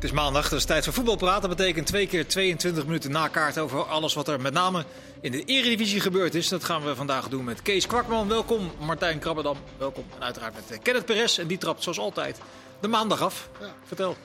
Het 0.00 0.08
is 0.08 0.14
maandag, 0.14 0.48
dat 0.48 0.58
is 0.58 0.64
tijd 0.64 0.84
voor 0.84 0.92
voetbalpraat. 0.92 1.40
Dat 1.40 1.56
betekent 1.56 1.86
twee 1.86 2.06
keer 2.06 2.26
22 2.26 2.84
minuten 2.84 3.10
na 3.10 3.28
kaart 3.28 3.58
over 3.58 3.84
alles 3.84 4.14
wat 4.14 4.28
er 4.28 4.40
met 4.40 4.52
name 4.52 4.84
in 5.20 5.32
de 5.32 5.44
Eredivisie 5.44 6.00
gebeurd 6.00 6.34
is. 6.34 6.48
Dat 6.48 6.64
gaan 6.64 6.84
we 6.84 6.94
vandaag 6.94 7.28
doen 7.28 7.44
met 7.44 7.62
Kees 7.62 7.86
Kwakman, 7.86 8.28
welkom. 8.28 8.70
Martijn 8.78 9.18
Krabbedam, 9.18 9.56
welkom. 9.78 10.04
En 10.14 10.22
uiteraard 10.22 10.54
met 10.54 10.70
eh, 10.70 10.78
Kenneth 10.82 11.04
Perez. 11.04 11.38
En 11.38 11.46
die 11.46 11.58
trapt 11.58 11.82
zoals 11.82 11.98
altijd 11.98 12.38
de 12.80 12.88
maandag 12.88 13.22
af. 13.22 13.48
Ja. 13.60 13.74
Vertel. 13.84 14.16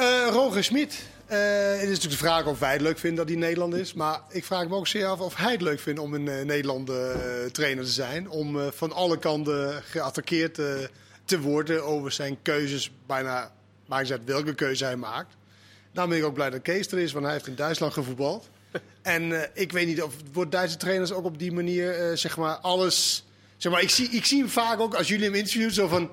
Uh, 0.00 0.28
Roger 0.30 0.64
Smit. 0.64 1.02
Uh, 1.30 1.38
het 1.38 1.82
is 1.82 1.88
natuurlijk 1.88 2.10
de 2.10 2.26
vraag 2.26 2.46
of 2.46 2.58
wij 2.58 2.72
het 2.72 2.80
leuk 2.80 2.98
vinden 2.98 3.18
dat 3.18 3.28
hij 3.28 3.38
Nederland 3.42 3.74
is. 3.74 3.94
Maar 3.94 4.20
ik 4.28 4.44
vraag 4.44 4.68
me 4.68 4.74
ook 4.74 4.86
zeer 4.86 5.06
af 5.06 5.20
of 5.20 5.36
hij 5.36 5.52
het 5.52 5.62
leuk 5.62 5.80
vindt 5.80 6.00
om 6.00 6.14
een 6.14 6.26
uh, 6.26 6.42
Nederland 6.42 6.90
trainer 7.52 7.84
te 7.84 7.90
zijn. 7.90 8.30
Om 8.30 8.72
van 8.72 8.92
alle 8.92 9.18
kanten 9.18 9.82
geattaqueerd 9.82 10.54
te 11.24 11.40
worden 11.40 11.84
over 11.84 12.12
zijn 12.12 12.38
keuzes. 12.42 12.90
Bijna, 13.06 13.52
maakt 13.86 14.02
niet 14.02 14.12
uit 14.12 14.24
welke 14.24 14.54
keuze 14.54 14.84
hij 14.84 14.96
maakt. 14.96 15.36
Daarom 15.92 16.12
ben 16.12 16.22
ik 16.22 16.28
ook 16.28 16.34
blij 16.34 16.50
dat 16.50 16.62
Kees 16.62 16.92
er 16.92 16.98
is, 16.98 17.12
want 17.12 17.24
hij 17.24 17.34
heeft 17.34 17.46
in 17.46 17.54
Duitsland 17.54 17.92
gevoetbald. 17.92 18.48
en 19.02 19.50
ik 19.54 19.72
weet 19.72 19.86
niet 19.86 20.02
of 20.02 20.14
wordt 20.32 20.52
Duitse 20.52 20.76
trainers 20.76 21.12
ook 21.12 21.24
op 21.24 21.38
die 21.38 21.52
manier, 21.52 22.16
zeg 22.16 22.36
maar, 22.36 22.56
alles... 22.56 23.24
Zeg 23.56 23.72
maar, 23.72 23.82
ik 23.82 23.90
zie, 23.90 24.08
ik 24.08 24.24
zie 24.24 24.38
hem 24.38 24.48
vaak 24.48 24.80
ook, 24.80 24.94
als 24.94 25.08
jullie 25.08 25.24
hem 25.24 25.34
interviewen, 25.34 25.72
zo 25.72 25.88
van... 25.88 26.10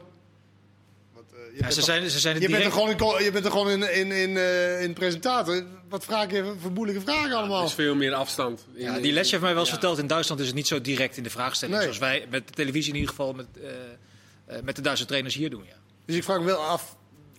Ja, 1.59 1.71
ze 1.71 1.81
zijn, 1.81 2.09
ze 2.09 2.19
zijn 2.19 2.39
je, 2.39 2.49
bent 2.49 2.63
er 2.63 2.71
gewoon 2.71 2.89
in, 2.89 3.23
je 3.23 3.31
bent 3.31 3.45
er 3.45 3.51
gewoon 3.51 3.69
in, 3.69 3.93
in, 3.93 4.11
in, 4.11 4.29
uh, 4.29 4.81
in 4.81 4.93
presentator. 4.93 5.63
Wat 5.89 6.05
vraag 6.05 6.31
je 6.31 6.53
voor 6.61 6.71
moeilijke 6.71 7.01
vragen 7.01 7.37
allemaal? 7.37 7.59
Er 7.59 7.65
is 7.65 7.73
veel 7.73 7.95
meer 7.95 8.13
afstand. 8.13 8.65
Ja, 8.73 8.99
die 8.99 9.11
les 9.11 9.31
heeft 9.31 9.43
mij 9.43 9.51
wel 9.51 9.59
eens 9.59 9.69
ja. 9.69 9.77
verteld. 9.77 9.97
In 9.97 10.07
Duitsland 10.07 10.41
is 10.41 10.47
het 10.47 10.55
niet 10.55 10.67
zo 10.67 10.81
direct 10.81 11.17
in 11.17 11.23
de 11.23 11.29
vraagstelling. 11.29 11.77
Nee. 11.77 11.85
Zoals 11.85 11.99
wij 11.99 12.27
met 12.29 12.47
de 12.47 12.53
televisie 12.53 12.89
in 12.89 12.99
ieder 12.99 13.09
geval 13.09 13.33
met, 13.33 13.45
uh, 13.57 13.69
uh, 14.49 14.61
met 14.63 14.75
de 14.75 14.81
Duitse 14.81 15.05
trainers 15.05 15.35
hier 15.35 15.49
doen. 15.49 15.63
Ja. 15.67 15.75
Dus 16.05 16.15
ik 16.15 16.23
vraag 16.23 16.39
me 16.39 16.45
wel 16.45 16.65
af. 16.65 16.95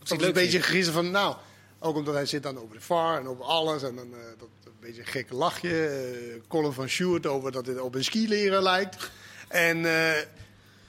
Het 0.08 0.22
een 0.22 0.32
beetje 0.32 0.62
gegiezen 0.62 0.92
van. 0.92 1.10
Nou, 1.10 1.36
ook 1.78 1.96
omdat 1.96 2.14
hij 2.14 2.26
zit 2.26 2.42
dan 2.42 2.58
over 2.58 2.74
de 2.74 2.80
VAR 2.80 3.18
en 3.18 3.28
over 3.28 3.44
alles. 3.44 3.82
En 3.82 3.96
dan 3.96 4.10
dat 4.38 4.48
een 4.64 4.72
beetje 4.80 5.00
een 5.00 5.06
gekke 5.06 5.34
lachje. 5.34 6.40
Colin 6.48 6.72
van 6.72 6.88
Sjoerd 6.88 7.26
over 7.26 7.52
dat 7.52 7.64
dit 7.64 7.80
op 7.80 7.94
een 7.94 8.04
skileren 8.04 8.62
lijkt. 8.62 9.10
En 9.48 9.84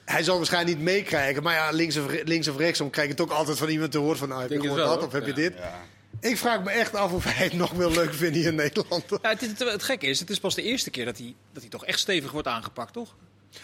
hij 0.04 0.22
zal 0.22 0.36
waarschijnlijk 0.36 0.76
niet 0.76 0.86
meekrijgen. 0.86 1.42
Maar 1.42 1.54
ja, 1.54 1.70
links 1.70 1.96
of, 1.96 2.04
links 2.24 2.48
of 2.48 2.56
rechtsom 2.56 2.90
krijg 2.90 3.06
je 3.06 3.12
het 3.12 3.22
ook 3.22 3.30
altijd 3.30 3.58
van 3.58 3.68
iemand 3.68 3.92
te 3.92 3.98
horen 3.98 4.16
van... 4.16 4.28
Nou, 4.28 4.40
heb 4.40 4.50
je 4.50 4.60
gehoord 4.60 4.82
dat 4.82 5.04
of 5.04 5.12
heb 5.12 5.26
je 5.26 5.32
dit? 5.32 5.54
Ja. 5.56 5.80
Ik 6.20 6.36
vraag 6.36 6.62
me 6.62 6.70
echt 6.70 6.94
af 6.94 7.12
of 7.12 7.24
hij 7.24 7.44
het 7.44 7.52
nog 7.52 7.70
wel 7.70 7.90
leuk 7.90 8.14
vindt 8.14 8.36
hier 8.36 8.46
in 8.46 8.54
Nederland. 8.54 9.04
Ja, 9.08 9.18
het, 9.28 9.40
het, 9.40 9.58
het, 9.58 9.82
gekke 9.82 10.06
is, 10.06 10.20
het 10.20 10.30
is 10.30 10.40
pas 10.40 10.54
de 10.54 10.62
eerste 10.62 10.90
keer 10.90 11.04
dat 11.04 11.18
hij, 11.18 11.34
dat 11.52 11.62
hij 11.62 11.70
toch 11.70 11.84
echt 11.84 11.98
stevig 11.98 12.30
wordt 12.30 12.48
aangepakt, 12.48 12.92
toch? 12.92 13.14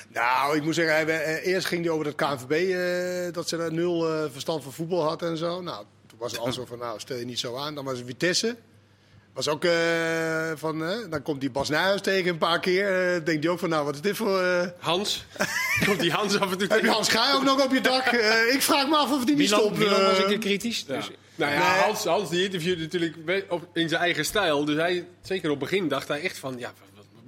Nou, 0.09 0.57
ik 0.57 0.63
moet 0.63 0.75
zeggen, 0.75 1.07
hij, 1.07 1.43
eerst 1.43 1.67
ging 1.67 1.85
hij 1.85 1.93
over 1.93 2.05
dat 2.05 2.15
KNVB, 2.15 2.69
uh, 2.69 3.33
dat 3.33 3.49
ze 3.49 3.57
daar 3.57 3.73
nul 3.73 4.23
uh, 4.25 4.31
verstand 4.31 4.63
van 4.63 4.73
voetbal 4.73 5.03
had 5.03 5.23
en 5.23 5.37
zo. 5.37 5.63
Nou, 5.63 5.85
toen 6.07 6.19
was 6.19 6.33
het 6.33 6.41
al 6.41 6.53
zo 6.53 6.65
van, 6.65 6.79
nou, 6.79 7.01
stel 7.01 7.17
je 7.17 7.25
niet 7.25 7.39
zo 7.39 7.57
aan. 7.57 7.75
Dan 7.75 7.85
was 7.85 7.99
het 7.99 8.07
Vitesse. 8.07 8.57
Was 9.33 9.49
ook 9.49 9.65
uh, 9.65 9.73
van, 10.55 10.83
uh, 10.83 11.11
dan 11.11 11.23
komt 11.23 11.41
die 11.41 11.51
Bas 11.51 11.69
Nijhuis 11.69 12.01
tegen 12.01 12.31
een 12.31 12.39
paar 12.39 12.61
keer. 12.61 13.15
Uh, 13.17 13.25
denkt 13.25 13.45
hij 13.45 13.53
ook 13.53 13.59
van, 13.59 13.69
nou, 13.69 13.85
wat 13.85 13.95
is 13.95 14.01
dit 14.01 14.17
voor... 14.17 14.73
Hans? 14.79 15.25
komt 15.87 16.01
die 16.01 16.13
Hans 16.13 16.41
af 16.41 16.51
en 16.51 16.59
toe 16.59 16.69
Heb 16.69 16.83
je 16.83 16.91
Hans 16.91 17.09
Gaai 17.09 17.35
ook 17.35 17.43
nog 17.43 17.65
op 17.65 17.73
je 17.73 17.81
dak? 17.81 18.07
ik 18.55 18.63
vraag 18.63 18.89
me 18.89 18.97
af 18.97 19.13
of 19.13 19.25
die 19.25 19.37
niet 19.37 19.49
stopt. 19.49 19.79
Milan 19.79 20.03
was 20.03 20.19
een 20.19 20.27
keer 20.27 20.39
kritisch. 20.39 20.85
Ja. 20.87 20.97
Dus. 20.97 21.11
Nou 21.39 21.53
ja, 21.53 21.59
nee. 21.59 21.83
Hans, 21.83 22.05
Hans 22.05 22.31
die 22.31 22.45
interviewde 22.45 22.83
natuurlijk 22.83 23.17
op, 23.49 23.69
in 23.73 23.89
zijn 23.89 24.01
eigen 24.01 24.25
stijl. 24.25 24.65
Dus 24.65 24.77
hij, 24.77 25.07
zeker 25.23 25.51
op 25.51 25.61
het 25.61 25.71
begin, 25.71 25.89
dacht 25.89 26.09
hij 26.09 26.21
echt 26.21 26.39
van, 26.39 26.59
ja, 26.59 26.73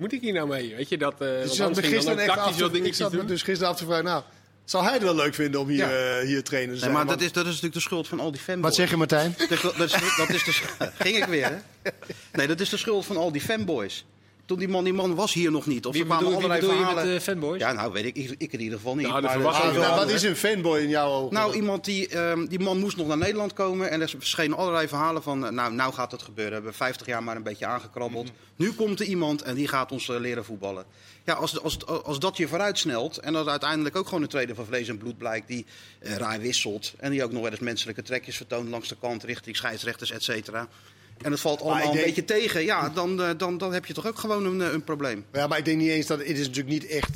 moet 0.00 0.12
ik 0.12 0.20
hier 0.20 0.32
nou 0.32 0.48
mee? 0.48 0.74
Weet 0.74 0.88
je, 0.88 0.98
dat... 0.98 1.18
dus 1.18 1.58
Hans 1.58 1.78
ging 1.78 2.02
dan 2.02 2.16
tactisch 2.16 2.56
dingetjes 2.56 2.72
doen. 2.72 2.86
Ik 2.86 2.94
zat 2.94 3.12
me 3.12 3.24
dus 3.24 3.42
gisteren 3.42 3.72
af 3.72 3.78
te 3.78 3.84
vragen, 3.84 4.04
nou... 4.04 4.22
Zal 4.70 4.82
hij 4.82 4.92
het 4.92 5.02
wel 5.02 5.14
leuk 5.14 5.34
vinden 5.34 5.60
om 5.60 5.68
hier, 5.68 5.90
ja. 5.90 6.20
uh, 6.20 6.26
hier 6.26 6.42
trainer 6.42 6.74
te 6.74 6.80
zijn? 6.80 6.92
Nee, 6.92 7.04
maar 7.04 7.12
dat 7.12 7.20
is, 7.20 7.32
dat 7.32 7.44
is 7.44 7.50
natuurlijk 7.50 7.74
de 7.74 7.80
schuld 7.80 8.08
van 8.08 8.20
al 8.20 8.30
die 8.30 8.40
fanboys. 8.40 8.64
Wat 8.64 8.74
zeg 8.74 8.90
je, 8.90 8.96
Martijn? 8.96 9.34
Dat 9.38 9.50
is, 9.50 9.60
dat 9.60 9.78
is, 9.78 10.16
dat 10.16 10.28
is 10.28 10.44
de, 10.44 10.52
ging 11.04 11.16
ik 11.16 11.24
weer, 11.24 11.44
hè? 11.44 11.90
Nee, 12.32 12.46
dat 12.46 12.60
is 12.60 12.68
de 12.68 12.76
schuld 12.76 13.06
van 13.06 13.16
al 13.16 13.32
die 13.32 13.40
fanboys. 13.40 14.04
Toen 14.50 14.58
die 14.58 14.68
man, 14.68 14.84
die 14.84 14.92
man 14.92 15.14
was 15.14 15.32
hier 15.32 15.50
nog 15.50 15.66
niet. 15.66 15.86
Of 15.86 15.94
wie 15.94 16.04
bedoel, 16.04 16.38
wie 16.38 16.48
bedoel 16.48 16.74
je 16.74 16.94
met 16.94 17.04
uh, 17.04 17.18
fanboys? 17.18 17.60
Ja, 17.60 17.72
nou 17.72 17.92
weet 17.92 18.04
ik, 18.04 18.16
ik, 18.16 18.34
ik 18.38 18.52
in 18.52 18.60
ieder 18.60 18.78
geval 18.78 18.94
niet. 18.94 19.06
Nou, 19.06 19.22
maar, 19.22 19.46
ah, 19.46 19.74
nou, 19.74 19.94
wat 19.94 20.10
is 20.10 20.22
een 20.22 20.36
fanboy 20.36 20.78
in 20.78 20.88
jouw 20.88 21.10
ogen? 21.10 21.34
Nou, 21.34 21.54
iemand 21.54 21.84
die, 21.84 22.18
um, 22.18 22.48
die 22.48 22.58
man 22.58 22.78
moest 22.78 22.96
nog 22.96 23.06
naar 23.06 23.16
Nederland 23.16 23.52
komen. 23.52 23.90
En 23.90 24.00
er 24.00 24.08
verschenen 24.08 24.56
allerlei 24.56 24.88
verhalen 24.88 25.22
van, 25.22 25.44
uh, 25.44 25.50
nou, 25.50 25.72
nou 25.72 25.92
gaat 25.92 26.12
het 26.12 26.22
gebeuren. 26.22 26.50
We 26.50 26.54
hebben 26.54 26.74
50 26.74 27.06
jaar 27.06 27.22
maar 27.22 27.36
een 27.36 27.42
beetje 27.42 27.66
aangekrabbeld. 27.66 28.24
Mm 28.24 28.30
-hmm. 28.30 28.66
Nu 28.66 28.72
komt 28.72 29.00
er 29.00 29.06
iemand 29.06 29.42
en 29.42 29.54
die 29.54 29.68
gaat 29.68 29.92
ons 29.92 30.08
uh, 30.08 30.18
leren 30.18 30.44
voetballen. 30.44 30.84
Ja, 31.24 31.34
als, 31.34 31.60
als, 31.62 31.86
als 31.86 32.18
dat 32.18 32.36
je 32.36 32.48
vooruitsnelt 32.48 33.18
en 33.18 33.32
dat 33.32 33.48
uiteindelijk 33.48 33.96
ook 33.96 34.06
gewoon 34.06 34.22
een 34.22 34.28
tweede 34.28 34.54
van 34.54 34.66
vlees 34.66 34.88
en 34.88 34.98
bloed 34.98 35.18
blijkt 35.18 35.48
die 35.48 35.66
uh, 36.00 36.14
raar 36.14 36.40
wisselt 36.40 36.94
en 36.98 37.10
die 37.10 37.24
ook 37.24 37.32
nog 37.32 37.42
wel 37.42 37.50
eens 37.50 37.60
menselijke 37.60 38.02
trekjes 38.02 38.36
vertoont 38.36 38.68
langs 38.68 38.88
de 38.88 38.96
kant 39.00 39.24
richting 39.24 39.56
scheidsrechters, 39.56 40.10
et 40.10 40.22
cetera. 40.22 40.68
En 41.22 41.30
het 41.30 41.40
valt 41.40 41.60
allemaal 41.60 41.82
denk... 41.82 41.94
een 41.94 42.04
beetje 42.04 42.24
tegen. 42.24 42.64
Ja, 42.64 42.88
dan, 42.88 43.20
uh, 43.20 43.30
dan, 43.36 43.58
dan 43.58 43.72
heb 43.72 43.86
je 43.86 43.94
toch 43.94 44.06
ook 44.06 44.18
gewoon 44.18 44.44
een, 44.44 44.60
een 44.74 44.84
probleem. 44.84 45.24
Ja, 45.32 45.46
maar 45.46 45.58
ik 45.58 45.64
denk 45.64 45.78
niet 45.78 45.90
eens 45.90 46.06
dat 46.06 46.18
het 46.18 46.28
is 46.28 46.38
natuurlijk 46.38 46.68
niet 46.68 46.86
echt 46.86 47.10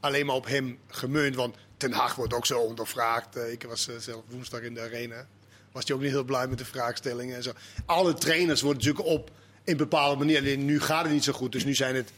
alleen 0.00 0.26
maar 0.26 0.34
op 0.34 0.46
hem 0.46 0.78
gemunt. 0.88 1.34
Want 1.34 1.56
Ten 1.76 1.92
Hag 1.92 2.14
wordt 2.14 2.34
ook 2.34 2.46
zo 2.46 2.58
ondervraagd. 2.58 3.36
Uh, 3.36 3.52
ik 3.52 3.62
was 3.68 3.88
zelf 3.98 4.22
woensdag 4.28 4.60
in 4.60 4.74
de 4.74 4.80
arena. 4.80 5.26
Was 5.72 5.84
hij 5.86 5.96
ook 5.96 6.02
niet 6.02 6.10
heel 6.10 6.24
blij 6.24 6.46
met 6.46 6.58
de 6.58 6.64
vraagstellingen 6.64 7.36
en 7.36 7.42
zo. 7.42 7.52
Alle 7.86 8.14
trainers 8.14 8.60
worden 8.60 8.82
natuurlijk 8.82 9.08
op 9.08 9.30
in 9.64 9.76
bepaalde 9.76 10.16
manier. 10.16 10.38
Alleen 10.38 10.64
nu 10.64 10.80
gaat 10.80 11.02
het 11.02 11.12
niet 11.12 11.24
zo 11.24 11.32
goed. 11.32 11.52
Dus 11.52 11.64
nu 11.64 11.74
zijn 11.74 11.94
het 11.94 12.12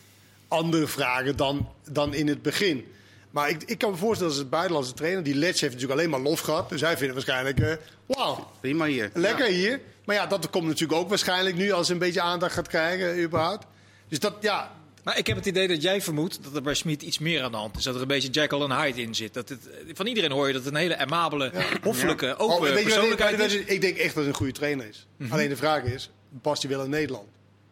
andere 0.49 0.87
vragen 0.87 1.37
dan, 1.37 1.69
dan 1.91 2.15
in 2.15 2.29
het 2.29 2.43
begin. 2.43 2.87
Maar 3.31 3.49
ik, 3.49 3.63
ik 3.63 3.79
kan 3.79 3.91
me 3.91 3.97
voorstellen 3.97 4.33
als 4.33 4.41
het 4.41 4.51
buitenlandse 4.51 4.95
trainer, 4.95 5.23
die 5.23 5.35
Letch 5.35 5.61
heeft 5.61 5.73
natuurlijk 5.73 6.01
alleen 6.01 6.11
maar 6.11 6.21
lof 6.21 6.41
gehad. 6.41 6.69
Dus 6.69 6.81
hij 6.81 6.97
vindt 6.97 7.15
het 7.15 7.27
waarschijnlijk, 7.27 7.61
uh, 7.61 7.73
wauw. 8.07 8.51
Prima 8.61 8.87
hier. 8.87 9.11
Lekker 9.15 9.47
ja. 9.47 9.53
hier. 9.53 9.81
Maar 10.05 10.17
ja, 10.17 10.27
dat 10.27 10.51
komt 10.51 10.67
natuurlijk 10.67 11.01
ook 11.01 11.09
waarschijnlijk 11.09 11.57
nu 11.57 11.71
als 11.71 11.89
een 11.89 11.99
beetje 11.99 12.21
aandacht 12.21 12.55
gaat 12.55 12.69
krijgen, 12.69 13.23
überhaupt. 13.23 13.67
Dus 14.09 14.19
dat, 14.19 14.35
ja. 14.41 14.73
Maar 15.05 15.19
ik 15.19 15.27
heb 15.27 15.37
het 15.37 15.47
idee 15.47 15.69
dat 15.69 15.83
jij 15.83 16.03
vermoedt 16.03 16.43
dat 16.43 16.55
er 16.55 16.63
bij 16.63 16.75
Smit 16.75 17.03
iets 17.03 17.19
meer 17.19 17.43
aan 17.43 17.51
de 17.51 17.57
hand 17.57 17.77
is. 17.77 17.85
Dat 17.85 17.95
er 17.95 18.01
een 18.01 18.07
beetje 18.07 18.29
Jekyll 18.29 18.61
en 18.61 18.81
Hyde 18.83 19.03
in 19.03 19.15
zit. 19.15 19.35
Dat 19.35 19.49
het, 19.49 19.69
van 19.93 20.07
iedereen 20.07 20.31
hoor 20.31 20.47
je 20.47 20.53
dat 20.53 20.65
het 20.65 20.75
een 20.75 20.81
hele 20.81 20.97
amabele, 20.97 21.51
ja. 21.55 21.65
hoffelijke, 21.83 22.37
open 22.37 22.69
oh, 22.69 22.83
persoonlijkheid 22.83 23.39
is. 23.39 23.55
Ik 23.55 23.81
denk 23.81 23.97
echt 23.97 24.15
dat 24.15 24.25
het 24.25 24.33
een 24.33 24.39
goede 24.39 24.53
trainer 24.53 24.89
is. 24.89 25.07
Mm 25.17 25.25
-hmm. 25.25 25.35
Alleen 25.35 25.49
de 25.49 25.57
vraag 25.57 25.83
is, 25.83 26.11
past 26.43 26.63
hij 26.63 26.71
wel 26.71 26.85
in 26.85 26.91
Nederland? 26.91 27.29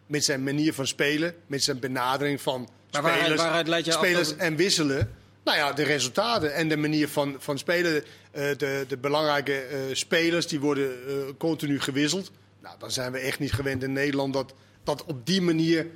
Met 0.07 0.23
zijn 0.23 0.43
manier 0.43 0.73
van 0.73 0.87
spelen, 0.87 1.35
met 1.47 1.63
zijn 1.63 1.79
benadering 1.79 2.41
van 2.41 2.69
maar 2.91 3.01
spelers, 3.01 3.41
waaruit, 3.41 3.67
waaruit 3.67 3.93
spelers 3.93 4.35
en 4.35 4.55
wisselen. 4.55 5.15
Nou 5.43 5.57
ja, 5.57 5.73
de 5.73 5.83
resultaten 5.83 6.53
en 6.53 6.69
de 6.69 6.77
manier 6.77 7.07
van, 7.07 7.35
van 7.39 7.57
spelen. 7.57 8.03
Uh, 8.35 8.43
de, 8.57 8.85
de 8.87 8.97
belangrijke 8.97 9.67
uh, 9.71 9.95
spelers 9.95 10.47
die 10.47 10.59
worden 10.59 10.91
uh, 11.07 11.13
continu 11.37 11.79
gewisseld. 11.79 12.31
Nou, 12.61 12.75
dan 12.79 12.91
zijn 12.91 13.11
we 13.11 13.17
echt 13.17 13.39
niet 13.39 13.51
gewend 13.53 13.83
in 13.83 13.93
Nederland 13.93 14.33
dat, 14.33 14.53
dat 14.83 15.05
op 15.05 15.25
die 15.25 15.41
manier 15.41 15.87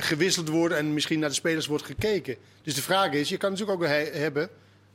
gewisseld 0.00 0.48
wordt 0.48 0.74
en 0.74 0.94
misschien 0.94 1.18
naar 1.18 1.28
de 1.28 1.34
spelers 1.34 1.66
wordt 1.66 1.84
gekeken. 1.84 2.36
Dus 2.62 2.74
de 2.74 2.82
vraag 2.82 3.12
is, 3.12 3.28
je 3.28 3.36
kan 3.36 3.50
natuurlijk 3.50 3.82
ook 3.82 3.86
he 3.88 4.10
hebben 4.12 4.48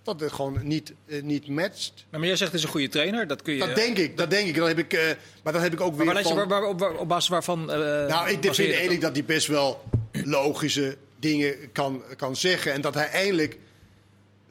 dat 0.03 0.19
het 0.19 0.31
gewoon 0.31 0.59
niet, 0.63 0.93
niet 1.21 1.47
matcht. 1.47 2.05
Maar 2.09 2.19
jij 2.19 2.35
zegt 2.35 2.51
het 2.51 2.59
is 2.59 2.65
een 2.65 2.71
goede 2.71 2.89
trainer, 2.89 3.27
dat 3.27 3.41
kun 3.41 3.53
je... 3.53 3.59
Dat 3.59 3.75
denk 3.75 3.97
ik, 3.97 4.17
dat 4.17 4.29
denk 4.29 4.47
ik. 4.47 4.55
Dat 4.55 4.67
heb 4.67 4.77
ik 4.77 5.17
maar 5.43 5.53
dat 5.53 5.61
heb 5.61 5.73
ik 5.73 5.81
ook 5.81 5.95
weer 5.95 6.05
maar 6.05 6.23
van... 6.23 6.35
Waar, 6.35 6.47
waar, 6.47 6.63
op, 6.63 6.95
op, 6.99 7.07
basis 7.07 7.29
waarvan... 7.29 7.65
nou, 7.65 8.29
ik 8.29 8.53
vind 8.53 8.57
eigenlijk 8.57 9.01
dat 9.01 9.13
hij 9.13 9.25
best 9.25 9.47
wel 9.47 9.83
logische 10.11 10.97
dingen 11.19 11.55
kan, 11.71 12.03
kan 12.17 12.35
zeggen. 12.35 12.73
En 12.73 12.81
dat 12.81 12.93
hij 12.93 13.09
eindelijk 13.09 13.57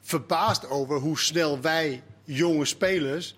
verbaasd 0.09 0.69
over 0.69 0.97
hoe 0.97 1.19
snel 1.19 1.61
wij 1.61 2.03
jonge 2.23 2.65
spelers 2.65 3.35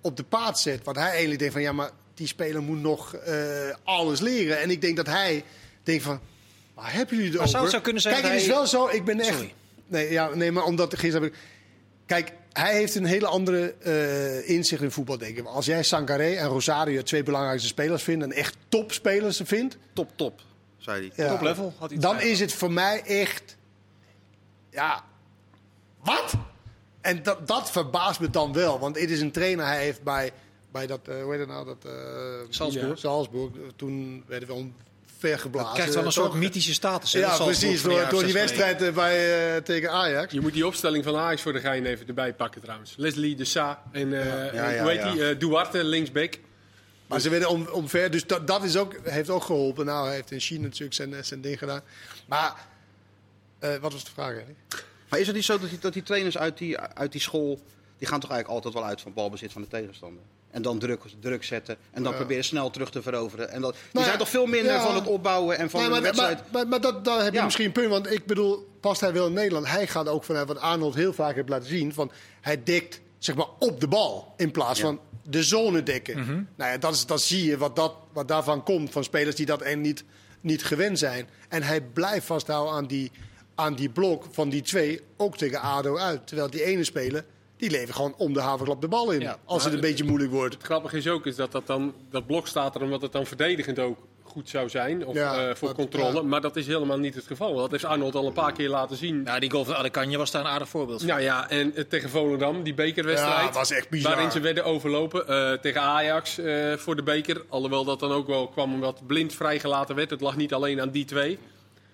op 0.00 0.16
de 0.16 0.22
paard 0.22 0.58
zet. 0.58 0.84
Want 0.84 0.96
hij 0.96 1.08
eigenlijk 1.08 1.38
denkt 1.38 1.54
van 1.54 1.62
ja, 1.62 1.72
maar 1.72 1.90
die 2.14 2.26
speler 2.26 2.62
moet 2.62 2.80
nog 2.80 3.16
uh, 3.28 3.74
alles 3.84 4.20
leren. 4.20 4.60
En 4.60 4.70
ik 4.70 4.80
denk 4.80 4.96
dat 4.96 5.06
hij 5.06 5.44
denkt 5.82 6.02
van, 6.02 6.20
waar 6.74 6.92
hebben 6.92 7.16
jullie 7.16 7.30
het 7.30 7.40
maar 7.40 7.46
over? 7.46 7.58
Zou 7.58 7.64
het 7.64 7.72
zo 7.72 7.80
kunnen 7.80 8.02
zijn 8.02 8.14
Kijk, 8.14 8.32
het 8.32 8.42
is 8.42 8.46
wel 8.46 8.66
zo, 8.66 8.88
ik 8.88 9.04
ben 9.04 9.20
echt... 9.20 9.32
Sorry. 9.32 9.52
Nee, 9.86 10.10
ja, 10.10 10.34
nee, 10.34 10.52
maar 10.52 10.64
omdat 10.64 10.98
gisteren 10.98 11.22
heb 11.22 11.32
ik... 11.32 11.38
Kijk, 12.06 12.32
hij 12.52 12.74
heeft 12.74 12.94
een 12.94 13.04
hele 13.04 13.26
andere 13.26 13.74
uh, 13.86 14.48
inzicht 14.48 14.82
in 14.82 14.90
voetbal, 14.90 15.18
denk 15.18 15.36
ik. 15.36 15.46
Als 15.46 15.66
jij 15.66 15.82
Sangaré 15.82 16.34
en 16.34 16.46
Rosario 16.46 17.02
twee 17.02 17.22
belangrijkste 17.22 17.68
spelers 17.68 18.02
vindt... 18.02 18.24
en 18.24 18.32
echt 18.32 18.56
topspelers 18.68 19.40
vindt... 19.44 19.76
Top, 19.92 20.10
top 20.16 20.40
zei 20.78 21.12
hij. 21.14 21.24
Ja. 21.24 21.32
Top 21.32 21.40
level 21.40 21.74
had 21.78 21.90
hij 21.90 21.98
Dan 21.98 22.20
is 22.20 22.40
het 22.40 22.52
voor 22.52 22.72
mij 22.72 23.02
echt. 23.02 23.56
Ja. 24.70 25.04
Wat? 26.08 26.34
En 27.00 27.22
dat, 27.22 27.46
dat 27.46 27.70
verbaast 27.70 28.20
me 28.20 28.30
dan 28.30 28.52
wel. 28.52 28.78
Want 28.78 29.00
het 29.00 29.10
is 29.10 29.20
een 29.20 29.32
trainer. 29.32 29.66
Hij 29.66 29.82
heeft 29.82 30.02
bij, 30.02 30.32
bij 30.72 30.86
dat. 30.86 31.00
Uh, 31.08 31.22
hoe 31.22 31.30
heet 31.30 31.40
het 31.40 31.48
nou? 31.48 31.64
Dat, 31.64 31.84
uh, 31.86 31.92
Salzburg. 32.48 32.88
Ja, 32.88 32.96
Salzburg. 32.96 33.50
Toen 33.76 34.24
werden 34.26 34.48
we 34.48 34.54
omvergeblazen. 34.54 35.68
Het 35.68 35.76
krijgt 35.76 35.94
wel 35.94 36.04
een 36.04 36.12
soort 36.12 36.32
mythische 36.32 36.72
status. 36.72 37.12
Ja, 37.12 37.36
precies. 37.36 37.82
Door, 37.82 38.06
door 38.10 38.24
die 38.24 38.32
wedstrijd 38.32 38.82
uh, 38.82 38.92
bij, 38.92 39.54
uh, 39.54 39.62
tegen 39.62 39.90
Ajax. 39.90 40.32
Je 40.32 40.40
moet 40.40 40.52
die 40.52 40.66
opstelling 40.66 41.04
van 41.04 41.16
Ajax 41.16 41.42
voor 41.42 41.52
de 41.52 41.60
gein 41.60 41.86
even 41.86 42.06
erbij 42.06 42.34
pakken 42.34 42.60
trouwens. 42.60 42.94
Leslie 42.96 43.36
de 43.36 43.44
Sa 43.44 43.82
en 43.92 44.08
uh, 44.08 44.24
ja. 44.24 44.52
Ja, 44.52 44.68
ja, 44.68 44.82
hoe 44.82 44.90
heet 44.90 45.12
die? 45.12 45.36
Duarte, 45.36 45.84
linksback. 45.84 46.38
Maar 47.06 47.20
ze 47.20 47.28
werden 47.28 47.48
om, 47.48 47.66
omver, 47.72 48.10
dus 48.10 48.26
dat, 48.26 48.46
dat 48.46 48.62
is 48.62 48.76
ook, 48.76 48.94
heeft 49.02 49.30
ook 49.30 49.44
geholpen. 49.44 49.84
Nou, 49.84 50.06
hij 50.06 50.14
heeft 50.14 50.30
in 50.30 50.40
China 50.40 50.62
natuurlijk 50.62 50.94
zijn, 50.94 51.24
zijn 51.24 51.40
ding 51.40 51.58
gedaan. 51.58 51.80
Maar, 52.26 52.54
uh, 53.60 53.76
wat 53.76 53.92
was 53.92 54.04
de 54.04 54.10
vraag 54.10 54.30
eigenlijk? 54.30 54.86
Maar 55.08 55.18
is 55.18 55.26
het 55.26 55.36
niet 55.36 55.44
zo 55.44 55.58
dat 55.58 55.68
die, 55.70 55.78
dat 55.78 55.92
die 55.92 56.02
trainers 56.02 56.38
uit 56.38 56.58
die, 56.58 56.78
uit 56.78 57.12
die 57.12 57.20
school, 57.20 57.60
die 57.98 58.08
gaan 58.08 58.20
toch 58.20 58.30
eigenlijk 58.30 58.64
altijd 58.64 58.74
wel 58.82 58.90
uit 58.90 59.00
van 59.00 59.12
balbezit 59.12 59.52
van 59.52 59.62
de 59.62 59.68
tegenstander? 59.68 60.22
En 60.50 60.62
dan 60.62 60.78
druk, 60.78 61.00
druk 61.20 61.44
zetten. 61.44 61.76
En 61.90 62.02
dan 62.02 62.14
proberen 62.14 62.44
snel 62.44 62.70
terug 62.70 62.90
te 62.90 63.02
veroveren. 63.02 63.50
En 63.50 63.60
dat, 63.60 63.72
die 63.72 63.82
Nou 63.92 64.06
zijn 64.06 64.18
toch 64.18 64.28
veel 64.28 64.46
minder 64.46 64.72
ja. 64.72 64.82
van 64.86 64.94
het 64.94 65.06
opbouwen 65.06 65.58
en 65.58 65.70
van 65.70 65.80
Nee, 65.80 65.90
de 65.90 66.00
wedstrijd. 66.00 66.38
maar, 66.38 66.46
maar, 66.52 66.68
maar 66.68 66.80
dat, 66.80 67.04
daar 67.04 67.22
heb 67.22 67.32
je 67.32 67.38
Ja. 67.38 67.44
misschien 67.44 67.64
een 67.66 67.72
punt. 67.72 67.88
Want 67.88 68.10
ik 68.12 68.26
bedoel, 68.26 68.68
past 68.80 69.00
hij 69.00 69.12
wel 69.12 69.26
in 69.26 69.32
Nederland? 69.32 69.66
Hij 69.68 69.86
gaat 69.86 70.08
ook 70.08 70.24
vanuit 70.24 70.48
wat 70.48 70.58
Arnold 70.58 70.94
heel 70.94 71.12
vaak 71.12 71.34
heeft 71.34 71.48
laten 71.48 71.68
zien. 71.68 71.92
Van, 71.94 72.10
hij 72.40 72.62
dekt 72.62 73.00
zeg 73.18 73.34
maar, 73.36 73.46
op 73.58 73.80
de 73.80 73.88
bal 73.88 74.34
in 74.36 74.50
plaats 74.50 74.78
Ja. 74.80 74.84
van 74.84 75.00
de 75.22 75.42
zone 75.42 75.82
dekken. 75.82 76.18
Mhm. 76.18 76.42
Nou 76.56 76.70
ja, 76.72 76.78
dat, 76.78 76.94
is, 76.94 77.06
dat 77.06 77.20
zie 77.22 77.44
je 77.44 77.56
wat, 77.58 77.76
dat, 77.76 77.94
wat 78.12 78.28
daarvan 78.28 78.62
komt 78.62 78.90
van 78.90 79.04
spelers 79.04 79.36
die 79.36 79.46
dat 79.46 79.62
en 79.62 79.80
niet, 79.80 80.04
niet 80.40 80.64
gewend 80.64 80.98
zijn. 80.98 81.28
En 81.48 81.62
hij 81.62 81.80
blijft 81.80 82.26
vasthouden 82.26 82.74
aan 82.74 82.86
die, 82.86 83.10
aan 83.58 83.74
die 83.74 83.88
blok 83.88 84.24
van 84.30 84.48
die 84.48 84.62
twee, 84.62 85.00
ook 85.16 85.36
tegen 85.36 85.60
ADO 85.60 85.96
uit. 85.96 86.26
Terwijl 86.26 86.50
die 86.50 86.64
ene 86.64 86.84
speler, 86.84 87.24
die 87.56 87.70
levert 87.70 87.96
gewoon 87.96 88.14
om 88.16 88.32
de 88.32 88.40
haverklap 88.40 88.80
de 88.80 88.88
bal 88.88 89.10
in. 89.10 89.20
Ja, 89.20 89.38
als 89.44 89.64
het 89.64 89.72
een 89.72 89.80
beetje 89.80 90.04
moeilijk 90.04 90.32
wordt. 90.32 90.54
Het 90.54 90.62
grappige 90.62 90.96
is 90.96 91.08
ook 91.08 91.26
is 91.26 91.36
dat 91.36 91.52
dat, 91.52 91.66
dan, 91.66 91.94
dat 92.10 92.26
blok 92.26 92.46
staat 92.46 92.74
er 92.74 92.82
omdat 92.82 93.02
het 93.02 93.12
dan 93.12 93.26
verdedigend 93.26 93.78
ook 93.78 93.98
goed 94.22 94.48
zou 94.48 94.68
zijn. 94.68 95.06
Of 95.06 95.14
Ja, 95.14 95.48
eh, 95.48 95.54
voor 95.54 95.68
dat- 95.68 95.76
controle. 95.76 96.12
ja. 96.14 96.22
Maar 96.22 96.40
dat 96.40 96.56
is 96.56 96.66
helemaal 96.66 96.98
niet 96.98 97.14
het 97.14 97.26
geval. 97.26 97.54
Dat 97.56 97.70
heeft 97.70 97.84
Arnold 97.84 98.14
al 98.14 98.26
een 98.26 98.32
paar 98.32 98.52
keer 98.52 98.68
laten 98.68 98.96
zien. 98.96 99.22
Nou, 99.22 99.40
die 99.40 99.50
goal 99.50 99.64
van 99.64 99.74
Adekanje 99.74 100.18
was 100.18 100.30
daar 100.30 100.40
een 100.44 100.50
aardig 100.50 100.68
voorbeeld 100.68 100.98
van. 101.00 101.08
Nou 101.08 101.20
ja, 101.20 101.50
en 101.50 101.74
eh, 101.76 101.84
tegen 101.84 102.10
Volendam, 102.10 102.62
die 102.62 102.74
bekerwedstrijd. 102.74 103.46
Ja, 103.48 103.52
was 103.52 103.70
echt 103.70 103.88
bizar. 103.88 104.12
Waarin 104.12 104.30
ze 104.30 104.40
werden 104.40 104.64
overlopen. 104.64 105.26
eh, 105.28 105.52
tegen 105.52 105.80
Ajax 105.80 106.38
eh, 106.38 106.72
voor 106.76 106.96
de 106.96 107.02
beker. 107.02 107.42
Alhoewel 107.48 107.84
dat 107.84 108.00
dan 108.00 108.12
ook 108.12 108.26
wel 108.26 108.48
kwam 108.48 108.72
omdat 108.74 109.06
blind 109.06 109.34
vrijgelaten 109.34 109.94
werd. 109.94 110.10
Het 110.10 110.20
lag 110.20 110.36
niet 110.36 110.54
alleen 110.54 110.80
aan 110.80 110.90
die 110.90 111.04
twee. 111.04 111.38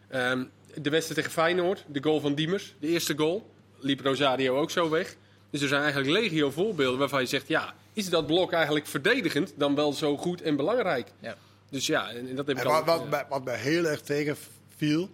Ehm, 0.08 0.44
de 0.82 0.90
wedstrijd 0.90 1.14
tegen 1.20 1.30
Feyenoord, 1.42 1.84
de 1.88 2.02
goal 2.02 2.20
van 2.20 2.34
Diemers, 2.34 2.74
de 2.80 2.86
eerste 2.88 3.16
goal. 3.16 3.50
Liep 3.78 4.00
Rosario 4.00 4.56
ook 4.60 4.70
zo 4.70 4.90
weg. 4.90 5.16
Dus 5.50 5.60
er 5.62 5.68
zijn 5.68 5.82
eigenlijk 5.82 6.12
legio 6.12 6.50
voorbeelden 6.50 6.98
waarvan 6.98 7.20
je 7.20 7.26
zegt... 7.26 7.48
ja, 7.48 7.74
is 7.92 8.08
dat 8.08 8.26
blok 8.26 8.52
eigenlijk 8.52 8.86
verdedigend 8.86 9.52
dan 9.56 9.74
wel 9.74 9.92
zo 9.92 10.16
goed 10.16 10.42
en 10.42 10.56
belangrijk? 10.56 11.08
Ja. 11.20 11.36
Dus 11.70 11.86
ja, 11.86 12.10
en, 12.10 12.28
en 12.28 12.36
dat 12.36 12.46
heb 12.46 12.56
ik 12.56 12.62
En 12.64 12.70
al... 12.70 12.84
wat, 12.84 12.98
wat, 12.98 13.10
mij- 13.10 13.26
wat 13.28 13.44
mij 13.44 13.56
heel 13.58 13.84
erg 13.84 14.00
tegenviel, 14.00 15.08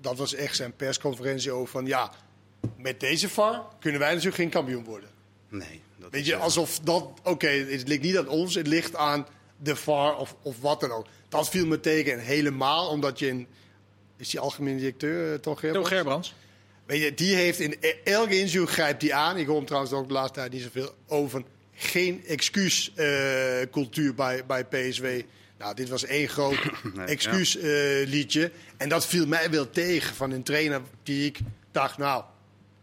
dat 0.00 0.16
was 0.16 0.34
echt 0.34 0.56
zijn 0.56 0.72
persconferentie 0.76 1.50
over 1.52 1.68
van 1.68 1.86
ja, 1.86 2.12
met 2.76 3.00
deze 3.00 3.28
VAR 3.28 3.62
kunnen 3.80 4.00
wij 4.00 4.08
natuurlijk 4.08 4.36
geen 4.36 4.50
kampioen 4.50 4.84
worden. 4.84 5.08
Nee, 5.48 5.82
dat 5.96 6.10
Weet 6.10 6.26
je, 6.26 6.36
alsof 6.36 6.78
dat, 6.80 7.08
oké, 7.22 7.48
het 7.48 7.88
ligt 7.88 8.02
niet 8.02 8.18
aan 8.18 8.28
ons, 8.28 8.54
het 8.54 8.66
ligt 8.66 8.96
aan 8.96 9.26
de 9.56 9.76
VAR 9.76 10.16
of, 10.16 10.36
of 10.42 10.60
wat 10.60 10.80
dan 10.80 10.90
ook. 10.90 11.06
Dat 11.28 11.48
viel 11.48 11.66
me 11.66 11.80
tegen 11.80 12.12
en 12.12 12.18
helemaal 12.18 12.88
omdat 12.88 13.18
je 13.18 13.28
een, 13.28 13.46
is 14.16 14.30
die 14.30 14.40
algemeen 14.40 14.76
directeur 14.76 15.32
eh, 15.32 15.38
toch? 15.38 15.60
Theo 15.60 15.70
Gerbrands? 15.72 15.88
Gerbrands. 15.94 16.34
Weet 16.86 17.02
je, 17.02 17.14
die 17.14 17.34
heeft 17.34 17.58
in 17.60 17.76
e- 17.80 17.94
elke 18.04 18.38
interview 18.38 18.66
grijpt 18.66 19.00
die 19.00 19.14
aan. 19.14 19.36
Ik 19.36 19.46
hoor 19.46 19.56
hem 19.56 19.66
trouwens 19.66 19.92
ook 19.92 20.06
de 20.06 20.12
laatste 20.12 20.38
tijd 20.38 20.52
niet 20.52 20.62
zoveel 20.62 20.94
over. 21.06 21.42
Geen 21.74 22.22
excuuscultuur 22.26 24.14
bij, 24.14 24.46
bij 24.46 24.64
PSW. 24.64 25.06
Nou, 25.58 25.74
dit 25.74 25.88
was 25.88 26.04
één 26.04 26.28
groot 26.28 26.58
Nee, 26.94 27.06
excuusliedje. 27.06 28.50
en 28.76 28.88
dat 28.88 29.06
viel 29.06 29.26
mij 29.26 29.50
wel 29.50 29.70
tegen 29.70 30.14
van 30.14 30.30
een 30.30 30.42
trainer 30.42 30.80
die 31.02 31.26
ik 31.26 31.38
dacht, 31.72 31.98
nou, 31.98 32.24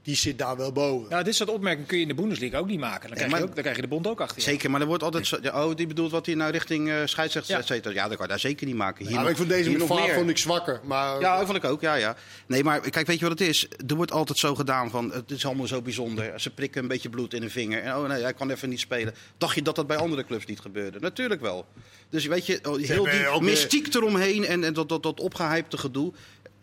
die 0.04 0.16
zit 0.16 0.38
daar 0.38 0.58
wel 0.58 0.72
boven. 0.72 1.10
Nou, 1.10 1.24
dit 1.24 1.36
soort 1.36 1.50
opmerkingen 1.50 1.88
kun 1.88 1.98
je 1.98 2.02
in 2.04 2.08
de 2.10 2.14
Bundesliga 2.14 2.58
ook 2.58 2.68
niet 2.68 2.80
maken. 2.80 3.08
Dan, 3.08 3.18
krijg, 3.18 3.32
maar- 3.32 3.40
je 3.40 3.46
ook, 3.46 3.54
dan 3.54 3.62
krijg 3.62 3.76
je 3.76 3.82
de 3.82 3.88
bond 3.88 4.08
ook 4.08 4.22
achter 4.22 4.38
je. 4.38 4.44
Zeker, 4.44 4.72
maar 4.72 4.82
er 4.82 4.88
wordt 4.88 5.04
altijd 5.04 5.28
zo... 5.28 5.38
ja, 5.42 5.66
Oh, 5.66 5.76
die 5.76 5.88
bedoelt 5.88 6.12
wat 6.12 6.26
hij 6.26 6.36
nou 6.36 6.52
richting 6.52 6.90
eh 6.90 6.96
scheidsrechters, 7.06 7.48
Ja. 7.48 7.58
et 7.58 7.66
cetera. 7.68 7.94
Ja, 7.94 8.02
dat 8.08 8.12
kan 8.18 8.22
je 8.26 8.28
daar 8.32 8.40
zeker 8.40 8.66
niet 8.68 8.76
maken. 8.76 9.06
Hier 9.06 9.14
Ja, 9.16 9.22
nog- 9.22 9.30
ik 9.30 9.36
vond 9.38 9.50
deze 9.50 9.70
hier 9.70 9.78
met 9.80 9.90
meer. 9.90 10.14
vond 10.14 10.30
ik 10.30 10.38
zwakker. 10.38 10.80
Maar, 10.84 11.20
Ja, 11.20 11.38
dat 11.38 11.46
vond 11.46 11.58
ik 11.58 11.64
ook, 11.64 11.82
ja, 11.82 11.94
ja. 11.96 12.16
Nee, 12.48 12.64
maar 12.64 12.80
kijk, 12.90 13.08
weet 13.08 13.20
je 13.20 13.28
wat 13.30 13.40
het 13.40 13.48
is? 13.48 13.68
Er 13.88 13.96
wordt 13.96 14.12
altijd 14.12 14.38
zo 14.38 14.56
gedaan 14.56 14.90
van, 14.90 15.12
het 15.12 15.32
is 15.32 15.46
allemaal 15.46 15.68
zo 15.68 15.82
bijzonder. 15.82 16.40
Ze 16.40 16.50
prikken 16.50 16.82
een 16.82 16.88
beetje 16.88 17.10
bloed 17.10 17.34
in 17.34 17.42
hun 17.42 17.52
vinger. 17.52 17.82
En 17.82 17.96
oh 17.96 18.08
nee, 18.08 18.22
hij 18.22 18.34
kan 18.34 18.50
even 18.50 18.70
niet 18.70 18.80
spelen. 18.80 19.14
Dacht 19.38 19.56
je 19.56 19.62
dat 19.62 19.76
dat 19.76 19.88
bij 19.88 19.98
andere 19.98 20.26
clubs 20.26 20.46
niet 20.46 20.60
gebeurde? 20.60 21.00
Natuurlijk 21.00 21.42
wel. 21.42 21.66
Dus 22.10 22.26
weet 22.26 22.46
je, 22.46 22.60
oh, 22.64 22.78
heel 22.82 23.04
die 23.04 23.42
mystiek 23.42 23.94
eromheen 23.94 24.46
en, 24.46 24.64
en 24.64 24.74
dat, 24.74 24.90
dat, 24.90 25.04
dat 25.04 25.20
opgehypte 25.20 25.78
gedoe. 25.78 26.14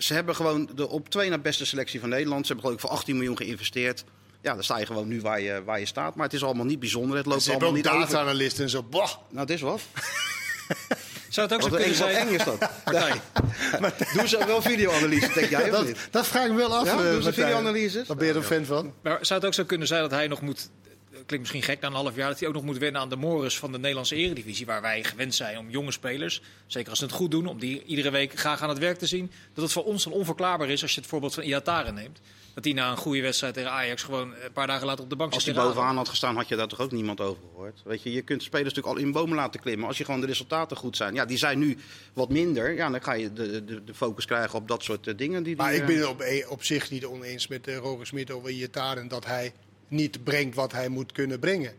Ze 0.02 0.14
hebben 0.14 0.37
gewoon 0.37 0.70
de 0.75 0.88
op 0.88 1.08
twee 1.08 1.31
na 1.31 1.38
beste 1.38 1.67
selectie 1.67 2.00
van 2.00 2.08
Nederland. 2.08 2.47
Ze 2.47 2.52
hebben 2.52 2.64
geloof 2.64 2.82
ik 2.82 2.88
voor 2.88 2.99
18 2.99 3.17
miljoen 3.17 3.37
geïnvesteerd. 3.37 4.05
Ja, 4.43 4.55
dan 4.55 4.62
sta 4.62 4.79
je 4.79 4.87
gewoon 4.87 5.08
nu 5.08 5.20
waar 5.20 5.41
je, 5.41 5.62
waar 5.64 5.81
je 5.81 5.87
staat. 5.87 6.14
Maar 6.14 6.25
het 6.25 6.35
is 6.35 6.44
allemaal 6.44 6.64
niet 6.64 6.81
bijzonder. 6.81 7.17
Het 7.17 7.26
loopt 7.26 7.43
ze 7.43 7.50
allemaal 7.50 7.69
ook 7.69 7.75
niet 7.75 7.88
over. 7.88 8.00
data-analisten 8.00 8.64
en 8.64 8.70
zo. 8.70 8.82
Boah. 8.82 9.08
Nou, 9.29 9.41
het 9.41 9.50
is 9.50 9.61
wat. 9.61 9.81
Zou 11.29 11.49
het 11.49 11.56
ook 11.56 11.62
zo 11.62 11.76
kunnen 11.76 11.97
zijn... 11.97 12.17
eng 12.17 12.35
is 12.35 12.44
dat. 12.44 12.58
Martijn, 13.81 14.08
Doen 14.14 14.29
ze 14.29 14.44
wel 14.47 14.62
video-analyse, 14.62 15.31
denk 15.35 15.50
jij 15.50 15.70
Dat, 15.70 15.87
dat 16.11 16.26
vraag 16.26 16.44
ik 16.44 16.50
me 16.50 16.56
wel 16.56 16.76
af. 16.76 16.85
Ja, 16.85 16.91
eh, 16.91 16.97
doen 16.97 17.06
ze 17.06 17.12
Martijn. 17.12 17.35
video-analyses? 17.35 18.06
Daar 18.06 18.17
ben 18.17 18.26
je 18.26 18.32
er 18.32 18.38
een 18.38 18.44
fan 18.44 18.64
van? 18.64 18.94
Maar 19.02 19.19
zou 19.20 19.41
het 19.41 19.49
ook 19.49 19.55
zo 19.55 19.64
kunnen 19.64 19.87
zijn 19.87 20.00
dat 20.00 20.11
hij 20.11 20.26
nog 20.26 20.41
moet... 20.41 20.70
Klinkt 21.31 21.49
misschien 21.53 21.73
gek 21.75 21.81
na 21.82 21.88
een 21.88 22.05
half 22.05 22.17
jaar, 22.17 22.29
dat 22.29 22.38
hij 22.38 22.49
ook 22.49 22.55
nog 22.55 22.62
moet 22.65 22.79
wennen 22.79 23.00
aan 23.00 23.09
de 23.09 23.17
mores 23.17 23.59
van 23.59 23.73
de 23.73 23.79
Nederlandse 23.79 24.15
eredivisie. 24.15 24.67
Waar 24.67 24.82
wij 24.82 25.05
gewend 25.05 25.35
zijn 25.35 25.59
om 25.59 25.71
jonge 25.71 25.93
spelers, 25.93 26.43
zeker 26.67 26.91
als 26.91 26.99
ze 26.99 27.05
het 27.05 27.15
goed 27.15 27.31
doen, 27.31 27.47
om 27.47 27.59
die 27.59 27.85
iedere 27.85 28.11
week 28.11 28.38
graag 28.38 28.62
aan 28.62 28.69
het 28.69 28.79
werk 28.79 28.99
te 28.99 29.06
zien. 29.06 29.31
Dat 29.55 29.65
het 29.65 29.73
voor 29.73 29.85
ons 29.85 30.05
dan 30.05 30.12
onverklaarbaar 30.12 30.69
is 30.69 30.82
als 30.82 30.94
je 30.94 31.00
het 31.00 31.09
voorbeeld 31.09 31.35
van 31.35 31.43
Iataren 31.43 31.94
neemt. 31.94 32.21
Dat 32.55 32.65
hij 32.65 32.73
na 32.73 32.91
een 32.91 32.97
goede 32.97 33.21
wedstrijd 33.23 33.55
tegen 33.55 33.71
Ajax 33.71 34.03
gewoon 34.03 34.35
een 34.44 34.53
paar 34.53 34.67
dagen 34.67 34.87
later 34.87 35.05
op 35.05 35.11
de 35.11 35.17
bank 35.17 35.32
Als 35.32 35.44
zit. 35.44 35.55
hij 35.55 35.62
tegen 35.62 35.71
ADO. 35.71 35.81
bovenaan 35.81 36.03
had 36.03 36.09
gestaan, 36.09 36.37
had 36.37 36.49
je 36.49 36.56
daar 36.56 36.69
toch 36.69 36.81
ook 36.81 36.93
niemand 36.93 37.21
over 37.21 37.43
gehoord. 37.53 37.81
Weet 37.85 38.03
je, 38.03 38.12
je 38.12 38.23
kunt 38.23 38.43
spelers 38.43 38.69
natuurlijk 38.75 38.97
al 38.97 39.03
in 39.05 39.12
bomen 39.12 39.37
laten 39.37 39.61
klimmen. 39.61 39.87
Als 39.87 39.99
je 39.99 40.05
gewoon 40.05 40.21
de 40.21 40.26
resultaten 40.26 40.76
goed 40.76 40.97
zijn. 40.97 41.15
Ja, 41.15 41.25
die 41.25 41.38
zijn 41.38 41.59
nu 41.59 41.76
wat 42.12 42.29
minder. 42.29 42.73
Ja, 42.75 42.91
dan 42.91 43.03
ga 43.03 43.12
je 43.12 43.33
de, 43.33 43.65
de, 43.65 43.85
de 43.85 43.94
focus 43.94 44.25
krijgen 44.25 44.59
op 44.59 44.69
dat 44.69 44.83
soort 44.83 45.06
eh, 45.06 45.17
dingen. 45.17 45.43
Die, 45.43 45.55
die, 45.55 45.65
Maar 45.65 45.75
ik 45.75 45.81
eh, 45.81 45.87
ben 45.87 45.97
het 45.97 46.06
op, 46.06 46.21
e- 46.21 46.44
op 46.49 46.65
zich 46.65 46.91
niet 46.91 47.05
oneens 47.05 47.47
met 47.47 47.69
uh, 47.69 47.76
Roger 47.76 48.06
Smit 48.06 48.31
over 48.31 48.50
Iataren. 48.50 49.09
Dat 49.09 49.26
hij 49.26 49.53
niet 49.90 50.25
brengt 50.25 50.54
wat 50.54 50.72
hij 50.72 50.88
moet 50.88 51.12
kunnen 51.12 51.38
brengen. 51.38 51.75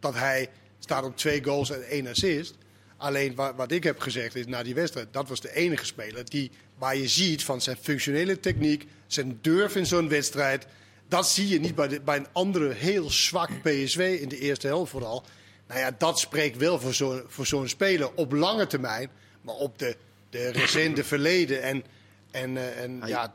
Dat 0.00 0.14
hij 0.14 0.48
staat 0.78 1.04
op 1.04 1.16
twee 1.16 1.44
goals 1.44 1.70
en 1.70 1.82
één 1.82 2.06
assist. 2.06 2.54
Alleen 2.96 3.34
wat, 3.34 3.54
wat 3.56 3.72
ik 3.72 3.84
heb 3.84 3.98
gezegd 3.98 4.34
is 4.34 4.46
na 4.46 4.62
die 4.62 4.74
wedstrijd, 4.74 5.12
dat 5.12 5.28
was 5.28 5.40
de 5.40 5.54
enige 5.54 5.84
speler 5.84 6.30
die, 6.30 6.50
waar 6.78 6.96
je 6.96 7.08
ziet 7.08 7.44
van 7.44 7.60
zijn 7.60 7.76
functionele 7.76 8.40
techniek, 8.40 8.86
zijn 9.06 9.38
durf 9.40 9.76
in 9.76 9.86
zo'n 9.86 10.08
wedstrijd. 10.08 10.66
Dat 11.08 11.28
zie 11.28 11.48
je 11.48 11.60
niet 11.60 11.74
bij, 11.74 11.88
de, 11.88 12.00
bij 12.00 12.16
een 12.16 12.26
andere 12.32 12.72
heel 12.72 13.10
zwak 13.10 13.50
PSW 13.62 14.00
in 14.00 14.28
de 14.28 14.38
eerste 14.38 14.66
helft 14.66 14.90
vooral. 14.90 15.24
Nou 15.68 15.80
ja, 15.80 15.90
dat 15.98 16.18
spreekt 16.18 16.56
wel 16.56 16.80
voor 16.80 16.94
zo'n 16.94 17.22
voor 17.26 17.46
zo'n 17.46 17.68
speler 17.68 18.14
op 18.14 18.32
lange 18.32 18.66
termijn. 18.66 19.10
Maar 19.40 19.54
op 19.54 19.78
de, 19.78 19.96
de 20.30 20.48
recente 20.48 21.04
verleden 21.04 21.62
en, 21.62 21.84
en, 22.30 22.56
eh, 22.56 22.82
en 22.82 23.02
ja, 23.06 23.34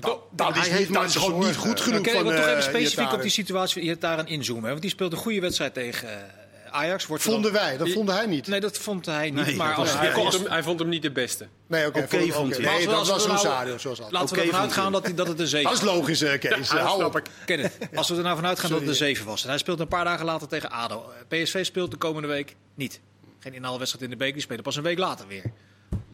dat, 0.00 0.20
dat 0.30 0.52
hij 0.54 0.62
is, 0.62 0.68
heeft 0.68 0.88
niet, 0.88 0.98
dat 0.98 1.04
is 1.08 1.14
gewoon 1.16 1.30
zorgen. 1.30 1.48
niet 1.48 1.56
goed 1.56 1.80
genoeg 1.80 2.00
kan 2.00 2.12
ik 2.12 2.18
van 2.18 2.24
wel 2.26 2.36
toch 2.36 2.44
even 2.44 2.56
eh, 2.56 2.62
specifiek 2.62 2.98
Iataren. 2.98 3.14
op 3.16 3.22
die 3.22 3.30
situatie 3.30 3.74
van 3.80 3.82
Iataren 3.90 4.26
inzoomen. 4.26 4.62
hè? 4.64 4.68
Want 4.70 4.80
die 4.82 4.90
speelt 4.90 5.12
een 5.12 5.18
goede 5.18 5.40
wedstrijd 5.40 5.74
tegen 5.74 6.08
eh, 6.08 6.16
Ajax. 6.70 7.06
Wordt 7.06 7.22
Vonden 7.22 7.42
dan- 7.52 7.60
wij, 7.62 7.76
dat 7.76 7.88
vonden 7.90 8.14
hij 8.14 8.26
niet. 8.26 8.46
Nee, 8.46 8.60
dat 8.60 8.78
vond 8.78 9.06
hij 9.06 9.30
niet. 9.30 9.46
Nee, 9.46 9.56
maar 9.56 9.68
dat 9.68 9.78
als, 9.78 9.90
was- 9.92 10.00
hij, 10.00 10.12
vond 10.12 10.32
hem, 10.32 10.46
hij 10.46 10.62
vond 10.62 10.78
hem 10.78 10.88
niet 10.88 11.02
de 11.02 11.10
beste. 11.10 11.46
Nee, 11.66 11.86
oké. 11.86 11.98
Oké, 11.98 12.18
vond- 12.18 12.32
vond 12.32 12.52
oké. 12.54 12.62
hij. 12.62 12.64
Nee, 12.64 12.74
als 12.74 12.84
we- 12.84 12.90
dat 12.90 13.06
was 13.08 13.26
nou- 13.26 13.38
Rosario, 13.38 13.78
zoals 13.78 13.98
dat. 13.98 14.12
Laten 14.12 14.28
we 14.28 14.34
Oké, 14.34 14.40
ervan 14.48 14.60
vond 14.60 14.74
hij. 14.74 14.82
uitgaan 14.84 14.92
dat, 14.92 15.04
hij, 15.04 15.14
dat 15.14 15.26
het 15.28 15.40
een 15.40 15.46
7 15.46 15.70
Dat 15.70 15.78
is 15.78 15.84
logisch, 15.84 16.22
eh, 16.22 16.38
Kees. 16.40 16.70
Ja, 16.70 16.76
Hou 16.78 16.96
snap 16.98 17.08
op. 17.08 17.16
ik. 17.16 17.24
Kenneth, 17.44 17.78
als 17.94 18.08
we 18.08 18.16
er 18.16 18.22
nou 18.22 18.36
vanuit 18.36 18.58
gaan 18.58 18.70
dat 18.70 18.80
het 18.80 18.88
een 18.88 18.94
7 18.94 19.26
was. 19.26 19.42
En 19.42 19.48
hij 19.48 19.58
speelt 19.58 19.80
een 19.80 19.88
paar 19.88 20.04
dagen 20.04 20.24
later 20.24 20.48
tegen 20.48 20.70
ADO. 20.70 21.04
PSV 21.28 21.64
speelt 21.64 21.90
de 21.90 21.96
komende 21.96 22.28
week 22.28 22.54
niet. 22.74 23.00
Geen 23.40 23.54
inhaalwedstrijd 23.54 24.04
in 24.04 24.10
de 24.10 24.16
beker, 24.16 24.32
die 24.34 24.42
spelen 24.42 24.62
pas 24.62 24.76
een 24.76 24.82
week 24.82 24.98
later 24.98 25.26
weer. 25.26 25.42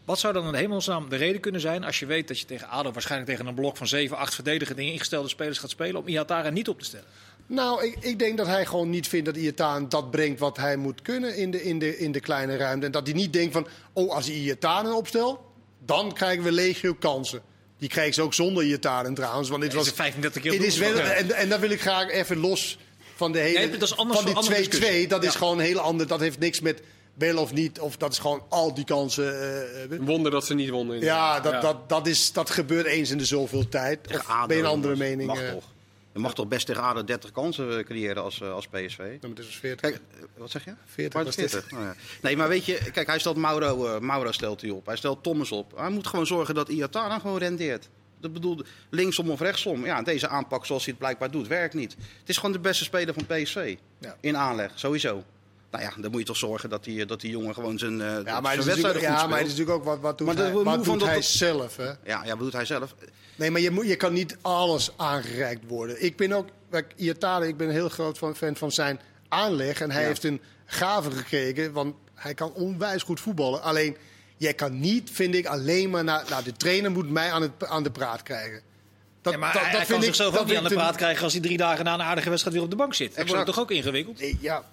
Wat 0.05 0.19
zou 0.19 0.33
dan 0.33 0.47
in 0.47 0.55
hemelsnaam 0.55 1.09
de 1.09 1.17
reden 1.17 1.41
kunnen 1.41 1.61
zijn 1.61 1.85
als 1.85 1.99
je 1.99 2.07
weet 2.07 2.29
dat 2.29 2.39
je 2.39 2.47
tegen 2.47 2.69
ADO 2.69 2.93
waarschijnlijk 2.93 3.31
tegen 3.31 3.47
een 3.47 3.55
blok 3.55 3.77
van 3.77 3.87
7, 3.87 4.17
8 4.17 4.35
verdedigende 4.35 4.83
ingestelde 4.83 5.29
spelers 5.29 5.59
gaat 5.59 5.71
spelen 5.71 6.01
om 6.01 6.09
Iatara 6.09 6.51
niet 6.51 6.69
op 6.69 6.79
te 6.79 6.85
stellen? 6.85 7.07
Nou, 7.47 7.85
ik, 7.85 7.97
ik 8.01 8.19
denk 8.19 8.37
dat 8.37 8.47
hij 8.47 8.67
gewoon 8.67 8.91
niet 8.91 9.09
vindt 9.09 9.27
dat 9.27 9.37
Iataren 9.37 9.89
dat 9.89 10.11
brengt 10.11 10.41
wat 10.41 10.57
hij 10.57 10.77
moet 10.77 11.03
kunnen 11.03 11.37
in 11.37 11.51
de, 11.51 11.63
in 11.63 11.79
de, 11.79 11.99
in 11.99 12.13
de 12.13 12.21
kleine 12.21 12.57
ruimte. 12.57 12.87
En 12.87 12.93
dat 12.93 13.07
hij 13.07 13.17
niet 13.17 13.33
denkt 13.33 13.53
van, 13.53 13.67
oh, 13.93 14.15
als 14.15 14.27
hij 14.27 14.35
Iataren 14.35 14.95
opstelt, 14.95 15.41
dan 15.85 16.13
krijgen 16.13 16.45
we 16.45 16.53
legio 16.53 16.95
kansen. 16.95 17.43
Die 17.79 17.89
krijgen 17.89 18.15
ze 18.15 18.23
ook 18.23 18.35
zonder 18.35 18.65
Iataren 18.65 19.15
trouwens. 19.15 19.49
Want 19.49 19.63
dit 19.63 19.73
was, 19.73 19.87
er 19.87 19.95
35 19.95 20.43
keer 20.43 20.53
het 20.53 20.63
is 20.63 20.79
wel, 20.79 20.99
en, 20.99 21.31
en 21.31 21.49
dan 21.49 21.61
wil 21.61 21.71
ik 21.71 21.81
graag 21.81 22.11
even 22.11 22.39
los 22.39 22.79
van 23.15 23.33
de 23.33 23.39
hele... 23.39 23.59
Nee, 23.59 23.71
dat 23.71 23.83
is 23.83 23.97
anders- 23.97 24.19
van 24.19 24.27
die 24.27 24.37
andere 24.37 24.55
2-2, 24.55 24.59
discussie. 24.59 25.09
dat 25.09 25.25
is 25.25 25.35
gewoon 25.35 25.59
een 25.59 25.65
heel 25.65 25.79
ander... 25.79 26.07
Dat 26.07 26.21
heeft 26.21 26.39
niks 26.39 26.61
met 26.61 26.83
wel 27.15 27.39
of 27.39 27.53
niet, 27.53 27.81
of 27.81 27.97
dat 27.97 28.13
is 28.13 28.19
gewoon 28.19 28.43
al 28.49 28.75
die 28.75 28.85
kansen... 28.85 29.41
eh, 29.41 29.85
eh, 29.85 29.91
Een 29.91 30.05
wonder 30.05 30.31
dat 30.31 30.47
ze 30.47 30.55
niet 30.55 30.71
wonnen. 30.71 31.01
ja, 31.01 31.41
dat, 31.41 31.63
Dat, 31.63 31.89
dat, 31.89 32.07
is, 32.07 32.33
dat 32.33 32.51
gebeurt 32.51 32.87
eens 32.87 33.11
in 33.11 33.19
de 33.19 33.25
zoveel 33.25 33.69
tijd. 33.69 34.01
Of 34.15 34.29
ADO, 34.29 34.47
ben 34.47 34.57
je 34.57 34.63
een 34.63 34.69
andere 34.69 34.97
mening? 34.97 35.29
Mag 35.29 35.41
eh? 35.41 35.53
toch? 35.53 35.65
Je 36.13 36.21
mag 36.21 36.35
toch 36.35 36.49
best 36.49 36.67
tegen 36.67 36.83
ADO 36.83 37.05
30 37.05 37.33
kansen 37.33 37.85
creëren 37.85 38.23
als, 38.23 38.43
als 38.43 38.67
PSV? 38.67 38.99
Nou, 38.99 39.19
maar 39.21 39.35
dit 39.35 39.45
is 39.45 39.57
40. 39.57 39.81
Kijk, 39.81 40.01
wat 40.37 40.51
zeg 40.51 40.65
je? 40.65 40.75
40 40.87 41.15
Maar 41.15 41.25
was 41.25 41.37
het 41.37 41.45
is 41.45 41.51
40. 41.51 41.73
Oh, 41.73 41.79
ja. 41.85 41.95
Nee, 42.23 42.37
maar 42.37 42.49
weet 42.49 42.65
je, 42.65 42.91
kijk, 42.93 43.07
hij 43.07 43.19
stelt 43.19 43.37
Mauro, 43.37 43.87
eh, 43.87 44.01
Mauro 44.01 44.33
stelt 44.33 44.61
hij 44.61 44.71
op. 44.71 44.87
Hij 44.87 44.97
stelt 44.97 45.23
Thomas 45.23 45.53
op. 45.53 45.73
Hij 45.77 45.89
moet 45.91 46.07
gewoon 46.07 46.27
zorgen 46.27 46.55
dat 46.55 46.69
Iatara 46.69 47.19
gewoon 47.19 47.39
rendeert. 47.39 47.89
Dat 48.21 48.33
bedoel, 48.33 48.61
linksom 48.91 49.31
of 49.31 49.41
rechtsom. 49.41 49.85
Ja, 49.85 50.03
deze 50.03 50.29
aanpak 50.29 50.67
zoals 50.67 50.83
hij 50.85 50.91
het 50.93 51.03
blijkbaar 51.03 51.31
doet, 51.31 51.47
werkt 51.47 51.75
niet. 51.75 51.93
Het 51.93 52.29
is 52.29 52.37
gewoon 52.37 52.53
de 52.53 52.59
beste 52.59 52.85
speler 52.85 53.15
van 53.15 53.27
PSV. 53.27 53.77
Ja. 53.99 54.17
In 54.21 54.37
aanleg, 54.37 54.71
sowieso. 54.75 55.25
Nou 55.75 55.87
ja, 55.87 55.93
dan 56.03 56.11
moet 56.11 56.21
je 56.21 56.27
toch 56.27 56.37
zorgen 56.37 56.69
dat 56.69 56.85
die, 56.85 57.07
dat 57.07 57.21
die 57.21 57.31
jongen 57.31 57.55
gewoon 57.55 57.79
zijn, 57.79 58.01
eh 58.01 58.07
Ja, 58.07 58.13
zijn 58.23 58.25
maar 58.25 58.35
het 58.35 58.61
is 58.61 58.67
wedstrijden 58.67 58.83
natuurlijk, 58.83 59.05
goed 59.13 59.21
ja, 59.21 59.27
maar 59.27 59.39
het 59.39 59.47
is 59.47 59.53
speelt. 59.53 59.69
natuurlijk 59.69 59.77
ook 59.79 59.85
wat, 59.85 60.01
wat 60.01 60.19
doet 60.19 60.27
Maar 60.27 60.37
hij, 60.37 60.53
wat 60.53 60.75
doet 60.75 60.85
van 60.87 61.03
hij 61.09 61.15
dat- 61.15 61.25
zelf. 61.25 61.77
Hè? 61.77 61.85
Ja, 62.05 62.25
ja, 62.25 62.33
bedoelt 62.37 62.53
hij 62.53 62.65
zelf. 62.65 62.95
Nee, 63.37 63.51
maar 63.51 63.61
je, 63.61 63.71
moet, 63.71 63.87
je 63.87 63.97
kan 63.97 64.13
niet 64.13 64.37
alles 64.43 64.91
aangereikt 64.97 65.63
worden. 65.67 66.05
Ik 66.05 66.17
ben 66.17 66.33
ook, 66.33 66.49
kijk, 66.71 66.93
Iatare, 66.97 67.49
ik 67.49 67.57
ben 67.57 67.67
een 67.67 67.73
heel 67.73 67.89
groot 67.89 68.19
fan 68.37 68.57
van 68.57 68.73
zijn 68.73 69.01
aanleg. 69.29 69.81
En 69.81 69.91
hij 69.91 70.01
Ja. 70.01 70.07
heeft 70.07 70.25
een 70.25 70.41
gaven 70.67 71.13
gekregen. 71.13 71.73
Want 71.73 71.95
hij 72.15 72.35
kan 72.35 72.53
onwijs 72.53 73.03
goed 73.03 73.21
voetballen. 73.21 73.63
Alleen, 73.63 73.97
jij 74.37 74.55
kan 74.55 74.81
niet, 74.81 75.11
vind 75.13 75.35
ik, 75.35 75.47
alleen 75.47 75.91
maar 75.91 76.05
naar... 76.05 76.25
Nou, 76.29 76.45
de 76.45 76.53
trainer 76.53 76.91
moet 76.91 77.11
mij 77.11 77.33
aan, 77.33 77.43
het, 77.43 77.51
aan 77.67 77.83
de 77.83 77.91
praat 77.91 78.23
krijgen. 78.23 78.61
Dat, 79.23 79.33
Ja, 79.33 79.39
maar 79.39 79.53
dat, 79.53 79.63
hij, 79.63 79.71
dat 79.71 79.79
hij 79.81 79.87
vind 79.87 79.99
kan 79.99 80.09
ik, 80.09 80.15
zichzelf 80.15 80.33
dat 80.33 80.41
ook 80.43 80.49
niet 80.49 80.57
aan 80.57 80.65
de 80.65 80.75
praat 80.75 80.97
krijgen 80.97 81.23
als 81.25 81.33
hij 81.33 81.43
drie 81.43 81.57
dagen 81.57 81.85
na 81.85 81.95
een 81.95 82.03
aardige 82.03 82.29
wedstrijd 82.29 82.57
weer 82.57 82.65
op 82.65 82.71
de 82.71 82.77
bank 82.77 82.95
zit. 82.95 83.17
Dat 83.17 83.29
wordt 83.29 83.47
toch 83.47 83.59
ook 83.61 83.71
ingewikkeld? 83.71 84.21
Ja, 84.41 84.65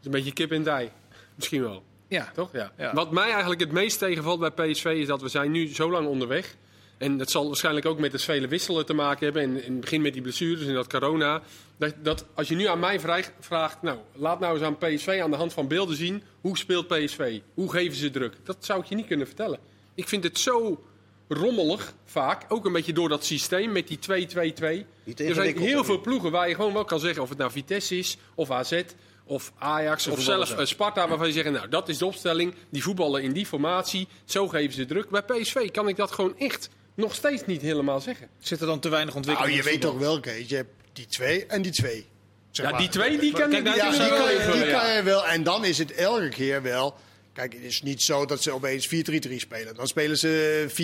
is 0.00 0.06
een 0.06 0.10
beetje 0.10 0.32
kip 0.32 0.52
en 0.52 0.62
dij. 0.62 0.92
Misschien 1.34 1.62
wel. 1.62 1.82
Ja. 2.08 2.30
Toch? 2.34 2.52
Ja. 2.52 2.72
Ja. 2.78 2.94
Wat 2.94 3.10
mij 3.10 3.30
eigenlijk 3.30 3.60
het 3.60 3.72
meest 3.72 3.98
tegenvalt 3.98 4.40
bij 4.40 4.50
PSV 4.50 4.84
is 4.84 5.06
dat 5.06 5.22
we 5.22 5.28
zijn 5.28 5.50
nu 5.50 5.74
zo 5.74 5.90
lang 5.90 6.06
onderweg. 6.06 6.56
En 6.98 7.18
dat 7.18 7.30
zal 7.30 7.46
waarschijnlijk 7.46 7.86
ook 7.86 7.98
met 7.98 8.12
het 8.12 8.22
vele 8.22 8.48
wisselen 8.48 8.86
te 8.86 8.94
maken 8.94 9.24
hebben. 9.24 9.42
En 9.42 9.64
in 9.64 9.72
het 9.72 9.80
begin 9.80 10.02
met 10.02 10.12
die 10.12 10.22
blessures 10.22 10.66
en 10.66 10.74
dat 10.74 10.88
corona. 10.88 11.42
Dat, 11.76 11.94
dat 12.02 12.26
als 12.34 12.48
je 12.48 12.54
nu 12.54 12.66
aan 12.66 12.78
mij 12.78 13.00
vraagt, 13.40 13.82
nou, 13.82 13.98
laat 14.12 14.40
nou 14.40 14.54
eens 14.54 14.64
aan 14.64 14.78
PSV 14.78 15.20
aan 15.22 15.30
de 15.30 15.36
hand 15.36 15.52
van 15.52 15.68
beelden 15.68 15.96
zien. 15.96 16.22
Hoe 16.40 16.58
speelt 16.58 16.88
PSV? 16.88 17.40
Hoe 17.54 17.70
geven 17.70 17.96
ze 17.96 18.10
druk? 18.10 18.36
Dat 18.44 18.56
zou 18.60 18.80
ik 18.80 18.86
je 18.86 18.94
niet 18.94 19.06
kunnen 19.06 19.26
vertellen. 19.26 19.58
Ik 19.94 20.08
vind 20.08 20.24
het 20.24 20.38
zo 20.38 20.84
rommelig 21.28 21.94
vaak. 22.04 22.44
Ook 22.48 22.64
een 22.64 22.72
beetje 22.72 22.92
door 22.92 23.08
dat 23.08 23.24
systeem 23.24 23.72
met 23.72 23.88
die 23.88 23.98
2-2-2. 23.98 24.86
Niet 25.04 25.20
Er 25.20 25.34
zijn 25.34 25.58
heel 25.58 25.84
veel 25.84 26.00
ploegen 26.00 26.30
waar 26.30 26.48
je 26.48 26.54
gewoon 26.54 26.72
wel 26.72 26.84
kan 26.84 27.00
zeggen 27.00 27.22
of 27.22 27.28
het 27.28 27.38
nou 27.38 27.50
Vitesse 27.50 27.98
is, 27.98 28.16
of 28.34 28.50
AZ, 28.50 28.82
of 29.30 29.52
Ajax, 29.58 30.06
of 30.06 30.20
zelfs 30.20 30.54
eh, 30.54 30.64
Sparta, 30.64 31.08
waarvan 31.08 31.26
je 31.26 31.32
zegt, 31.32 31.50
nou 31.50 31.68
dat 31.68 31.88
is 31.88 31.98
de 31.98 32.06
opstelling, 32.06 32.54
die 32.70 32.82
voetballen 32.82 33.22
in 33.22 33.32
die 33.32 33.46
formatie, 33.46 34.08
zo 34.24 34.48
geven 34.48 34.72
ze 34.74 34.86
druk. 34.86 35.10
Bij 35.10 35.22
PSV 35.22 35.70
kan 35.70 35.88
ik 35.88 35.96
dat 35.96 36.10
gewoon 36.10 36.38
echt 36.38 36.68
nog 36.94 37.14
steeds 37.14 37.46
niet 37.46 37.62
helemaal 37.62 38.00
zeggen. 38.00 38.28
Zit 38.38 38.60
er 38.60 38.66
dan 38.66 38.80
te 38.80 38.88
weinig 38.88 39.14
ontwikkeling 39.14 39.54
nou, 39.54 39.66
je 39.66 39.72
in 39.72 39.80
weet 39.80 39.90
toch 39.90 40.00
wel, 40.00 40.20
Kees, 40.20 40.48
je 40.48 40.56
hebt 40.56 40.70
die 40.92 41.06
twee 41.06 41.46
en 41.46 41.62
die 41.62 41.72
twee. 41.72 42.06
Zeg 42.50 42.64
Ja, 42.64 42.70
maar. 42.70 42.80
die 42.80 42.88
twee 42.90 43.18
die 43.18 43.32
kan 43.32 43.50
Kijk, 43.50 43.66
ik 43.66 43.74
Ja, 43.74 43.90
die 43.90 43.98
die 43.98 43.98
kunnen 44.00 44.18
kan, 44.18 44.26
wel 44.26 44.54
je, 44.54 44.60
die 44.60 44.70
ja. 44.70 44.78
kan 44.80 44.94
je 44.94 45.02
wel. 45.02 45.26
En 45.26 45.42
dan 45.42 45.64
is 45.64 45.78
het 45.78 45.92
elke 45.92 46.28
keer 46.28 46.62
wel. 46.62 46.94
Kijk, 47.32 47.52
het 47.52 47.62
is 47.62 47.82
niet 47.82 48.02
zo 48.02 48.24
dat 48.26 48.42
ze 48.42 48.50
opeens 48.50 48.86
4-3-3 48.86 48.90
spelen. 49.36 49.74
Dan 49.74 49.86
spelen 49.86 50.18
ze 50.18 50.64
4-4-2. 50.68 50.74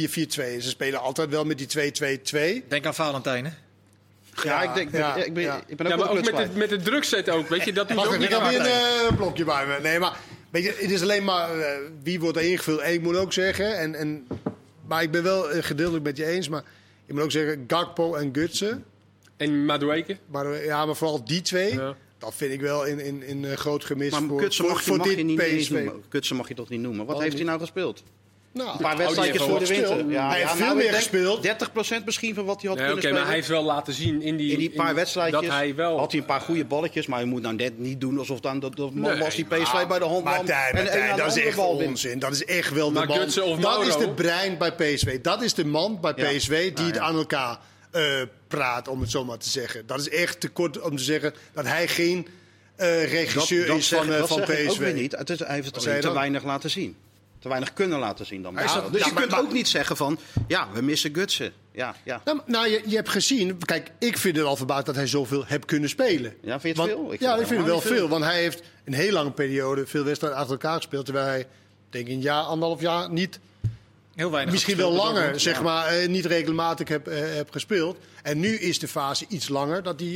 Ze 0.61 0.61
spelen 0.61 1.01
altijd 1.01 1.31
wel 1.31 1.45
met 1.45 1.59
die 1.59 1.93
2-2-2. 2.63 2.69
Denk 2.69 2.87
aan 2.87 2.95
Valentijn, 2.95 3.45
hè? 3.45 3.51
Ja, 4.43 4.63
ik, 4.63 4.75
denk, 4.75 4.93
ja, 4.93 5.15
ik, 5.17 5.35
ben, 5.35 5.43
ja. 5.43 5.61
ik 5.67 5.77
ben 5.77 5.87
ook 5.87 5.93
Ja, 5.93 5.99
wel 5.99 6.07
maar 6.07 6.17
ook 6.17 6.25
de 6.25 6.31
met 6.33 6.41
het, 6.41 6.57
met 6.57 6.71
het 6.95 7.07
zetten 7.07 7.35
ook, 7.35 7.49
weet 7.49 7.65
je, 7.65 7.73
dat 7.73 7.89
doet 7.89 7.99
ook 8.07 8.13
ik 8.13 8.19
niet 8.19 8.29
heb 8.29 8.43
weer 8.43 8.59
vaak. 8.59 8.67
een 8.67 9.09
eh, 9.11 9.17
blokje 9.17 9.45
bij 9.45 9.67
me. 9.67 9.79
Nee, 9.83 9.99
maar 9.99 10.17
weet 10.51 10.63
je, 10.65 10.75
het 10.79 10.91
is 10.91 11.03
alleen 11.03 11.25
maar 11.25 11.59
eh, 11.59 11.79
wie 12.03 12.21
wordt 12.21 12.37
er 12.37 12.43
ingevuld. 12.51 12.81
En 12.81 12.93
ik 12.93 13.03
moet 13.03 13.17
ook 13.17 13.33
zeggen, 13.33 13.79
en, 13.79 13.95
en, 13.95 14.27
maar 14.87 15.03
ik 15.03 15.11
ben 15.11 15.23
wel 15.23 15.51
eh, 15.51 15.63
gedeeltelijk 15.63 16.05
met 16.05 16.17
je 16.17 16.27
eens. 16.27 16.49
Maar 16.49 16.63
ik 17.07 17.15
moet 17.15 17.23
ook 17.23 17.31
zeggen, 17.31 17.65
Gakpo 17.67 18.15
en 18.15 18.29
Gutsen. 18.33 18.85
En 19.37 19.65
Madueke. 19.65 20.17
Maar, 20.27 20.53
eh, 20.53 20.65
ja, 20.65 20.87
maar 20.87 20.97
vooral 20.97 21.25
die 21.25 21.43
twee. 21.43 21.75
Ja. 21.75 21.95
Dat 22.19 22.35
vind 22.35 22.53
ik 22.53 22.61
wel 22.61 22.85
in, 22.85 23.01
in, 23.01 23.23
in 23.23 23.45
eh, 23.45 23.53
groot 23.57 23.85
gemis 23.85 24.11
Maar 24.11 24.23
voor, 24.29 24.41
Kutsen 24.41 24.65
voor, 24.65 24.73
mag, 24.73 24.83
je- 24.83 24.89
voor 24.89 24.97
mag 24.99 25.07
dit 25.07 25.17
je 25.17 25.23
niet 25.25 25.37
PSV. 25.39 25.71
noemen. 25.71 26.03
Kutsen 26.09 26.37
mag 26.37 26.49
je 26.49 26.55
toch 26.55 26.69
niet 26.69 26.81
noemen? 26.81 27.07
Wat 27.07 27.21
heeft 27.21 27.37
hij 27.37 27.45
nou 27.45 27.61
gespeeld? 27.61 28.03
Nou, 28.57 28.71
Een 28.71 28.77
paar 28.77 28.97
wedstrijdjes 28.97 29.43
voor 29.43 29.59
de 29.59 29.67
winter. 29.67 30.11
Ja, 30.11 30.29
Hij 30.29 30.39
heeft 30.39 30.59
nou, 30.59 30.65
veel 30.65 30.79
ik 30.79 30.85
meer 30.85 30.93
gespeeld. 30.93 31.47
30% 32.01 32.05
misschien 32.05 32.35
van 32.35 32.45
wat 32.45 32.61
hij 32.63 32.71
had 32.71 32.79
kunnen 32.79 32.95
maar 32.95 33.03
spelen. 33.03 33.25
hij 33.27 33.35
heeft 33.35 33.49
wel 33.49 33.63
laten 33.63 33.93
zien 33.93 34.23
in 34.23 34.37
die, 34.37 34.53
in 34.53 34.59
die 34.59 34.71
paar 34.71 34.95
wedstrijdjes 34.95 35.41
dat 35.41 35.51
hij 35.51 35.75
wel... 35.75 35.99
had 35.99 36.11
hij 36.11 36.21
een 36.21 36.27
paar 36.27 36.41
goede 36.41 36.65
balletjes, 36.65 37.07
maar 37.07 37.21
je 37.21 37.27
moet 37.27 37.43
nou 37.43 37.55
net 37.55 37.79
niet 37.79 38.01
doen 38.01 38.19
alsof 38.19 38.41
dan 38.41 38.61
dat, 38.61 38.77
dat 38.77 38.91
was 39.19 39.35
die 39.35 39.45
PSV 39.45 39.87
bij 39.87 39.99
de 39.99 40.05
hand 40.05 40.25
nam 40.25 40.35
Martijn, 40.35 40.77
en 40.77 41.17
dat 41.17 41.37
is 41.37 41.45
echt 41.45 41.59
onzin. 41.59 42.19
Dat 42.19 42.33
is 42.33 42.45
echt 42.45 42.73
wel 42.73 42.89
de 42.89 42.95
Maar 42.95 43.07
man. 43.07 43.19
Dat 43.61 43.87
is 43.87 43.97
de 43.97 44.13
brein 44.15 44.59
bij 44.59 44.73
PSV. 44.73 45.21
Dat 45.21 45.43
is 45.43 45.55
de 45.55 45.65
man 45.65 46.01
bij. 46.01 46.15
PSV 46.15 46.65
die 46.65 46.73
Nou, 46.73 46.87
het 46.87 46.99
aan 46.99 47.17
elkaar 47.17 47.59
eh, 47.91 48.03
praat, 48.49 48.89
om 48.89 49.01
het 49.01 49.11
zo 49.11 49.25
maar 49.25 49.39
te 49.39 49.49
zeggen. 49.49 49.87
Dat 49.87 50.01
is 50.01 50.09
echt 50.09 50.41
te 50.41 50.49
kort 50.49 50.81
om 50.81 50.97
te 50.97 51.03
zeggen 51.03 51.35
dat 51.53 51.67
hij 51.67 51.89
geen 51.89 52.29
eh, 52.77 53.11
regisseur 53.11 53.77
is 53.77 53.89
zeg- 53.89 53.99
van, 53.99 54.13
eh, 54.13 54.19
dat 54.19 54.29
van 54.29 54.37
zeg 54.39 54.49
ik 54.49 54.65
ook 54.65 54.73
PSV. 54.73 54.79
weer 54.79 54.93
niet. 54.93 55.17
Het 55.17 55.31
is, 55.31 55.39
hij 55.39 55.55
heeft 55.55 55.75
het 55.75 56.01
te 56.01 56.13
weinig 56.13 56.45
laten 56.45 56.71
zien. 56.71 56.97
Te 57.47 57.53
weinig 57.53 57.73
kunnen 57.73 57.99
laten 57.99 58.27
zien 58.27 58.43
dan. 58.43 58.55
Ja, 58.55 58.75
dat- 58.75 58.93
dus 58.93 59.01
ja, 59.01 59.07
je 59.07 59.15
kunt 59.15 59.31
maar- 59.31 59.41
ook 59.41 59.53
niet 59.53 59.69
zeggen 59.69 59.97
van, 59.97 60.19
ja, 60.47 60.69
we 60.73 60.83
missen 60.83 61.15
Gutsen. 61.15 61.53
Ja, 61.73 61.95
ja. 62.05 62.21
Nou, 62.25 62.41
nou, 62.47 62.69
je, 62.69 62.83
je 62.87 62.97
hebt 62.97 63.09
gezien, 63.09 63.59
kijk, 63.65 63.91
ik 63.99 64.19
vind 64.19 64.37
het 64.37 64.45
al 64.47 64.57
verbaasd 64.57 64.87
dat 64.87 64.95
hij 64.95 65.07
zoveel 65.07 65.45
heeft 65.47 65.65
kunnen 65.65 65.89
spelen. 65.89 66.35
Ja, 66.43 66.61
vind 66.61 66.77
je 66.77 66.83
het 66.83 66.91
Want- 66.91 66.91
veel? 66.91 67.13
Ik 67.13 67.21
ja, 67.21 67.33
ik 67.37 67.47
vind 67.47 67.59
het 67.59 67.67
wel 67.67 67.75
niet 67.75 67.85
veel. 67.85 68.09
Want 68.09 68.25
hij 68.25 68.41
heeft 68.41 68.63
een 68.85 68.93
heel 68.95 69.13
lange 69.13 69.31
periode 69.31 69.87
veel 69.87 70.05
wedstrijden 70.05 70.39
achter 70.39 70.53
elkaar 70.55 70.77
gespeeld. 70.77 71.05
Terwijl 71.05 71.27
hij, 71.27 71.47
denk 71.91 72.07
ik, 72.07 72.13
een 72.13 72.21
jaar, 72.21 72.43
anderhalf 72.43 72.81
jaar 72.81 73.11
niet 73.11 73.39
Heel 74.17 74.31
weinig. 74.31 74.53
Misschien 74.53 74.77
wel 74.77 74.93
langer, 74.93 75.41
zeg 75.41 75.63
maar, 75.63 75.87
eh, 75.87 76.09
niet 76.09 76.25
regelmatig 76.25 76.89
heb, 76.89 77.07
eh, 77.09 77.19
heb 77.35 77.51
gespeeld. 77.51 77.99
En 78.23 78.41
nu 78.41 78.49
is 78.59 78.79
de 78.79 78.89
fase 78.89 79.25
iets 79.29 79.49
langer 79.49 79.83
dat 79.83 80.01
eh, 80.01 80.07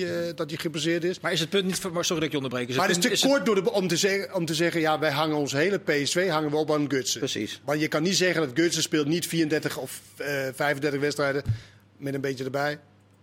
die 0.47 0.59
gebaseerd 0.59 1.05
is. 1.05 1.21
Maar 1.21 1.33
is 1.33 1.41
het 1.41 1.49
punt 1.51 1.65
niet... 1.65 1.93
maar 1.93 2.05
Sorry 2.05 2.15
dat 2.15 2.23
ik 2.23 2.31
je 2.31 2.37
onderbreek. 2.37 2.69
Is 2.69 2.77
Maar 2.77 2.89
het 2.89 3.01
punt- 3.01 3.13
is 3.13 3.21
te 3.21 3.27
het- 3.27 3.35
kort 3.37 3.47
door 3.47 3.65
de, 3.65 3.73
om, 3.73 3.89
te 3.89 3.97
zeggen, 3.97 4.35
om 4.35 4.45
te 4.45 4.55
zeggen, 4.55 4.81
ja, 4.81 4.99
wij 4.99 5.11
hangen 5.11 5.37
ons 5.37 5.53
hele 5.53 5.79
PSV 5.79 6.29
hangen 6.29 6.51
we 6.51 6.57
op 6.57 6.73
aan 6.73 6.91
Gutsen. 6.91 7.19
Precies. 7.19 7.61
Want 7.65 7.81
je 7.81 7.89
kan 7.89 8.03
niet 8.03 8.17
zeggen 8.17 8.41
dat 8.47 8.51
Gutsen 8.55 8.83
speelt 8.83 9.07
niet 9.07 9.27
34 9.27 9.77
of 9.79 10.01
eh 10.17 10.27
35 10.55 11.01
wedstrijden 11.01 11.43
met 11.97 12.15
een 12.15 12.21
beetje 12.21 12.45
erbij. 12.45 12.79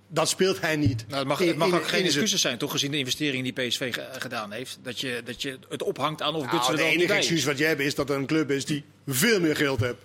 Dat 0.10 0.30
speelt 0.30 0.62
hij 0.62 0.76
niet. 0.76 1.06
Nou, 1.08 1.20
het 1.20 1.28
mag, 1.28 1.40
het 1.40 1.58
mag 1.58 1.68
in- 1.68 1.74
ook 1.74 1.88
geen 1.88 2.06
excuses 2.06 2.42
zijn, 2.42 2.58
toch 2.58 2.72
gezien 2.72 2.92
de 2.92 2.98
investeringen 2.98 3.54
die 3.54 3.68
PSV 3.68 3.94
ge- 3.94 4.08
gedaan 4.12 4.52
heeft. 4.52 4.80
Dat 4.84 5.00
je, 5.00 5.22
dat 5.26 5.42
je 5.42 5.58
het 5.70 5.84
ophangt 5.84 6.22
aan 6.22 6.36
of 6.36 6.42
Nou, 6.44 6.50
Gutsen 6.56 6.72
er 6.72 6.78
de 6.78 6.84
wel 6.84 6.92
niet 6.92 6.96
enige 7.02 7.08
bij 7.14 7.22
is. 7.22 7.26
excuus 7.26 7.46
wat 7.46 7.58
je 7.58 7.64
hebt 7.66 7.82
is 7.82 7.96
dat 7.96 8.10
er 8.10 8.16
een 8.16 8.26
club 8.26 8.52
is 8.52 8.66
die 8.66 8.84
veel 9.08 9.40
meer 9.40 9.56
geld 9.56 9.80
heeft. 9.80 9.96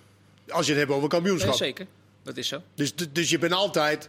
Als 0.53 0.67
je 0.67 0.73
het 0.73 0.81
hebt 0.81 0.93
over 0.93 1.09
kampioenschap. 1.09 1.55
zeker, 1.55 1.87
dat 2.23 2.37
is 2.37 2.49
zo. 2.49 2.63
dus, 2.75 2.93
dus 3.13 3.31
je 3.31 3.39
bent 3.39 3.53
altijd 3.53 4.09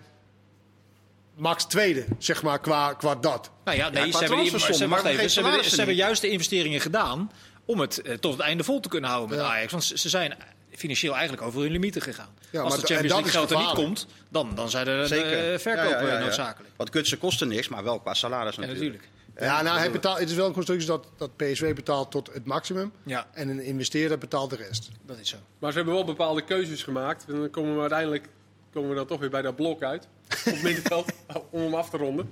max 1.35 1.65
tweede, 1.65 2.05
zeg 2.17 2.43
maar, 2.43 2.59
qua, 2.59 2.93
qua 2.93 3.15
dat. 3.15 3.51
Nou 3.65 3.77
ja, 3.77 3.89
nee, 3.89 4.09
qua 4.09 4.11
ze, 4.19 4.25
hebben 4.25 4.37
die, 4.43 4.59
ze, 4.73 4.87
maar 4.87 5.05
even, 5.05 5.43
hebben, 5.45 5.69
ze 5.69 5.95
juist 5.95 6.21
de 6.21 6.29
investeringen 6.29 6.81
gedaan 6.81 7.31
om 7.65 7.79
het 7.79 8.01
eh, 8.01 8.13
tot 8.13 8.31
het 8.31 8.41
einde 8.41 8.63
vol 8.63 8.79
te 8.79 8.89
kunnen 8.89 9.09
houden 9.09 9.37
met 9.37 9.45
Ja. 9.45 9.51
Ajax. 9.51 9.71
Want 9.71 9.83
ze, 9.83 9.97
ze 9.97 10.09
zijn 10.09 10.35
financieel 10.75 11.13
eigenlijk 11.13 11.43
over 11.47 11.61
hun 11.61 11.71
limieten 11.71 12.01
gegaan. 12.01 12.29
Ja, 12.49 12.61
Als 12.61 12.69
maar 12.69 12.79
de 12.81 12.93
Champions 12.93 13.13
dat 13.13 13.23
League 13.23 13.39
geld 13.47 13.51
er 13.51 13.57
niet 13.67 13.85
komt, 13.85 14.07
dan, 14.29 14.55
dan 14.55 14.69
zijn 14.69 14.87
er 14.87 15.07
Zeker. 15.07 15.53
eh, 15.53 15.59
verkopen 15.59 15.89
Ja, 15.89 16.01
ja, 16.01 16.07
ja, 16.07 16.13
ja. 16.13 16.19
noodzakelijk. 16.19 16.73
Want 16.77 16.91
Gutsen 16.91 17.17
kostte 17.17 17.45
niks, 17.45 17.67
maar 17.67 17.83
wel 17.83 17.99
qua 17.99 18.13
salaris 18.13 18.55
Ja, 18.55 18.61
natuurlijk. 18.61 18.83
natuurlijk. 18.91 19.11
Ja, 19.39 19.61
nou, 19.61 19.77
hij 19.77 19.91
betaalt, 19.91 20.19
het 20.19 20.29
is 20.29 20.35
wel 20.35 20.47
een 20.47 20.53
constructie 20.53 20.87
dat, 20.87 21.07
dat 21.17 21.35
PSV 21.37 21.75
betaalt 21.75 22.11
tot 22.11 22.33
het 22.33 22.45
maximum. 22.45 22.91
Ja, 23.03 23.27
En 23.33 23.49
een 23.49 23.59
investeerder 23.63 24.17
betaalt 24.17 24.49
de 24.49 24.55
rest. 24.55 24.89
dat 25.05 25.17
is 25.19 25.29
zo. 25.29 25.37
Maar 25.59 25.71
ze 25.71 25.77
hebben 25.77 25.95
wel 25.95 26.05
bepaalde 26.05 26.43
keuzes 26.43 26.83
gemaakt. 26.83 27.25
En 27.27 27.39
dan 27.39 27.49
komen 27.49 27.73
we 27.75 27.79
uiteindelijk 27.79 28.29
komen 28.73 28.89
we 28.89 28.95
dan 28.95 29.05
toch 29.07 29.19
weer 29.19 29.29
bij 29.29 29.41
dat 29.41 29.55
blok 29.55 29.83
uit. 29.83 30.07
Op 30.29 30.53
het 30.53 30.61
middenveld, 30.63 31.11
om 31.51 31.61
hem 31.61 31.73
af 31.75 31.89
te 31.89 31.97
ronden. 31.97 32.29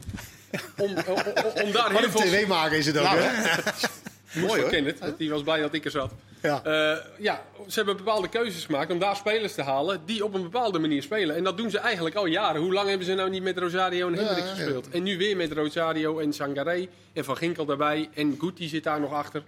Om, 0.77 0.89
om, 0.91 0.95
om, 1.07 1.63
om 1.63 1.71
daar 1.71 1.91
Wat 1.91 2.01
heel 2.01 2.03
een 2.03 2.11
veel... 2.11 2.21
tv-maker 2.21 2.77
is 2.77 2.85
het 2.85 2.97
ook, 2.97 3.03
Nou, 3.03 3.19
hè? 3.19 3.61
Mooi 4.31 4.61
hoor. 4.61 4.69
Kenneth, 4.69 4.99
want 4.99 5.17
die 5.17 5.29
was 5.29 5.43
blij 5.43 5.61
dat 5.61 5.73
ik 5.73 5.85
er 5.85 5.91
zat. 5.91 6.13
Ja. 6.41 6.63
Eh, 6.63 6.97
ja, 7.17 7.43
ze 7.67 7.75
hebben 7.75 7.97
bepaalde 7.97 8.29
keuzes 8.29 8.65
gemaakt 8.65 8.91
om 8.91 8.99
daar 8.99 9.15
spelers 9.15 9.53
te 9.53 9.61
halen 9.61 10.01
die 10.05 10.23
op 10.25 10.33
een 10.33 10.41
bepaalde 10.41 10.79
manier 10.79 11.01
spelen. 11.01 11.35
En 11.35 11.43
dat 11.43 11.57
doen 11.57 11.69
ze 11.69 11.77
eigenlijk 11.77 12.15
al 12.15 12.25
jaren. 12.25 12.61
Hoe 12.61 12.73
lang 12.73 12.87
hebben 12.89 13.05
ze 13.05 13.13
nou 13.13 13.29
niet 13.29 13.43
met 13.43 13.57
Rosario 13.57 14.07
en 14.07 14.13
Hendrik 14.13 14.37
ja. 14.37 14.53
gespeeld? 14.53 14.89
En 14.89 15.03
nu 15.03 15.17
weer 15.17 15.37
met 15.37 15.51
Rosario 15.51 16.19
en 16.19 16.33
Sangaré 16.33 16.87
en 17.13 17.23
Van 17.23 17.37
Ginkel 17.37 17.65
daarbij. 17.65 18.09
En 18.13 18.35
Guti 18.39 18.67
zit 18.67 18.83
daar 18.83 18.99
nog 18.99 19.13
achter. 19.13 19.43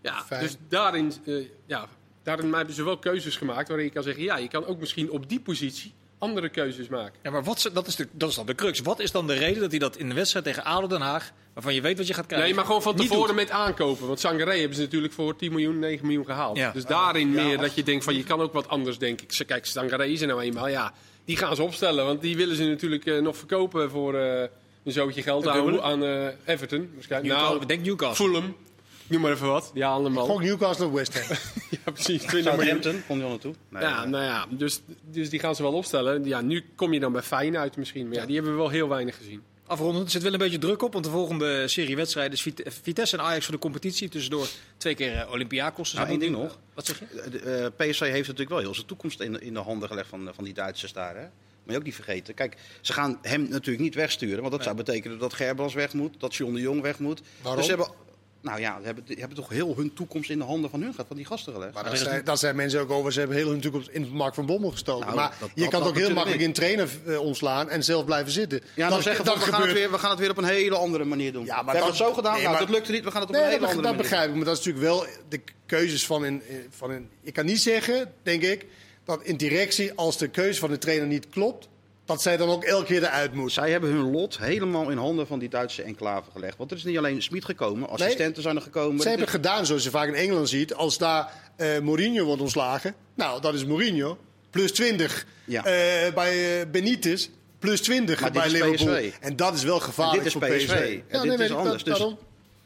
Ja, 0.00 0.22
Fijn. 0.26 0.40
dus 0.40 0.56
daarin, 0.68 1.12
eh, 1.26 1.34
ja, 1.66 1.88
daarin 2.22 2.54
hebben 2.54 2.74
ze 2.74 2.84
wel 2.84 2.98
keuzes 2.98 3.36
gemaakt 3.36 3.68
waarin 3.68 3.86
je 3.86 3.92
kan 3.92 4.02
zeggen... 4.02 4.22
ja, 4.22 4.36
je 4.36 4.48
kan 4.48 4.66
ook 4.66 4.78
misschien 4.78 5.10
op 5.10 5.28
die 5.28 5.40
positie 5.40 5.94
andere 6.24 6.48
keuzes 6.48 6.88
maken. 6.88 7.14
Ja, 7.22 7.30
maar 7.30 7.44
wat, 7.44 7.60
ze- 7.60 7.72
dat, 7.72 7.86
is 7.86 7.96
de, 7.96 8.08
dat 8.12 8.28
is 8.28 8.34
dan 8.34 8.46
de 8.46 8.54
crux. 8.54 8.80
Wat 8.80 9.00
is 9.00 9.10
dan 9.10 9.26
de 9.26 9.34
reden 9.34 9.60
dat 9.60 9.70
hij 9.70 9.78
dat 9.78 9.96
in 9.96 10.08
de 10.08 10.14
wedstrijd 10.14 10.44
tegen 10.44 10.64
ADO 10.64 10.86
Den 10.86 11.00
Haag, 11.00 11.32
waarvan 11.54 11.74
je 11.74 11.80
weet 11.80 11.98
wat 11.98 12.06
je 12.06 12.14
gaat 12.14 12.26
krijgen, 12.26 12.46
Nee, 12.48 12.56
maar 12.56 12.64
gewoon 12.66 12.82
van 12.82 12.96
tevoren 12.96 13.26
doet? 13.26 13.36
met 13.36 13.50
aankopen. 13.50 14.06
Want 14.06 14.20
Sangaré 14.20 14.58
hebben 14.58 14.76
ze 14.76 14.82
natuurlijk 14.82 15.12
voor 15.12 15.36
10 15.36 15.50
miljoen, 15.50 15.78
9 15.78 16.06
miljoen 16.06 16.24
gehaald. 16.24 16.56
Ja. 16.56 16.70
Dus 16.72 16.84
daarin 16.84 17.30
meer 17.30 17.58
dat 17.58 17.74
je 17.74 17.82
denkt 17.82 18.04
van 18.04 18.14
je 18.16 18.24
kan 18.24 18.40
ook 18.40 18.52
wat 18.52 18.68
anders 18.68 18.98
denken. 18.98 19.26
Ze- 19.30 19.44
Kijk, 19.44 19.66
Sangaré 19.66 20.04
is 20.06 20.20
er 20.20 20.26
nou 20.26 20.40
eenmaal. 20.42 20.68
Ja, 20.68 20.92
die 21.24 21.36
gaan 21.36 21.56
ze 21.56 21.62
opstellen. 21.62 22.04
Want 22.04 22.20
die 22.20 22.36
willen 22.36 22.56
ze 22.56 22.64
natuurlijk 22.64 23.06
eh, 23.06 23.18
nog 23.20 23.36
verkopen 23.36 23.90
voor 23.90 24.14
eh, 24.14 24.40
een 24.84 24.92
zootje 24.92 25.22
geld 25.22 25.48
aan, 25.48 25.82
aan 25.82 26.04
eh, 26.04 26.26
Everton. 26.44 26.90
Waarschijnlijk. 26.94 27.32
Newcastle, 27.32 27.48
Nou, 27.48 27.60
ik 27.60 27.68
denk 27.68 27.84
Newcastle. 27.84 28.26
Fulham. 28.26 28.56
Noem 29.06 29.20
maar 29.20 29.32
even 29.32 29.46
wat. 29.46 29.70
Die 29.74 29.84
halen 29.84 30.04
hem 30.04 30.18
al. 30.18 30.26
Gewoon 30.26 30.42
Newcastle 30.42 30.86
of 30.86 30.92
West 30.92 31.18
Ham. 31.28 31.36
Ja, 31.84 31.92
precies. 31.92 32.22
20 32.22 32.30
miljoen. 32.56 32.64
Southampton, 32.64 33.02
kon 33.06 33.16
hij 33.16 33.24
al 33.24 33.30
naartoe? 33.30 33.54
Nee, 33.68 33.82
Ja, 33.82 34.00
nee. 34.00 34.10
nou 34.10 34.24
ja, 34.24 34.46
dus, 34.50 34.80
dus 35.10 35.30
die 35.30 35.40
gaan 35.40 35.54
ze 35.54 35.62
wel 35.62 35.72
opstellen. 35.72 36.24
Ja, 36.24 36.40
nu 36.40 36.64
kom 36.76 36.92
je 36.92 37.00
dan 37.00 37.12
bij 37.12 37.22
Feyenoord 37.22 37.62
uit 37.62 37.76
misschien. 37.76 38.08
Maar 38.08 38.16
ja, 38.16 38.26
die 38.26 38.34
hebben 38.34 38.52
we 38.52 38.58
wel 38.58 38.68
heel 38.68 38.88
weinig 38.88 39.16
gezien. 39.16 39.42
Afrondend, 39.66 40.04
er 40.04 40.10
zit 40.10 40.22
wel 40.22 40.32
een 40.32 40.38
beetje 40.38 40.58
druk 40.58 40.82
op, 40.82 40.92
want 40.92 41.04
de 41.04 41.10
volgende 41.10 41.68
serie 41.68 41.96
wedstrijden 41.96 42.32
is 42.32 42.42
Vit- 42.42 42.62
Vitesse 42.82 43.16
en 43.16 43.22
Ajax 43.24 43.44
voor 43.44 43.54
de 43.54 43.60
competitie. 43.60 44.08
Tussendoor 44.08 44.46
twee 44.76 44.94
keer 44.94 45.14
eh, 45.16 45.30
Olympiakos. 45.30 45.92
Nou, 45.92 46.08
één 46.08 46.18
ding 46.18 46.36
nog. 46.36 46.58
Wat 46.74 46.86
zeg 46.86 46.98
je? 46.98 47.30
De, 47.30 47.38
eh, 47.38 47.66
PSV 47.88 48.00
heeft 48.00 48.14
natuurlijk 48.28 48.50
wel 48.50 48.58
heel 48.58 48.74
zijn 48.74 48.86
toekomst 48.86 49.20
in, 49.20 49.40
in 49.42 49.54
de 49.54 49.60
handen 49.60 49.88
gelegd 49.88 50.08
van, 50.08 50.30
van 50.34 50.44
die 50.44 50.54
Duitsers 50.54 50.92
daar. 50.92 51.16
Hè? 51.16 51.22
Moet 51.22 51.72
je 51.72 51.76
ook 51.78 51.84
niet 51.84 51.94
vergeten. 51.94 52.34
Kijk, 52.34 52.56
ze 52.80 52.92
gaan 52.92 53.18
hem 53.22 53.48
natuurlijk 53.48 53.84
niet 53.84 53.94
wegsturen. 53.94 54.40
Want 54.40 54.52
dat 54.52 54.62
zou 54.62 54.76
betekenen 54.76 55.18
dat 55.18 55.32
Gerbrands 55.34 55.74
weg 55.74 55.92
moet. 55.92 56.20
Dat 56.20 56.34
John 56.34 56.54
de 56.54 56.60
Jong 56.60 56.80
weg 56.82 56.98
moet. 56.98 57.20
Waarom? 57.42 57.60
Dus 57.62 57.70
ze 57.70 57.76
hebben, 57.76 57.96
Nou 58.44 58.60
ja, 58.60 58.76
die 58.76 58.84
hebben, 58.86 59.04
die 59.06 59.16
hebben 59.18 59.36
toch 59.36 59.48
heel 59.48 59.74
hun 59.76 59.92
toekomst 59.94 60.30
in 60.30 60.38
de 60.38 60.44
handen 60.44 60.70
van 60.70 60.80
hun 60.82 60.90
gehad, 60.90 61.06
van 61.06 61.16
die 61.16 61.24
gasten 61.26 61.52
gelegd. 61.52 61.74
Maar 61.74 61.84
dat 61.84 61.98
zijn, 61.98 62.24
dat 62.24 62.38
zijn 62.38 62.56
mensen 62.56 62.80
ook 62.80 62.90
over. 62.90 63.12
Ze 63.12 63.18
hebben 63.18 63.36
heel 63.36 63.48
hun 63.48 63.60
toekomst 63.60 63.88
in 63.88 64.08
Mark 64.12 64.34
van 64.34 64.46
Bommel 64.46 64.70
gestoken. 64.70 65.04
Nou, 65.06 65.16
maar 65.16 65.36
dat- 65.40 65.48
je 65.54 65.60
dat- 65.60 65.70
kan 65.70 65.80
dat 65.82 65.88
toch 65.94 65.98
heel 65.98 66.12
makkelijk 66.14 66.42
in 66.42 66.52
trainer 66.52 66.88
eh, 67.06 67.18
ontslaan 67.20 67.70
en 67.70 67.84
zelf 67.84 68.04
blijven 68.04 68.32
zitten. 68.32 68.60
Ja, 68.74 68.88
dan 68.88 69.02
zeggen 69.02 69.24
van, 69.24 69.34
we, 69.34 69.40
gaan 69.40 69.62
het 69.62 69.72
weer, 69.72 69.90
we 69.90 69.98
gaan 69.98 70.10
het 70.10 70.18
weer 70.18 70.30
op 70.30 70.36
een 70.36 70.44
hele 70.44 70.76
andere 70.76 71.04
manier 71.04 71.32
doen. 71.32 71.44
Ja, 71.44 71.54
maar 71.54 71.64
we 71.64 71.70
hebben 71.70 71.88
dat- 71.90 71.98
het 71.98 72.08
zo 72.08 72.14
gedaan, 72.14 72.32
nee, 72.32 72.42
nou, 72.42 72.54
maar- 72.54 72.64
dat 72.66 72.74
lukte 72.74 72.92
niet, 72.92 73.04
we 73.04 73.10
gaan 73.10 73.20
het 73.20 73.28
op 73.30 73.34
Nee, 73.34 73.44
een 73.44 73.50
hele 73.50 73.60
dat, 73.60 73.70
andere 73.70 73.86
dat 73.88 73.96
manier 73.96 74.10
begrijp 74.10 74.30
ik. 74.30 74.36
Maar 74.36 74.44
dat 74.44 74.58
is 74.58 74.64
natuurlijk 74.64 74.84
wel 74.86 75.06
de 75.28 75.40
keuzes 75.66 76.06
van 76.06 76.22
een, 76.24 76.42
van 76.70 76.90
een... 76.90 77.08
Je 77.20 77.32
kan 77.32 77.44
niet 77.44 77.60
zeggen, 77.62 78.12
denk 78.22 78.42
ik, 78.42 78.66
dat 79.04 79.22
in 79.22 79.36
directie, 79.36 79.92
als 79.94 80.18
de 80.18 80.28
keuze 80.28 80.60
van 80.60 80.70
de 80.70 80.78
trainer 80.78 81.06
niet 81.06 81.28
klopt, 81.28 81.68
dat 82.04 82.22
zij 82.22 82.36
dan 82.36 82.48
ook 82.48 82.64
elke 82.64 82.84
keer 82.84 83.02
eruit 83.02 83.32
moet. 83.34 83.52
Zij 83.52 83.70
hebben 83.70 83.90
hun 83.90 84.10
lot 84.10 84.38
helemaal 84.38 84.90
in 84.90 84.96
handen 84.96 85.26
van 85.26 85.38
die 85.38 85.48
Duitse 85.48 85.82
enclave 85.82 86.30
gelegd. 86.30 86.56
Want 86.56 86.70
er 86.70 86.76
is 86.76 86.84
niet 86.84 86.98
alleen 86.98 87.22
Smit 87.22 87.44
gekomen, 87.44 87.88
assistenten 87.88 88.42
zijn 88.42 88.56
er 88.56 88.62
gekomen. 88.62 89.02
Ze 89.02 89.08
hebben 89.08 89.28
gedaan 89.28 89.66
zoals 89.66 89.84
je 89.84 89.90
vaak 89.90 90.08
in 90.08 90.14
Engeland 90.14 90.48
ziet. 90.48 90.74
Als 90.74 90.98
daar 90.98 91.32
eh, 91.56 91.78
Mourinho 91.78 92.24
wordt 92.24 92.40
ontslagen, 92.42 92.94
nou, 93.14 93.40
dat 93.40 93.54
is 93.54 93.64
Mourinho. 93.64 94.18
Plus 94.50 94.72
20 94.72 95.26
Ja. 95.44 95.64
Eh, 95.64 96.14
bij 96.14 96.60
eh, 96.60 96.66
Benitez. 96.70 97.28
Plus 97.58 97.80
20 97.80 98.20
Maar 98.20 98.32
dit 98.32 98.42
bij 98.42 98.50
Liverpool. 98.50 98.94
PSV. 98.94 99.12
En 99.20 99.36
dat 99.36 99.54
is 99.54 99.62
wel 99.62 99.80
gevaarlijk 99.80 100.18
En 100.18 100.24
dit 100.24 100.42
is 100.42 100.48
voor 100.48 100.56
PSV. 100.56 100.64
PSV. 100.66 101.00
En 101.08 101.22
dit 101.28 101.38
nee, 101.38 101.46
is 101.48 101.54
anders. 101.54 101.84
dat- 101.84 101.98
Dus-. 101.98 102.14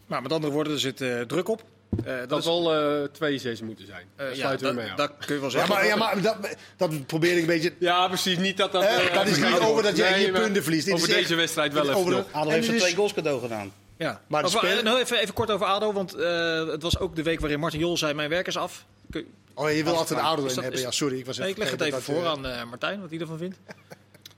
Maar 0.06 0.22
met 0.22 0.32
andere 0.32 0.52
woorden, 0.52 0.72
er 0.72 0.78
zit 0.80 1.00
eh, 1.00 1.20
druk 1.20 1.48
op. 1.48 1.62
Eh, 2.04 2.14
dat 2.28 2.42
zal 2.44 2.74
eh 2.74 3.08
2-6 3.12 3.62
moeten 3.62 3.86
zijn. 3.86 4.00
eh, 4.00 4.06
Daar 4.16 4.28
ja, 4.28 4.34
sluiten 4.34 4.66
we 4.68 4.74
dat, 4.74 4.82
mee 4.82 4.90
af. 4.90 4.96
dat 4.96 5.12
kun 5.26 5.34
je 5.34 5.40
wel 5.40 5.50
Ja, 5.50 5.56
zeggen. 5.56 5.74
maar, 5.74 5.86
ja, 5.86 5.96
maar 5.96 6.22
dat, 6.22 6.36
dat 6.76 7.06
probeer 7.06 7.32
ik 7.34 7.40
een 7.40 7.46
beetje... 7.46 7.72
Ja, 7.78 8.08
precies. 8.08 8.38
Niet 8.38 8.56
dat 8.56 8.72
dat... 8.72 8.82
Dat 9.14 9.26
is 9.26 9.36
niet 9.36 9.58
over 9.58 9.82
dat 9.82 9.96
jij 9.96 10.30
maar 10.30 10.40
punten 10.40 10.62
verliest. 10.62 10.84
Dit 10.84 10.94
Over 10.94 11.08
deze 11.08 11.34
wedstrijd 11.34 11.72
wel 11.72 11.88
even 11.90 12.10
nog. 12.10 12.24
Adel 12.32 12.50
heeft 12.50 12.68
er 12.68 12.74
is- 12.74 12.80
twee 12.82 12.94
goals 12.94 13.12
cadeau 13.14 13.40
gedaan. 13.40 13.72
Ja. 13.98 14.20
Maar 14.26 14.42
de 14.42 14.48
Over- 14.48 14.58
spelen- 14.60 14.84
nou, 14.84 15.00
even, 15.00 15.18
even 15.18 15.34
kort 15.34 15.50
over 15.50 15.66
ADO, 15.66 15.92
want 15.92 16.14
eh, 16.14 16.66
het 16.66 16.82
was 16.82 16.98
ook 16.98 17.16
de 17.16 17.22
week 17.22 17.40
waarin 17.40 17.60
Martin 17.60 17.80
Jol 17.80 17.96
zei, 17.96 18.14
mijn 18.14 18.28
werk 18.28 18.46
is 18.46 18.56
af. 18.56 18.84
Kun- 19.10 19.26
Oh, 19.54 19.70
je 19.72 19.84
wil 19.84 19.96
altijd 19.96 20.18
een 20.18 20.24
ouder 20.24 20.44
Is 20.44 20.50
in 20.50 20.54
dat- 20.56 20.64
hebben. 20.64 20.80
is- 20.82 20.86
Ja, 20.86 20.92
sorry. 20.92 21.18
Ik, 21.18 21.26
was 21.26 21.38
Nee, 21.38 21.50
ik 21.50 21.56
leg 21.56 21.70
het 21.70 21.80
even 21.80 22.02
voor 22.02 22.26
aan 22.26 22.46
eh, 22.46 22.64
Martijn, 22.64 23.00
wat 23.00 23.10
hij 23.10 23.18
ervan 23.18 23.38
vindt. 23.38 23.56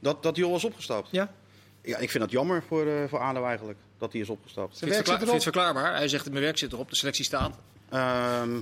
Dat, 0.00 0.22
dat 0.22 0.36
Joel 0.36 0.56
is 0.56 0.64
opgestapt. 0.64 1.08
Ja? 1.10 1.32
Ja, 1.82 1.98
ik 1.98 2.10
vind 2.10 2.22
dat 2.22 2.32
jammer 2.32 2.62
voor, 2.68 2.86
eh 2.86 2.92
voor 3.08 3.18
ADO 3.18 3.44
eigenlijk, 3.44 3.78
dat 4.00 4.12
hij 4.12 4.20
is 4.20 4.28
opgestapt. 4.28 4.78
Je 4.78 4.86
het 4.86 5.06
werk 5.08 5.28
zit 5.28 5.42
verklaarbaar? 5.42 5.94
Hij 5.96 6.08
zegt, 6.08 6.30
mijn 6.30 6.42
werk 6.42 6.58
zit 6.58 6.72
erop, 6.72 6.90
de 6.90 6.96
selectie 6.96 7.24
staat. 7.24 7.58
Ehm, 7.90 8.60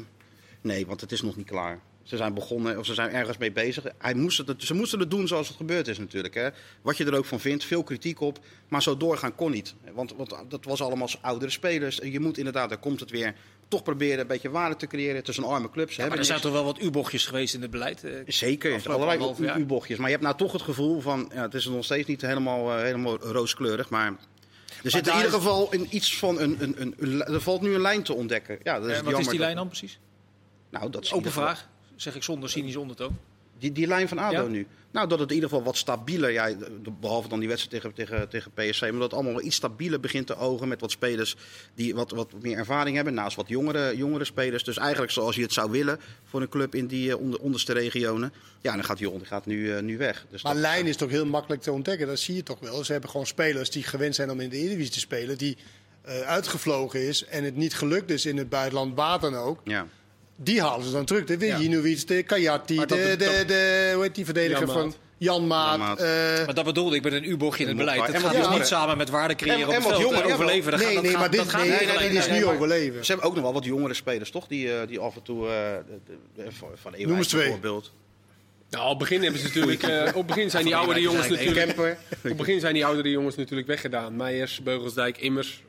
nee, 0.61 0.87
want 0.87 1.01
het 1.01 1.13
is 1.13 1.23
nog 1.23 1.37
niet 1.37 1.47
klaar. 1.47 1.81
Ze 2.03 2.17
zijn 2.17 2.35
begonnen, 2.35 2.79
of 2.79 2.87
ze 2.87 2.95
zijn 2.95 3.11
ergens 3.11 3.39
mee 3.39 3.53
bezig. 3.53 3.85
Hij 3.99 4.15
moest 4.15 4.39
het, 4.39 4.63
ze 4.63 4.75
moesten 4.75 4.99
het 5.01 5.11
doen 5.11 5.29
zoals 5.29 5.49
het 5.49 5.57
gebeurd 5.57 5.89
is 5.89 5.99
natuurlijk. 5.99 6.35
Hè. 6.35 6.49
Wat 6.83 6.97
je 6.97 7.05
er 7.05 7.17
ook 7.17 7.25
van 7.25 7.41
vindt, 7.41 7.65
veel 7.65 7.83
kritiek 7.83 8.21
op. 8.21 8.39
Maar 8.69 8.83
zo 8.83 8.97
doorgaan 8.97 9.35
kon 9.35 9.51
niet. 9.51 9.75
Want, 9.93 10.15
want 10.17 10.35
dat 10.49 10.65
was 10.65 10.83
allemaal 10.83 11.09
oudere 11.21 11.51
spelers. 11.51 12.01
En 12.01 12.13
Je 12.13 12.21
moet 12.21 12.39
inderdaad, 12.39 12.69
daar 12.69 12.79
komt 12.79 13.01
het 13.01 13.11
weer, 13.11 13.35
toch 13.69 13.83
proberen 13.83 14.19
een 14.21 14.27
beetje 14.27 14.51
waarde 14.51 14.77
te 14.77 14.87
creëren 14.87 15.25
tussen 15.25 15.45
arme 15.45 15.71
clubs. 15.71 15.95
Ze 15.95 16.07
Maar 16.07 16.19
er 16.19 16.25
zijn 16.25 16.41
toch 16.41 16.53
wel 16.53 16.65
wat 16.65 16.81
U-bochtjes 16.81 17.27
geweest 17.27 17.55
in 17.55 17.63
het 17.63 17.71
beleid? 17.71 18.05
eh, 18.05 18.13
Zeker, 18.27 18.83
allerlei 18.91 19.35
U-bochtjes. 19.59 19.97
Maar 19.99 20.07
je 20.07 20.13
hebt 20.13 20.27
nou 20.27 20.37
toch 20.37 20.53
het 20.53 20.63
gevoel 20.63 21.01
van, 21.01 21.31
ja, 21.35 21.43
het 21.43 21.55
is 21.55 21.67
nog 21.67 21.85
steeds 21.85 22.09
niet 22.09 22.21
helemaal, 22.21 22.71
eh, 22.77 22.83
helemaal 22.83 23.19
rooskleurig. 23.19 23.91
Maar 23.91 24.17
er 24.85 24.91
zit 24.91 25.07
in 25.07 25.13
ieder 25.13 25.29
is- 25.29 25.35
geval 25.35 25.73
in 25.73 25.87
iets 25.91 26.19
van 26.19 26.41
een, 26.41 26.57
een, 26.63 26.75
een, 26.83 26.95
een- 26.99 27.23
Er 27.25 27.41
valt 27.41 27.61
nu 27.61 27.75
een 27.75 27.81
lijn 27.81 28.03
te 28.03 28.13
ontdekken. 28.15 28.59
Ja, 28.63 28.79
dat 28.81 28.89
is 28.91 28.97
het 28.97 29.05
wat 29.05 29.13
is 29.13 29.19
die 29.21 29.29
dat- 29.31 29.39
lijn 29.39 29.57
dan 29.57 29.67
precies? 29.67 29.99
Nou, 30.71 30.91
dat 30.91 31.05
is 31.05 31.13
Open 31.13 31.33
vraag, 31.33 31.69
zeg 31.97 32.15
ik 32.15 32.23
zonder 32.23 32.51
cynische 32.51 32.81
ondertoon. 32.81 33.19
Die, 33.59 33.73
die 33.73 33.87
lijn 33.87 34.09
van 34.09 34.19
ADO 34.19 34.35
Ja? 34.43 34.47
nu. 34.47 34.67
Nou, 34.91 35.09
dat 35.09 35.19
het 35.19 35.29
in 35.29 35.35
ieder 35.35 35.49
geval 35.51 35.65
wat 35.65 35.77
stabieler, 35.77 36.31
ja, 36.31 36.51
behalve 37.01 37.29
dan 37.29 37.39
die 37.39 37.49
wedstrijd 37.49 37.83
tegen, 37.83 37.95
tegen, 38.07 38.29
tegen 38.29 38.51
PSC, 38.55 38.81
maar 38.81 38.93
dat 38.93 39.03
het 39.03 39.13
allemaal 39.13 39.33
wel 39.33 39.43
iets 39.45 39.57
stabieler 39.57 40.01
begint 40.01 40.27
te 40.27 40.37
ogen 40.37 40.69
met 40.69 40.81
wat 40.81 40.91
spelers 40.91 41.37
die 41.75 41.95
wat, 41.95 42.11
wat 42.11 42.33
meer 42.43 42.57
ervaring 42.57 42.97
hebben, 42.97 43.15
naast 43.15 43.37
wat 43.37 43.49
jongere, 43.49 43.97
jongere 43.97 44.25
spelers. 44.25 44.65
Dus 44.65 44.77
eigenlijk 44.77 45.13
zoals 45.13 45.37
je 45.37 45.43
het 45.43 45.53
zou 45.53 45.71
willen 45.71 46.01
voor 46.25 46.41
een 46.43 46.49
club 46.49 46.75
in 46.75 46.87
die 46.87 47.11
eh, 47.11 47.19
onder, 47.21 47.41
onderste 47.41 47.73
regionen. 47.73 48.33
Ja, 48.61 48.73
dan 48.75 48.85
gaat 48.85 48.99
die, 48.99 49.11
die 49.11 49.25
gaat 49.25 49.47
nu, 49.47 49.73
eh, 49.73 49.83
nu 49.83 49.97
weg. 49.99 50.27
Dus 50.31 50.43
Maar 50.43 50.53
dat- 50.53 50.63
lijn 50.63 50.87
is 50.87 50.97
toch 50.97 51.11
heel 51.11 51.27
makkelijk 51.27 51.63
te 51.63 51.73
ontdekken. 51.73 52.07
Dat 52.07 52.19
zie 52.19 52.35
je 52.35 52.43
toch 52.43 52.61
wel. 52.61 52.85
Ze 52.85 52.93
hebben 52.93 53.11
gewoon 53.11 53.27
spelers 53.27 53.71
die 53.71 53.83
gewend 53.83 54.15
zijn 54.15 54.31
om 54.31 54.41
in 54.41 54.49
de 54.49 54.57
Eredivisie 54.57 54.93
te 54.93 55.01
spelen. 55.01 55.39
Die 55.39 55.57
eh, 56.03 56.21
uitgevlogen 56.21 57.01
is 57.09 57.25
en 57.25 57.45
het 57.45 57.57
niet 57.57 57.75
gelukt 57.75 58.11
is 58.11 58.27
in 58.27 58.37
het 58.37 58.49
buitenland, 58.49 58.95
waar 58.97 59.21
dan 59.21 59.35
ook. 59.35 59.61
ja. 59.65 59.87
Die 60.41 60.61
halen 60.63 60.87
ze 60.87 60.93
dan 60.93 61.05
terug. 61.05 61.25
De 61.25 61.47
Ja. 61.47 61.59
Jinovic, 61.59 62.07
de 62.07 62.25
dat- 62.27 62.37
de, 62.49 62.87
de, 62.89 63.17
dat- 63.17 63.49
de, 63.49 63.91
hoe 63.95 64.03
heet 64.03 64.15
die 64.15 64.25
verdediger 64.25 64.67
Jan 64.67 64.75
van. 64.75 64.95
Jan 65.19 65.47
Maat. 65.47 65.69
Jan 65.71 65.79
Maat. 65.79 65.99
eh, 66.01 66.45
Maar 66.45 66.55
dat 66.55 66.65
bedoelde 66.65 66.97
ik 66.97 67.03
met 67.03 67.13
een 67.13 67.31
U-bochtje 67.31 67.63
in 67.63 67.69
het 67.69 67.79
beleid. 67.79 67.99
Dat 68.07 68.09
en 68.15 68.21
gaat 68.21 68.35
dus 68.37 68.49
niet 68.49 68.67
samen 68.67 68.97
met 68.97 69.11
waarde 69.11 69.35
creëren 69.35 69.61
En- 69.61 69.67
op 69.67 69.71
en 69.71 69.75
het 69.81 69.85
wat 69.91 70.01
veld 70.01 70.13
en 70.13 70.33
overleven. 70.33 70.71
Dat 70.71 70.81
nee, 70.81 70.87
gaat- 70.89 70.95
dat 70.97 71.05
nee, 71.05 71.17
maar 71.17 71.31
dit, 71.31 71.41
gaat 71.49 71.61
nee, 71.63 71.71
niet 71.71 71.99
nee, 71.99 72.09
dit 72.09 72.19
is 72.19 72.29
nu 72.29 72.45
overleven. 72.45 73.05
Ze 73.05 73.11
hebben 73.13 73.29
ook 73.29 73.35
nog 73.35 73.45
wel 73.45 73.53
wat 73.53 73.65
jongere 73.65 73.95
spelers, 73.95 74.31
toch? 74.31 74.47
Die, 74.47 74.73
eh, 74.73 74.89
die 74.89 74.99
af 74.99 75.17
en 75.17 75.23
toe, 75.23 75.47
eh, 75.49 75.53
de- 75.87 75.99
de- 76.07 76.43
de- 76.43 76.51
van 76.75 76.93
Noem 76.99 77.17
eens 77.17 77.27
twee. 77.29 77.43
bijvoorbeeld. 77.43 77.93
Nou, 78.71 78.83
op 78.85 78.89
het 78.89 78.99
begin 78.99 79.23
hebben 79.23 79.41
ze 79.41 79.47
natuurlijk... 79.47 79.83
eh, 79.83 80.17
op 80.17 80.27
begin 80.27 80.51
zijn 80.51 80.65
die 80.65 80.77
oudere 80.77 81.01
jongens 81.01 81.29
natuurlijk... 81.29 81.67
Kemper. 81.67 81.99
Op 82.11 82.23
het 82.23 82.37
begin 82.37 82.61
zijn 82.61 82.75
die 82.75 82.87
oudere 82.87 83.11
jongens 83.11 83.37
natuurlijk 83.37 83.69
weggedaan. 83.69 84.17
Meijers, 84.17 84.63
Beugelsdijk, 84.63 85.19
Immers. 85.19 85.63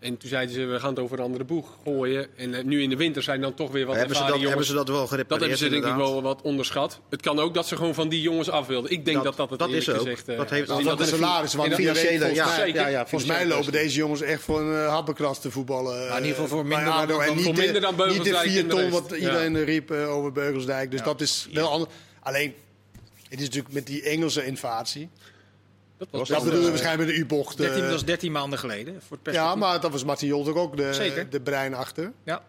Eh, 0.00 0.08
en 0.08 0.16
toen 0.16 0.28
zeiden 0.28 0.54
ze, 0.54 0.64
we 0.64 0.80
gaan 0.80 0.90
het 0.90 0.98
over 0.98 1.18
een 1.18 1.24
andere 1.24 1.44
boeg 1.44 1.76
gooien. 1.84 2.26
En 2.36 2.54
eh, 2.54 2.64
nu 2.64 2.82
in 2.82 2.90
de 2.90 2.96
winter 2.96 3.22
zijn 3.22 3.40
dan 3.40 3.54
toch 3.54 3.70
weer 3.70 3.86
wat 3.86 3.96
Hebben 3.96 4.16
ze, 4.16 4.22
dat, 4.22 4.30
ervaren 4.32 4.48
hebben 4.50 4.66
jongens. 4.66 4.68
ze 4.68 4.74
dat 4.74 4.88
wel 4.88 5.06
gerepareerd? 5.06 5.28
Dat 5.28 5.40
hebben 5.40 5.58
ze 5.58 5.68
denk 5.68 5.84
ik 5.84 5.94
wel 5.94 6.22
wat 6.22 6.42
onderschat. 6.42 7.00
Het 7.10 7.22
kan 7.22 7.38
ook 7.38 7.54
dat 7.54 7.66
ze 7.66 7.76
gewoon 7.76 7.94
van 7.94 8.08
die 8.08 8.20
jongens 8.20 8.50
af 8.50 8.66
wilden. 8.66 8.90
Ik 8.90 9.04
denk 9.04 9.22
dat 9.24 9.36
dat, 9.36 9.50
het 9.50 9.58
dat 9.58 9.70
is 9.70 9.88
ook. 9.90 9.96
gezegd... 9.96 10.28
eh, 10.28 10.36
Dat 10.36 10.50
heeft- 10.50 10.68
Nou, 10.68 10.80
in 10.80 10.86
dat 10.86 10.98
de 10.98 11.04
is- 11.04 11.10
salaris 11.10 11.50
dat- 11.52 11.62
financiële, 11.64 12.34
ja, 12.34 12.64
ja, 12.64 12.86
ja, 12.88 13.06
volgens 13.06 13.30
mij 13.30 13.46
lopen 13.46 13.72
deze 13.72 13.96
jongens 13.96 14.20
echt 14.20 14.42
voor 14.42 14.60
een 14.60 14.72
uh, 14.72 14.88
happenkras 14.88 15.40
te 15.40 15.50
voetballen. 15.50 16.08
In 16.08 16.14
ieder 16.16 16.28
geval 16.30 16.46
voor 16.48 16.66
minder 16.66 16.88
ADO. 16.92 17.06
dan- 17.12 17.20
en 17.22 17.26
dan 17.26 17.36
niet 17.36 17.56
minder 17.56 17.80
dan 17.80 17.90
niet 17.90 17.98
de 17.98 18.04
Beugelsdijk 18.04 18.48
vier 18.50 18.66
ton 18.66 18.90
wat 18.90 19.10
iedereen 19.10 19.64
riep 19.64 19.90
eh, 19.90 20.14
over 20.16 20.32
Beugelsdijk. 20.32 20.90
Dus 20.90 21.02
dat 21.02 21.20
is 21.20 21.48
wel 21.52 21.68
anders. 21.70 21.92
Alleen, 22.20 22.54
het 23.28 23.38
is 23.40 23.44
natuurlijk 23.44 23.74
met 23.74 23.86
die 23.86 24.02
Engelse 24.02 24.46
invasie. 24.46 25.08
Dat 25.98 26.08
was 26.10 26.28
Dat 26.28 26.44
waarschijnlijk 26.44 26.98
met 26.98 27.06
de 27.08 27.14
U-bocht. 27.14 27.56
13, 27.56 27.74
eh, 27.76 27.82
dat 27.82 27.90
was 27.90 28.04
13 28.04 28.32
maanden 28.32 28.58
geleden. 28.58 29.02
Voor 29.08 29.18
het 29.22 29.34
ja, 29.34 29.54
maar 29.54 29.80
dat 29.80 29.90
was 29.90 30.04
Martin 30.04 30.28
Jolt 30.28 30.48
ook 30.48 30.76
de, 30.76 30.94
Zeker. 30.94 31.30
de 31.30 31.40
brein 31.40 31.74
achter. 31.74 32.12
Ja. 32.24 32.42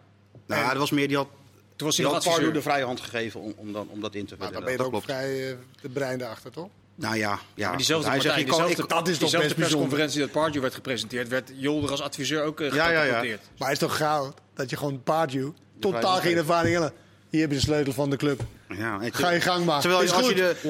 Nou, 0.46 0.68
dat 0.68 0.76
was 0.76 0.90
meer, 0.90 1.08
die 1.08 1.16
had, 1.16 1.28
Toen 1.76 1.86
was 1.86 1.96
die 1.96 2.04
hij 2.04 2.14
had 2.14 2.26
adviseur. 2.26 2.52
de 2.52 2.62
vrije 2.62 2.84
hand 2.84 3.00
gegeven 3.00 3.40
om, 3.40 3.52
om, 3.56 3.72
dan, 3.72 3.88
om 3.90 4.00
dat 4.00 4.14
in 4.14 4.26
te 4.26 4.34
Maar 4.38 4.48
vullen. 4.48 4.52
dan 4.52 4.64
ben 4.64 4.72
je 4.72 4.84
ook 4.84 4.90
klopt. 4.90 5.04
vrij 5.04 5.50
eh, 5.50 5.56
de 5.82 5.88
brein 5.88 6.20
erachter, 6.20 6.50
toch? 6.50 6.68
Nou 6.94 7.16
ja, 7.16 7.38
ja. 7.54 7.68
Maar 7.68 7.76
diezelfde, 7.76 8.08
hij 8.08 8.20
zegt, 8.20 8.34
Martijn, 8.34 8.46
je 8.46 8.52
kan, 8.52 8.66
diezelfde, 8.66 8.82
ik, 8.82 8.88
dat 8.98 9.08
is 9.08 9.12
toch 9.12 9.20
diezelfde 9.20 9.48
best 9.48 9.56
bijzonder. 9.58 9.88
persconferentie 9.88 10.20
dat 10.20 10.30
Pardew 10.30 10.60
werd 10.62 10.74
gepresenteerd, 10.74 11.28
werd 11.28 11.50
Jolder 11.54 11.90
als 11.90 12.00
adviseur 12.02 12.42
ook 12.42 12.60
uh, 12.60 12.72
Ja, 12.72 12.90
ja, 12.90 13.02
ja. 13.04 13.36
Maar 13.58 13.68
het 13.68 13.82
is 13.82 13.88
toch 13.88 13.96
gaaf 13.96 14.32
dat 14.54 14.70
je 14.70 14.76
gewoon 14.76 15.02
Pardew 15.02 15.50
totaal 15.80 16.16
geen 16.16 16.36
ervaring 16.36 16.78
hebt. 16.78 16.92
Hier 17.30 17.40
heb 17.40 17.50
je 17.50 17.56
de 17.56 17.62
sleutel 17.62 17.92
van 17.92 18.10
de 18.10 18.16
club. 18.16 18.40
Ja, 18.76 19.00
en 19.00 19.12
Ga 19.14 19.30
je 19.30 19.40
gang 19.40 19.64
maar. 19.64 19.80
Terwijl 19.80 20.02
is 20.02 20.10
je, 20.10 20.16
als 20.16 20.26
goed. 20.26 20.36
je 20.36 20.56
de, 20.62 20.68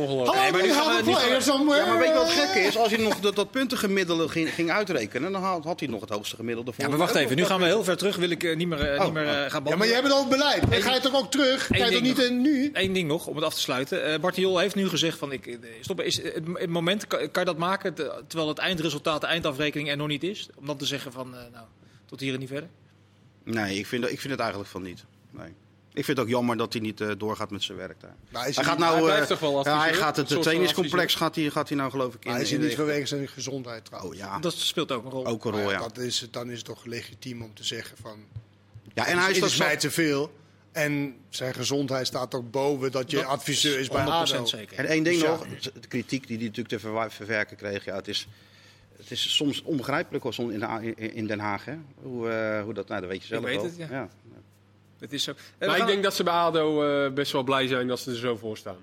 maar 0.52 0.62
nu 0.62 0.72
gaan 0.72 0.86
we- 1.66 1.74
ja, 1.76 1.86
maar 1.86 1.98
weet 1.98 2.08
je 2.08 2.14
wat 2.14 2.30
gek 2.30 2.62
is? 2.64 2.76
Als 2.76 2.90
je 2.90 2.98
nog 2.98 3.20
dat, 3.20 3.36
dat 3.36 3.50
puntengemiddelde 3.50 4.28
ging, 4.28 4.54
ging 4.54 4.70
uitrekenen, 4.70 5.32
dan 5.32 5.42
had, 5.42 5.64
had 5.64 5.80
hij 5.80 5.88
nog 5.88 6.00
het 6.00 6.10
hoogste 6.10 6.36
gemiddelde. 6.36 6.72
Ja, 6.76 6.88
maar 6.88 6.98
wacht 6.98 7.14
even. 7.14 7.36
Nu 7.36 7.44
gaan 7.44 7.60
we 7.60 7.66
heel 7.66 7.84
ver 7.84 7.96
terug. 7.96 8.16
Wil 8.16 8.30
ik 8.30 8.44
eh, 8.44 8.56
niet 8.56 8.68
meer, 8.68 8.80
eh, 8.80 8.98
Oh, 8.98 9.04
niet 9.04 9.12
meer 9.12 9.22
eh, 9.22 9.28
gaan 9.28 9.42
Ja, 9.42 9.48
behandelen. 9.48 9.78
maar 9.78 9.86
jij 9.88 10.00
bent 10.02 10.12
al 10.12 10.20
het 10.20 10.28
beleid. 10.28 10.70
Dan 10.70 10.82
ga 10.82 10.94
je 10.94 11.00
toch 11.00 11.14
ook 11.16 11.30
terug? 11.30 11.66
Ga 11.66 11.76
je 11.86 11.92
toch 11.92 12.00
niet 12.02 12.16
nog. 12.16 12.26
in 12.26 12.40
nu? 12.40 12.70
Eén 12.72 12.92
ding 12.92 13.08
nog, 13.08 13.26
om 13.26 13.36
het 13.36 13.44
af 13.44 13.54
te 13.54 13.60
sluiten. 13.60 14.04
Eh 14.04 14.18
Bart 14.18 14.34
de 14.34 14.40
Jol 14.40 14.58
heeft 14.58 14.74
nu 14.74 14.88
gezegd 14.88 15.18
van, 15.18 15.32
ik, 15.32 15.46
eh, 15.46 15.56
stop, 15.80 16.00
is 16.00 16.22
het, 16.22 16.34
het 16.54 16.68
moment, 16.68 17.06
kan, 17.06 17.18
kan 17.30 17.42
je 17.42 17.48
dat 17.48 17.58
maken 17.58 17.94
te- 17.94 18.22
terwijl 18.26 18.48
het 18.50 18.58
eindresultaat, 18.58 19.20
de 19.20 19.26
eindafrekening 19.26 19.90
er 19.90 19.96
nog 19.96 20.08
niet 20.08 20.22
is? 20.22 20.48
Om 20.56 20.66
dan 20.66 20.76
te 20.76 20.84
zeggen 20.86 21.12
van, 21.12 21.34
eh, 21.34 21.40
nou, 21.52 21.64
tot 22.06 22.20
hier 22.20 22.32
en 22.32 22.38
niet 22.38 22.48
verder? 22.48 22.68
Nee, 23.44 23.78
ik 23.78 23.86
vind, 23.86 24.04
ik 24.10 24.20
vind 24.20 24.30
het 24.32 24.40
eigenlijk 24.40 24.70
van 24.70 24.82
niet. 24.82 25.04
Nee. 25.30 25.54
Ik 25.98 26.04
vind 26.04 26.16
het 26.18 26.26
ook 26.26 26.32
jammer 26.32 26.56
dat 26.56 26.72
hij 26.72 26.82
niet 26.82 27.00
eh, 27.00 27.10
doorgaat 27.18 27.50
met 27.50 27.62
zijn 27.62 27.78
werk 27.78 28.00
daar. 28.00 28.14
Maar 28.30 28.42
Hij 28.42 28.52
hij 28.54 28.64
gaat 28.64 28.78
niet- 28.78 28.86
nou, 28.86 28.92
hij 28.92 29.02
eh, 29.02 29.06
blijft 29.08 29.28
toch 29.28 29.38
wel 29.40 29.64
ja, 29.64 29.80
hij 29.80 29.94
gaat 29.94 30.16
het 30.16 30.42
trainingscomplex 30.42 31.14
gaat 31.14 31.34
hij, 31.34 31.50
gaat 31.50 31.68
hij 31.68 31.78
nou 31.78 31.90
geloof 31.90 32.14
ik 32.14 32.24
in. 32.24 32.30
Maar 32.30 32.40
is 32.40 32.50
in 32.52 32.58
hij 32.58 32.66
niet 32.68 32.76
vanwege 32.76 33.06
zijn 33.06 33.28
gezondheid 33.28 33.84
trouwens? 33.84 34.12
Oh 34.14 34.18
ja, 34.20 34.38
Dat 34.38 34.52
speelt 34.52 34.92
ook 34.92 35.04
een 35.04 35.10
rol. 35.10 35.26
ook 35.26 35.44
een 35.44 35.50
rol, 35.50 35.60
ja, 35.60 35.70
ja. 35.70 35.78
dat 35.78 35.98
is, 35.98 36.28
dan 36.30 36.50
is 36.50 36.56
het 36.56 36.66
toch 36.66 36.84
legitiem 36.84 37.42
om 37.42 37.54
te 37.54 37.64
zeggen 37.64 37.96
van... 38.02 38.18
Ja, 38.94 39.06
en 39.06 39.18
hij 39.18 39.30
is 39.30 39.38
is 39.38 39.56
mij 39.56 39.76
te 39.76 39.90
veel. 39.90 40.32
En 40.72 41.16
zijn 41.28 41.54
gezondheid 41.54 42.06
staat 42.06 42.34
ook 42.34 42.50
boven 42.50 42.92
dat 42.92 43.10
je 43.10 43.16
Dat 43.16 43.26
adviseur 43.26 43.78
is 43.78 43.88
bij 43.88 44.04
100% 44.04 44.08
ADO. 44.08 44.44
zeker. 44.44 44.78
En 44.78 44.84
één 44.86 45.02
ding 45.02 45.16
Dus 45.20 45.24
ja. 45.24 45.30
nog, 45.30 45.46
de 45.80 45.88
kritiek 45.88 46.26
die 46.26 46.36
hij 46.36 46.46
natuurlijk 46.46 46.82
te 46.82 47.08
verwerken 47.10 47.56
kreeg. 47.56 47.84
Ja, 47.84 47.94
het, 47.96 48.08
is, 48.08 48.28
het 48.96 49.10
is 49.10 49.34
soms 49.36 49.62
onbegrijpelijk 49.62 50.24
in, 50.24 50.58
de- 50.60 50.92
in- 50.96 51.14
in 51.14 51.26
Den 51.26 51.38
Haag. 51.38 51.64
Hè? 51.64 51.74
Hoe, 52.02 52.28
eh, 52.30 52.62
hoe 52.62 52.74
dat, 52.74 52.88
nou, 52.88 53.00
dat 53.00 53.10
weet 53.10 53.20
je 53.22 53.26
zelf 53.28 53.44
weet 53.44 53.54
wel. 53.56 53.64
het, 53.64 53.76
ja. 53.76 54.08
Het 55.00 55.12
is 55.12 55.22
zo. 55.22 55.30
Eh, 55.30 55.36
we 55.58 55.66
Maar 55.66 55.78
ik 55.78 55.86
denk 55.86 56.02
dat 56.02 56.14
ze 56.14 56.22
bij 56.22 56.32
ADO 56.32 56.82
eh, 57.04 57.12
best 57.12 57.32
wel 57.32 57.42
blij 57.42 57.66
zijn 57.66 57.86
dat 57.86 58.00
ze 58.00 58.10
er 58.10 58.16
zo 58.16 58.36
voor 58.36 58.56
staan. 58.56 58.76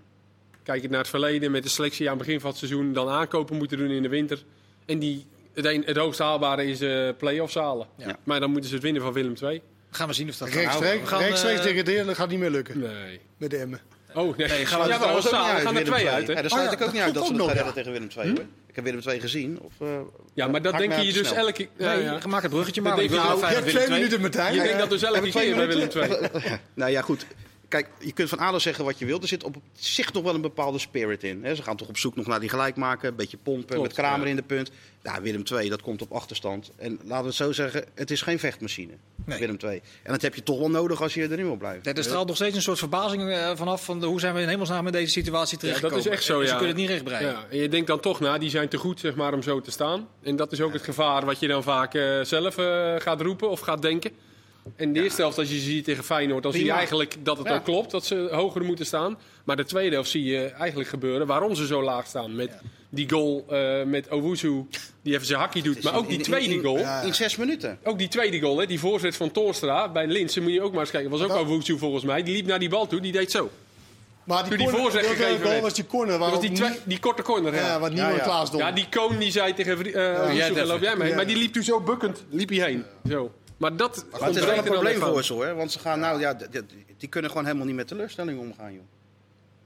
Kijk 0.63 0.89
naar 0.89 0.99
het 0.99 1.07
verleden 1.09 1.51
met 1.51 1.63
de 1.63 1.69
selectie 1.69 2.09
aan 2.09 2.17
het 2.17 2.25
begin 2.25 2.39
van 2.39 2.49
het 2.49 2.59
seizoen. 2.59 2.93
Dan 2.93 3.09
aankopen 3.09 3.57
moeten 3.57 3.77
doen 3.77 3.89
in 3.89 4.01
de 4.01 4.09
winter. 4.09 4.43
En 4.85 4.99
die, 4.99 5.25
het, 5.53 5.65
een, 5.65 5.83
het 5.85 5.97
hoogst 5.97 6.19
haalbare 6.19 6.65
is 6.65 6.81
eh 6.81 7.09
play-offs 7.17 7.55
halen. 7.55 7.87
Ja. 7.97 8.17
Maar 8.23 8.39
dan 8.39 8.49
moeten 8.51 8.69
ze 8.69 8.75
het 8.75 8.83
winnen 8.83 9.01
van 9.01 9.13
Willem 9.13 9.33
II. 9.43 9.61
gaan 9.91 10.07
we 10.07 10.13
zien 10.13 10.29
of 10.29 10.37
dat 10.37 10.47
gaat. 10.49 10.57
Rechtstreeks, 10.57 11.01
We 11.01 11.07
gaan, 11.07 11.19
rechtstreeks 11.19 11.57
eh, 11.59 11.63
degraderen, 11.65 12.05
dat 12.05 12.15
gaat 12.15 12.29
niet 12.29 12.39
meer 12.39 12.49
lukken 12.49 12.79
Nee. 12.79 13.19
met 13.37 13.49
de 13.49 13.57
Emmen. 13.57 13.79
Oh, 14.13 14.37
nee. 14.37 14.47
Nee, 14.47 14.65
gaan 14.65 14.81
we- 14.81 14.87
ja, 14.87 14.99
we 14.99 15.05
gaan 15.05 15.45
uit, 15.45 15.65
er 15.65 15.73
Willem 15.73 15.83
twee 15.83 16.03
II. 16.03 16.13
uit, 16.13 16.27
hè? 16.27 16.33
Ja, 16.33 16.41
daar 16.41 16.51
Oh 16.51 16.57
sluit 16.57 16.69
ja, 16.71 16.77
ik 16.77 16.83
ook 16.87 16.93
niet 16.93 17.01
uit 17.01 17.13
dat 17.13 17.25
ze 17.27 17.33
nog 17.33 17.53
redden 17.53 17.73
tegen 17.73 17.91
Willem 17.91 18.07
II. 18.17 18.27
hoor. 18.35 18.45
Ik 18.75 18.83
heb 18.83 18.93
Willem 18.93 19.09
II 19.09 19.19
gezien. 19.19 19.59
Of, 19.61 19.73
eh, 19.79 19.87
Ja, 20.33 20.47
maar 20.47 20.61
dat 20.61 20.77
denken 20.77 21.05
je 21.05 21.13
dus 21.13 21.27
snel. 21.27 21.47
elke... 21.47 21.67
Ja, 21.77 21.93
Nee, 21.93 22.03
ja. 22.03 22.19
maak 22.27 22.41
het 22.41 22.51
bruggetje 22.51 22.81
maar. 22.81 22.91
Dat 22.91 22.99
denk 22.99 23.11
ik 23.11 23.17
wil 23.19 23.27
nou, 23.39 23.47
Je 23.49 23.55
hebt 23.55 23.69
twee 23.69 23.89
minuten, 23.89 24.21
Martijn. 24.21 24.53
Je 24.53 24.61
denkt 24.61 24.79
dat 24.79 24.89
dus 24.89 25.03
elke 25.03 25.25
ik 25.25 25.31
keer 25.31 25.55
bij 25.55 25.67
Willem 25.67 25.89
minuten? 25.93 26.31
II. 26.41 26.59
nou 26.73 26.91
ja, 26.91 27.01
goed. 27.01 27.25
Kijk, 27.75 27.87
je 27.99 28.11
kunt 28.11 28.29
van 28.29 28.37
ADO 28.37 28.59
zeggen 28.59 28.85
wat 28.85 28.99
je 28.99 29.05
wilt. 29.05 29.21
Er 29.21 29.27
zit 29.27 29.43
op 29.43 29.55
zich 29.73 30.13
nog 30.13 30.23
wel 30.23 30.35
een 30.35 30.41
bepaalde 30.41 30.79
spirit 30.79 31.23
in. 31.23 31.43
Hè. 31.43 31.55
Ze 31.55 31.63
gaan 31.63 31.75
toch 31.77 31.87
op 31.87 31.97
zoek 31.97 32.15
nog 32.15 32.27
naar 32.27 32.39
die 32.39 32.49
gelijkmaken. 32.49 33.09
Een 33.09 33.15
beetje 33.15 33.37
pompen 33.43 33.65
Klopt, 33.67 33.81
met 33.81 33.93
Kramer 33.93 34.23
ja. 34.23 34.29
in 34.29 34.35
de 34.35 34.41
punt. 34.41 34.71
Ja, 35.03 35.21
Willem 35.21 35.43
II, 35.51 35.69
dat 35.69 35.81
komt 35.81 36.01
op 36.01 36.11
achterstand. 36.11 36.71
En 36.75 36.99
laten 37.03 37.21
we 37.21 37.27
het 37.27 37.35
zo 37.35 37.51
zeggen, 37.51 37.85
het 37.93 38.11
is 38.11 38.21
geen 38.21 38.39
vechtmachine. 38.39 38.91
Nee. 39.25 39.39
Willem 39.39 39.57
II. 39.63 39.81
En 40.03 40.11
dat 40.11 40.21
heb 40.21 40.35
je 40.35 40.43
toch 40.43 40.59
wel 40.59 40.69
nodig 40.69 41.01
als 41.01 41.13
je 41.13 41.21
erin 41.21 41.45
wil 41.45 41.55
blijven. 41.55 41.81
Ja, 41.83 41.93
Er 41.93 42.03
straalt 42.03 42.27
nog 42.27 42.35
steeds 42.35 42.55
een 42.55 42.61
soort 42.61 42.79
verbazing 42.79 43.29
eh, 43.29 43.51
vanaf 43.55 43.85
van 43.85 43.99
de, 43.99 44.05
hoe 44.05 44.19
zijn 44.19 44.33
we 44.33 44.41
in 44.41 44.47
hemelsnaam 44.47 44.83
met 44.83 44.93
deze 44.93 45.11
situatie 45.11 45.53
Ja, 45.55 45.59
terechtgekomen. 45.59 46.03
dat 46.03 46.13
is 46.13 46.17
echt 46.17 46.23
zo, 46.27 46.39
En 46.39 46.45
ja. 46.45 46.45
Ze 46.47 46.51
kunnen 46.57 46.71
het 46.71 46.77
niet 46.81 46.89
rechtbreien. 46.89 47.27
Ja, 47.31 47.45
en 47.49 47.57
je 47.57 47.69
denkt 47.69 47.87
dan 47.87 47.99
toch 47.99 48.19
na, 48.19 48.37
die 48.37 48.49
zijn 48.49 48.67
te 48.69 48.77
goed 48.77 48.99
zeg 48.99 49.15
maar, 49.15 49.33
om 49.33 49.41
zo 49.41 49.61
te 49.61 49.71
staan. 49.71 50.07
En 50.23 50.35
dat 50.35 50.51
is 50.51 50.61
ook 50.61 50.73
het 50.73 50.83
gevaar 50.83 51.25
wat 51.25 51.39
je 51.39 51.47
dan 51.47 51.63
vaak 51.63 51.93
eh, 51.93 52.21
zelf 52.21 52.57
eh, 52.57 52.95
gaat 52.97 53.21
roepen 53.21 53.49
of 53.49 53.59
gaat 53.59 53.81
denken. 53.81 54.11
En 54.75 54.93
de 54.93 55.03
eerste 55.03 55.21
helft, 55.21 55.37
als 55.37 55.49
je 55.49 55.55
ze 55.59 55.61
ziet 55.63 55.85
tegen 55.85 56.03
Feyenoord, 56.03 56.43
dan 56.43 56.51
zie 56.51 56.65
je 56.65 56.71
eigenlijk 56.71 57.15
dat 57.23 57.37
het 57.37 57.47
Ja. 57.47 57.55
ook 57.55 57.63
klopt, 57.63 57.91
dat 57.91 58.05
ze 58.05 58.27
hoger 58.31 58.63
moeten 58.63 58.85
staan. 58.85 59.17
Maar 59.43 59.55
de 59.55 59.65
tweede 59.65 59.93
helft 59.95 60.09
zie 60.09 60.23
je 60.23 60.45
eigenlijk 60.45 60.89
gebeuren 60.89 61.27
waarom 61.27 61.55
ze 61.55 61.65
zo 61.67 61.83
laag 61.83 62.05
staan. 62.07 62.35
Met 62.35 62.51
die 62.89 63.09
goal 63.09 63.45
eh, 63.49 63.83
met 63.83 64.07
Owusu, 64.11 64.65
die 65.01 65.13
even 65.13 65.25
zijn 65.25 65.39
hakkie 65.39 65.63
doet. 65.63 65.83
Maar 65.83 65.95
ook 65.95 66.03
die 66.03 66.11
In- 66.11 66.17
in- 66.19 66.23
tweede 66.25 66.53
in- 66.53 66.61
goal. 66.63 66.79
In 67.05 67.13
zes 67.13 67.35
minuten. 67.35 67.79
Ook 67.83 67.97
die 67.97 68.07
tweede 68.07 68.39
goal, 68.39 68.57
hè, 68.59 68.65
die 68.65 68.79
voorzet 68.79 69.15
van 69.15 69.31
Toornstra 69.31 69.89
bij 69.91 70.07
Linsen, 70.07 70.43
moet 70.43 70.51
je 70.51 70.61
ook 70.61 70.71
maar 70.71 70.81
eens 70.81 70.91
kijken. 70.91 71.09
was 71.11 71.21
ook 71.21 71.31
Owusu 71.35 71.77
volgens 71.77 72.03
mij. 72.03 72.23
Die 72.23 72.35
liep 72.35 72.45
naar 72.45 72.59
die 72.59 72.69
bal 72.69 72.87
toe, 72.87 72.99
die 73.01 73.11
deed 73.11 73.31
zo. 73.31 73.49
Maar 74.23 74.39
Toen 74.47 74.57
die, 74.57 74.57
die 74.57 74.75
corner, 74.75 75.03
gegeven 75.03 75.45
goal 75.47 75.61
was 75.61 75.73
die 75.73 75.85
corner. 75.85 76.19
Dat 76.19 76.29
was 76.31 76.39
die, 76.41 76.51
twee- 76.51 76.79
die 76.83 76.99
korte 76.99 77.21
corner. 77.21 77.53
ja, 77.55 77.59
Ja, 77.65 77.79
wat 77.79 77.91
niemand 77.93 78.15
ja. 78.15 78.23
Klaas 78.23 78.49
ja, 78.57 78.71
die 78.71 78.87
Koon 78.89 79.17
die 79.17 79.31
zei 79.31 79.53
tegen 79.53 79.77
eh 79.85 80.35
jij 80.35 80.47
het 80.53 80.67
loop 80.67 80.81
jij 80.81 80.95
mee. 80.95 81.09
Ja. 81.09 81.15
Maar 81.15 81.27
die 81.27 81.35
liep 81.37 81.53
toen 81.53 81.63
zo 81.63 81.81
bukkend, 81.81 82.23
liep 82.29 82.49
hij 82.49 82.57
heen. 82.57 82.83
Zo. 83.09 83.31
Maar 83.57 83.75
dat 83.75 84.05
Maar 84.11 84.21
het 84.21 84.35
is 84.35 84.45
wel 84.45 84.57
een 84.57 84.63
probleem 84.63 84.99
voor 84.99 85.23
ze 85.23 85.33
hoor. 85.33 85.55
Want 85.55 85.71
ze 85.71 85.79
gaan 85.79 85.99
nou, 85.99 86.19
ja, 86.19 86.37
die 86.97 87.09
kunnen 87.09 87.31
gewoon 87.31 87.45
helemaal 87.45 87.67
niet 87.67 87.75
met 87.75 87.87
teleurstelling 87.87 88.39
omgaan, 88.39 88.73
joh. 88.73 88.83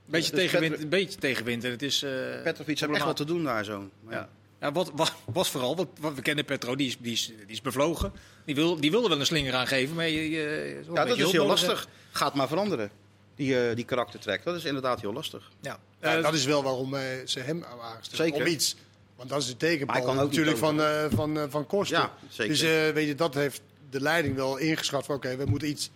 Beetje, 0.05 0.31
Dus 0.31 0.39
tegenwind, 0.39 0.81
een 0.81 0.89
beetje 0.89 1.19
tegenwind. 1.19 1.63
En 1.63 1.71
het 1.71 1.81
is, 1.81 2.03
eh, 2.03 2.11
Petrovic 2.43 2.79
heeft 2.79 2.93
echt 2.93 3.05
wat 3.05 3.15
te 3.15 3.25
doen 3.25 3.43
daar 3.43 3.63
zo. 3.63 3.89
Maar 4.03 4.13
ja. 4.13 4.29
Ja. 4.59 4.71
Wat, 4.71 4.91
wat, 4.95 5.13
wat 5.25 5.47
vooral, 5.47 5.75
wat, 5.75 5.87
wat 5.99 6.13
we 6.13 6.21
kennen 6.21 6.45
Petro, 6.45 6.75
die 6.75 6.87
is, 6.87 6.97
die 6.99 7.11
is, 7.11 7.25
die 7.25 7.35
is 7.47 7.61
bevlogen. 7.61 8.13
Die, 8.45 8.55
wil, 8.55 8.79
die 8.79 8.91
wilde 8.91 9.09
wel 9.09 9.19
een 9.19 9.25
slinger 9.25 9.53
aangeven, 9.53 9.95
maar 9.95 10.07
je, 10.07 10.83
een 10.87 10.93
Ja, 10.93 11.05
dat 11.05 11.17
is 11.17 11.31
heel 11.31 11.45
lastig. 11.45 11.87
Gaat 12.11 12.33
maar 12.33 12.47
veranderen, 12.47 12.91
die, 13.35 13.59
eh 13.59 13.75
die 13.75 13.85
karaktertrek. 13.85 14.43
Dat 14.43 14.55
is 14.55 14.65
inderdaad 14.65 15.01
heel 15.01 15.13
lastig. 15.13 15.51
Ja, 15.61 15.79
Ja. 16.01 16.15
Eh, 16.15 16.23
dat 16.23 16.33
is 16.33 16.45
wel 16.45 16.63
waarom 16.63 16.93
eh, 16.93 17.01
ze 17.25 17.39
hem. 17.39 17.65
Zeker. 18.01 18.41
Om 18.41 18.47
iets. 18.47 18.75
Want 19.19 19.31
dat 19.31 19.41
is 19.41 19.47
de 19.47 19.53
Maar 19.53 19.67
hij 19.67 19.77
tegenpol 19.77 20.01
kan 20.01 20.19
ook 20.19 20.29
natuurlijk 20.29 20.57
van, 20.57 20.81
eh 20.81 21.05
van, 21.09 21.39
eh, 21.39 21.43
van 21.49 21.65
Kosten. 21.65 21.97
Ja, 21.97 22.13
zeker. 22.29 22.53
Dus 22.53 22.61
eh, 22.61 22.93
weet 22.93 23.07
je, 23.07 23.15
dat 23.15 23.33
heeft 23.33 23.61
de 23.89 24.01
leiding 24.01 24.35
wel 24.35 24.57
ingeschat 24.57 25.05
van 25.05 25.15
oké, 25.15 25.35
we 25.35 25.45
moeten 25.45 25.67
iets 25.67 25.91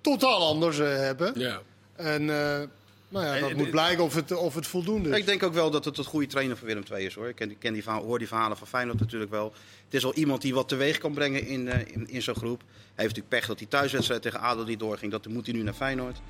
totaal 0.00 0.46
anders 0.46 0.78
eh, 0.78 0.96
hebben. 0.96 1.32
Ja. 1.36 1.60
En 1.96 2.20
eh, 2.20 2.62
nou 3.08 3.26
ja, 3.26 3.40
dat 3.40 3.54
moet 3.54 3.70
blijken 3.70 4.04
of 4.04 4.14
het, 4.14 4.32
of 4.32 4.54
het 4.54 4.66
voldoende 4.66 5.08
is. 5.08 5.16
Ik 5.16 5.26
denk 5.26 5.42
ook 5.42 5.52
wel 5.52 5.70
dat 5.70 5.84
het 5.84 5.98
een 5.98 6.04
goede 6.04 6.26
trainer 6.26 6.56
voor 6.56 6.66
Willem 6.66 6.82
II 6.92 7.06
is 7.06 7.14
hoor. 7.14 7.28
Ik 7.28 7.36
ken, 7.36 7.58
ken 7.58 7.72
die 7.72 7.82
hoor 7.84 8.18
die 8.18 8.28
verhalen 8.28 8.56
van 8.56 8.66
Feyenoord 8.66 8.98
natuurlijk 8.98 9.30
wel. 9.30 9.52
Het 9.84 9.94
is 9.94 10.02
wel 10.02 10.14
iemand 10.14 10.42
die 10.42 10.54
wat 10.54 10.68
teweeg 10.68 10.98
kan 10.98 11.12
brengen 11.14 11.46
in, 11.46 11.68
eh, 11.68 11.80
in, 11.94 12.08
in 12.08 12.22
zo'n 12.22 12.34
groep. 12.34 12.60
Hij 12.60 13.04
heeft 13.04 13.08
natuurlijk 13.08 13.28
pech 13.28 13.46
dat 13.46 13.58
die 13.58 13.68
thuiswedstrijd 13.68 14.22
tegen 14.22 14.40
ADO 14.40 14.64
niet 14.64 14.78
doorging. 14.78 15.12
Dat 15.12 15.26
moet 15.26 15.46
hij 15.46 15.54
nu 15.54 15.62
naar 15.62 15.74
Feyenoord. 15.74 16.20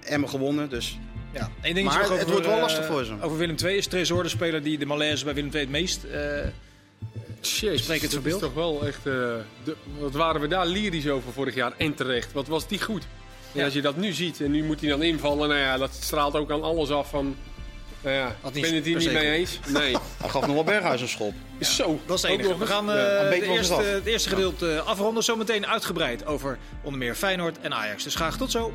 Emmen 0.00 0.28
gewonnen, 0.28 0.68
dus 0.68 0.98
Ja. 1.32 1.50
Maar 1.82 2.02
het 2.02 2.10
over, 2.10 2.30
wordt 2.30 2.46
wel 2.46 2.60
lastig 2.60 2.86
voor 2.86 3.04
ze. 3.04 3.14
Over 3.20 3.38
Willem 3.38 3.56
II 3.64 3.76
is 3.76 3.86
Tresor 3.86 4.22
de 4.22 4.28
speler 4.28 4.62
die 4.62 4.78
de 4.78 4.86
malaise 4.86 5.24
bij 5.24 5.34
Willem 5.34 5.50
II 5.50 5.60
het 5.60 5.70
meest... 5.70 6.04
Jezus, 7.42 7.82
Spreek 7.82 8.02
het 8.02 8.10
dat 8.10 8.24
is 8.26 8.38
toch 8.38 8.54
wel 8.54 8.86
echt... 8.86 9.06
eh, 9.06 9.12
de- 9.64 9.76
wat 9.98 10.12
waren 10.12 10.40
we 10.40 10.48
daar 10.48 10.66
lyrisch 10.66 11.08
over 11.08 11.32
vorig 11.32 11.54
jaar 11.54 11.72
en 11.76 11.94
terecht. 11.94 12.32
Wat 12.32 12.46
was 12.46 12.66
die 12.66 12.82
goed. 12.82 13.02
En 13.52 13.58
Ja. 13.58 13.64
als 13.64 13.74
je 13.74 13.80
dat 13.82 13.96
nu 13.96 14.12
ziet 14.12 14.40
en 14.40 14.50
nu 14.50 14.64
moet 14.64 14.80
hij 14.80 14.88
dan 14.88 15.02
invallen, 15.02 15.48
nou 15.48 15.60
ja, 15.60 15.78
dat 15.78 15.90
straalt 16.00 16.34
ook 16.36 16.50
aan 16.50 16.62
alles 16.62 16.90
af 16.90 17.08
van... 17.10 17.36
Nou 18.02 18.16
ja, 18.16 18.36
ik 18.44 18.52
niet 18.54 18.62
ben 18.62 18.74
het 18.74 18.84
hier 18.84 18.96
niet 18.98 19.12
mee 19.12 19.30
eens. 19.32 19.58
Nee. 19.68 19.96
hij 20.20 20.28
gaf 20.28 20.46
nog 20.46 20.54
wel 20.54 20.64
Berghuis 20.64 21.00
een 21.00 21.08
schop. 21.08 21.34
Zo, 21.60 22.00
dat 22.06 22.16
is 22.16 22.30
het 22.30 22.42
nog 22.42 22.58
We 22.58 22.66
gaan 22.66 22.90
eh, 22.90 22.96
Ja, 22.96 23.28
de 23.28 23.42
eerste, 23.46 23.74
het 23.82 24.06
eerste 24.06 24.28
gedeelte 24.28 24.72
eh, 24.74 24.86
afronden. 24.86 25.22
Zometeen 25.22 25.66
uitgebreid 25.66 26.26
over 26.26 26.58
onder 26.82 26.98
meer 26.98 27.14
Feyenoord 27.14 27.60
en 27.60 27.74
Ajax. 27.74 28.02
Dus 28.04 28.14
graag 28.14 28.36
tot 28.36 28.50
zo. 28.50 28.72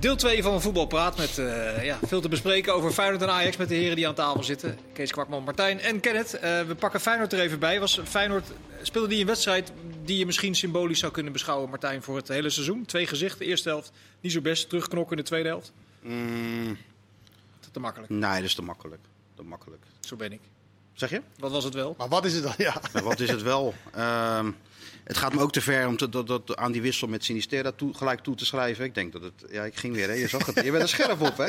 Deel 0.00 0.16
2 0.16 0.42
van 0.42 0.60
Voetbal 0.62 0.86
Praat 0.86 1.16
met 1.16 1.38
eh, 1.38 1.84
ja, 1.84 1.98
veel 2.06 2.20
te 2.20 2.28
bespreken 2.28 2.74
over 2.74 2.92
Feyenoord 2.92 3.22
en 3.22 3.30
Ajax 3.30 3.56
met 3.56 3.68
de 3.68 3.74
heren 3.74 3.96
die 3.96 4.08
aan 4.08 4.14
tafel 4.14 4.42
zitten. 4.42 4.78
Kees 4.92 5.12
Kwakman, 5.12 5.44
Martijn 5.44 5.80
en 5.80 6.00
Kenneth. 6.00 6.34
Eh, 6.34 6.62
we 6.62 6.74
pakken 6.74 7.00
Feyenoord 7.00 7.32
er 7.32 7.40
even 7.40 7.58
bij. 7.58 7.80
Was 7.80 8.00
Feyenoord, 8.04 8.46
speelde 8.82 9.08
die 9.08 9.20
een 9.20 9.26
wedstrijd 9.26 9.72
die 10.04 10.18
je 10.18 10.26
misschien 10.26 10.54
symbolisch 10.54 10.98
zou 10.98 11.12
kunnen 11.12 11.32
beschouwen, 11.32 11.68
Martijn, 11.70 12.02
voor 12.02 12.16
het 12.16 12.28
hele 12.28 12.50
seizoen? 12.50 12.84
Twee 12.84 13.06
gezichten, 13.06 13.46
eerste 13.46 13.68
helft 13.68 13.92
niet 14.20 14.32
zo 14.32 14.40
best, 14.40 14.68
terugknokken 14.68 15.16
in 15.16 15.22
de 15.22 15.28
tweede 15.28 15.48
helft. 15.48 15.72
Mm, 16.00 16.78
Te 17.72 17.80
makkelijk, 17.80 18.10
nee, 18.10 18.34
dat 18.34 18.42
is 18.42 18.54
te 18.54 18.62
makkelijk. 18.62 19.02
Te 19.34 19.42
makkelijk. 19.42 19.82
zo 20.00 20.16
ben 20.16 20.32
ik. 20.32 20.40
Zeg 20.94 21.10
je? 21.10 21.20
Wat 21.38 21.50
was 21.50 21.64
het 21.64 21.74
wel? 21.74 21.94
Maar 21.98 22.08
wat 22.08 22.24
is 22.24 22.34
het 22.34 22.42
dan? 22.42 22.54
Ja. 22.56 22.80
Nou, 22.92 23.04
wat 23.04 23.20
is 23.20 23.30
het 23.30 23.42
wel? 23.42 23.74
Ehm, 23.94 24.50
het 25.04 25.16
gaat 25.18 25.34
me 25.34 25.40
ook 25.40 25.52
te 25.52 25.60
ver 25.60 25.86
om 25.86 25.96
te, 25.96 26.08
dat, 26.08 26.26
dat, 26.26 26.56
aan 26.56 26.72
die 26.72 26.82
wissel 26.82 27.08
met 27.08 27.24
Sinistera 27.24 27.72
toe, 27.72 27.94
gelijk 27.94 28.20
toe 28.20 28.34
te 28.34 28.44
schrijven. 28.46 28.84
Ik 28.84 28.94
denk 28.94 29.12
dat 29.12 29.22
het... 29.22 29.32
Ja, 29.50 29.64
ik 29.64 29.76
ging 29.76 29.94
weer, 29.94 30.08
hè. 30.08 30.14
Je 30.14 30.28
zag 30.28 30.46
het. 30.46 30.64
Je 30.64 30.70
bent 30.70 30.82
er 30.82 30.88
scherp 30.88 31.20
op, 31.20 31.36
hè? 31.36 31.48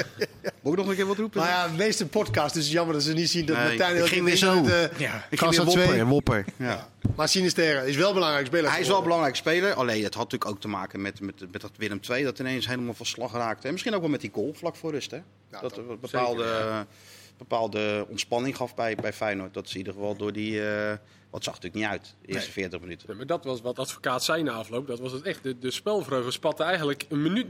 Moet 0.62 0.74
ik 0.74 0.80
nog 0.80 0.88
een 0.88 0.96
keer 0.96 1.06
wat 1.08 1.18
roepen? 1.18 1.40
Maar 1.40 1.50
ja, 1.50 1.68
de 1.68 1.74
meeste 1.78 2.06
podcasts 2.08 2.58
is 2.58 2.64
het 2.64 2.74
jammer 2.74 2.94
dat 2.94 3.04
ze 3.04 3.14
niet 3.14 3.30
zien 3.30 3.46
dat 3.46 3.58
Nee, 3.58 3.68
Martijn... 3.68 3.96
ik 3.98 4.06
ging 4.06 4.26
weer 4.26 4.36
zo. 4.36 4.66
eh, 4.66 5.00
Ja. 5.00 5.28
ik 5.30 5.40
ging 5.40 5.74
weer 5.74 6.06
wopper. 6.06 6.46
Ja. 6.58 6.90
Maar 7.16 7.30
Sinisterra 7.30 7.82
is 7.82 7.96
wel 7.96 8.14
belangrijk 8.14 8.46
speler. 8.46 8.72
Hij 8.72 8.80
is 8.80 8.88
wel 8.88 8.98
een 8.98 9.04
belangrijk 9.04 9.36
speler. 9.36 9.74
Alleen 9.74 10.04
het 10.04 10.14
had 10.14 10.24
natuurlijk 10.24 10.52
ook 10.52 10.62
te 10.62 10.68
maken 10.68 11.02
met, 11.02 11.20
met, 11.22 11.52
met 11.52 11.62
dat 11.62 11.72
Willem 11.78 12.00
II 12.10 12.24
dat 12.24 12.40
ineens 12.40 12.68
helemaal 12.68 12.94
van 12.94 13.06
slag 13.06 13.32
raakte. 13.34 13.66
En 13.68 13.72
misschien 13.74 13.94
ook 13.94 14.02
wel 14.02 14.10
met 14.10 14.22
die 14.22 14.32
goal 14.34 14.54
vlak 14.54 14.76
voor 14.76 14.92
rust. 14.92 15.12
Hè? 15.12 15.20
Ja, 15.52 15.62
dat 15.62 16.00
bepaalde, 16.02 16.44
Zeker, 16.44 16.86
bepaalde 17.48 18.06
ontspanning 18.10 18.56
gaf 18.56 18.76
bij, 18.76 18.96
bij 18.96 19.14
Feyenoord. 19.14 19.54
Dat 19.54 19.66
is 19.66 19.72
in 19.72 19.78
ieder 19.78 19.94
geval 19.94 20.16
door 20.16 20.34
die... 20.34 20.62
wat 21.32 21.44
zag 21.44 21.54
natuurlijk 21.54 21.84
niet 21.84 21.92
uit, 21.92 22.16
de 22.22 22.34
eerste 22.34 22.52
40 22.52 22.80
minuten. 22.80 23.08
Ja, 23.10 23.16
maar 23.16 23.26
dat 23.26 23.44
was 23.46 23.62
wat 23.62 23.80
advocaat 23.80 24.24
zei 24.24 24.44
na 24.44 24.52
afloop. 24.52 24.88
Dat 24.88 25.00
was 25.00 25.12
het 25.12 25.22
echt. 25.22 25.44
De, 25.44 25.60
de 25.60 25.72
spelvreugde 25.72 26.32
spatte 26.32 26.64
eigenlijk 26.64 27.06
een 27.10 27.22
minuut 27.22 27.48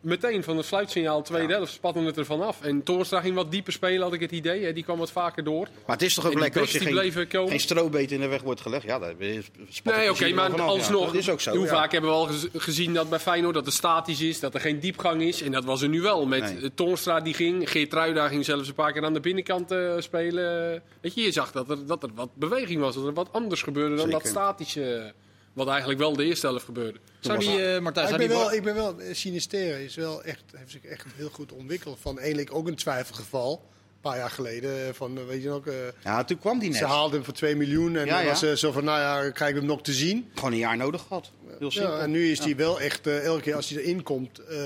meteen 0.00 0.42
van 0.42 0.56
het 0.56 0.66
fluitsignaal 0.66 1.22
tweede 1.22 1.52
helft 1.52 1.72
spatte 1.72 2.00
het 2.00 2.16
er 2.16 2.24
vanaf. 2.24 2.62
En 2.62 2.82
Toornstra 2.82 3.20
ging 3.20 3.34
wat 3.34 3.50
dieper 3.50 3.72
spelen, 3.72 4.02
had 4.02 4.12
ik 4.12 4.20
het 4.20 4.32
idee. 4.32 4.64
Hè. 4.64 4.72
Die 4.72 4.84
kwam 4.84 4.98
wat 4.98 5.10
vaker 5.10 5.44
door. 5.44 5.68
Maar 5.86 5.96
het 5.96 6.04
is 6.04 6.14
toch 6.14 6.26
ook 6.26 6.38
lekker 6.38 6.60
als 6.60 6.70
je 6.72 6.78
geen, 6.80 7.26
komen. 7.28 7.50
geen 7.50 7.60
strobeet 7.60 8.12
in 8.12 8.20
de 8.20 8.26
weg 8.26 8.42
wordt 8.42 8.60
gelegd. 8.60 8.84
Ja, 8.84 8.98
daar 8.98 9.14
is- 9.20 9.50
Nee, 9.84 10.10
oké, 10.10 10.32
maar 10.32 10.50
vanaf, 10.50 10.68
alsnog. 10.68 11.00
Ja. 11.00 11.06
Dat 11.06 11.14
is 11.14 11.30
ook 11.30 11.40
zo. 11.40 11.50
Hoe 11.56 11.64
ja. 11.64 11.70
vaak 11.70 11.92
hebben 11.92 12.10
we 12.10 12.16
al 12.16 12.24
gez- 12.26 12.46
gezien 12.52 12.94
dat 12.94 13.08
bij 13.08 13.18
Feyenoord 13.18 13.54
dat 13.54 13.64
het 13.64 13.74
statisch 13.74 14.20
is, 14.20 14.40
dat 14.40 14.54
er 14.54 14.60
geen 14.60 14.80
diepgang 14.80 15.22
is. 15.22 15.42
En 15.42 15.52
dat 15.52 15.64
was 15.64 15.82
er 15.82 15.88
nu 15.88 16.00
wel. 16.00 16.26
Met 16.26 16.60
Nee. 16.60 17.22
die 17.22 17.34
ging, 17.34 17.70
Geert 17.70 17.92
Ruida 17.92 18.28
ging 18.28 18.44
zelfs 18.44 18.68
een 18.68 18.74
paar 18.74 18.92
keer 18.92 19.04
aan 19.04 19.12
de 19.12 19.20
binnenkant 19.20 19.70
eh, 19.70 19.94
spelen. 19.98 20.82
Weet 21.00 21.14
je, 21.14 21.20
je 21.22 21.32
zag 21.32 21.52
dat 21.52 21.70
er, 21.70 21.86
dat 21.86 22.02
er 22.02 22.08
wat 22.14 22.28
beweging 22.34 22.80
was, 22.80 22.94
dat 22.94 23.06
er 23.06 23.12
wat 23.12 23.23
anders 23.32 23.62
gebeurde 23.62 23.96
dan 23.96 24.10
dat 24.10 24.26
statische. 24.26 25.12
Wat 25.52 25.68
eigenlijk 25.68 25.98
wel 25.98 26.16
de 26.16 26.24
eerste 26.24 26.46
helft 26.46 26.64
gebeurde. 26.64 26.98
Zou 27.20 27.38
die, 27.38 27.48
eh, 27.48 27.80
Martijn, 27.80 27.82
Maar 27.82 27.92
zou 27.94 28.12
ik 28.12 28.18
die 28.18 28.28
ben 28.28 28.38
wel, 28.38 28.52
ik 28.52 28.62
ben 28.62 28.74
wel 28.74 29.00
eh, 29.00 29.14
Sinisterra 29.14 29.76
is 29.76 29.94
wel 29.94 30.24
echt, 30.24 30.42
heeft 30.56 30.70
zich 30.70 30.84
echt 30.84 31.06
heel 31.16 31.30
goed 31.30 31.52
ontwikkeld. 31.52 31.98
Van 32.00 32.18
eigenlijk 32.18 32.54
ook 32.54 32.66
een 32.66 32.74
twijfelgeval. 32.74 33.68
Een 34.04 34.10
paar 34.10 34.18
jaar 34.18 34.30
geleden. 34.30 34.86
eh, 34.86 34.92
Van, 34.94 35.18
eh, 35.18 35.24
weet 35.24 35.42
je 35.42 35.48
nog, 35.48 35.66
eh, 35.66 35.74
Ja, 36.04 36.24
toen 36.24 36.38
kwam 36.38 36.58
die 36.58 36.68
net. 36.68 36.78
ze 36.78 36.84
haalden 36.84 37.12
hem 37.14 37.24
voor 37.24 37.34
2 37.34 37.56
miljoen. 37.56 37.96
En 37.96 38.06
Ja, 38.06 38.14
dan 38.14 38.22
ja. 38.22 38.28
was 38.28 38.38
ze 38.38 38.56
zo 38.56 38.72
van, 38.72 38.84
nou 38.84 39.00
ja, 39.00 39.30
krijgen 39.30 39.56
we 39.56 39.62
hem 39.62 39.68
nog 39.74 39.82
te 39.82 39.92
zien. 39.92 40.30
Gewoon 40.34 40.52
een 40.52 40.58
jaar 40.58 40.76
nodig 40.76 41.04
gehad. 41.08 41.30
Heel 41.58 41.70
simpel. 41.70 41.92
Ja, 41.96 41.98
en 42.02 42.10
nu 42.10 42.30
is 42.30 42.38
hij 42.38 42.56
wel 42.56 42.80
echt, 42.80 43.06
elke 43.06 43.40
keer 43.42 43.54
als 43.54 43.68
hij 43.68 43.82
erin 43.82 44.02
komt. 44.02 44.38
eh, 44.38 44.56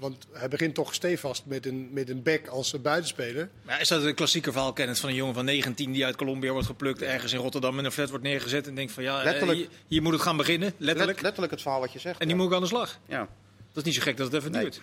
want 0.00 0.26
hij 0.32 0.48
begint 0.48 0.74
toch 0.74 0.94
stevast 0.94 1.42
met 1.46 1.66
een, 1.66 1.88
met 1.92 2.08
een 2.10 2.22
back 2.22 2.46
als 2.46 2.80
buitenspeler. 2.80 3.48
Maar 3.62 3.80
is 3.80 3.88
dat 3.88 4.02
een 4.02 4.14
klassieker 4.14 4.52
verhaal, 4.52 4.72
Kenneth, 4.72 4.98
van 4.98 5.08
een 5.08 5.14
jongen 5.14 5.34
van 5.34 5.44
19 5.44 5.92
die 5.92 6.04
uit 6.04 6.16
Colombia 6.16 6.50
wordt 6.52 6.66
geplukt, 6.66 7.02
ergens 7.02 7.32
in 7.32 7.38
Rotterdam 7.38 7.78
in 7.78 7.84
een 7.84 7.92
flat 7.92 8.08
wordt 8.08 8.24
neergezet 8.24 8.66
en 8.66 8.74
denkt 8.74 8.92
van 8.92 9.02
ja, 9.02 9.22
Letterlijk. 9.22 9.58
hier, 9.58 9.68
hier 9.86 10.02
moet 10.02 10.12
het 10.12 10.22
gaan 10.22 10.36
beginnen, 10.36 10.72
letterlijk. 10.76 11.12
Let- 11.14 11.22
letterlijk 11.22 11.52
het 11.52 11.62
verhaal 11.62 11.80
wat 11.80 11.92
je 11.92 11.98
zegt. 11.98 12.20
En 12.20 12.26
die 12.26 12.36
ja. 12.36 12.42
moet 12.42 12.50
ik 12.50 12.56
aan 12.56 12.62
de 12.62 12.68
slag. 12.68 12.98
Ja. 13.08 13.18
Dat 13.18 13.28
is 13.76 13.82
niet 13.84 13.94
zo 13.94 14.02
gek 14.02 14.16
dat 14.16 14.26
het 14.26 14.34
even 14.40 14.50
Nee. 14.52 14.60
duurt. 14.62 14.80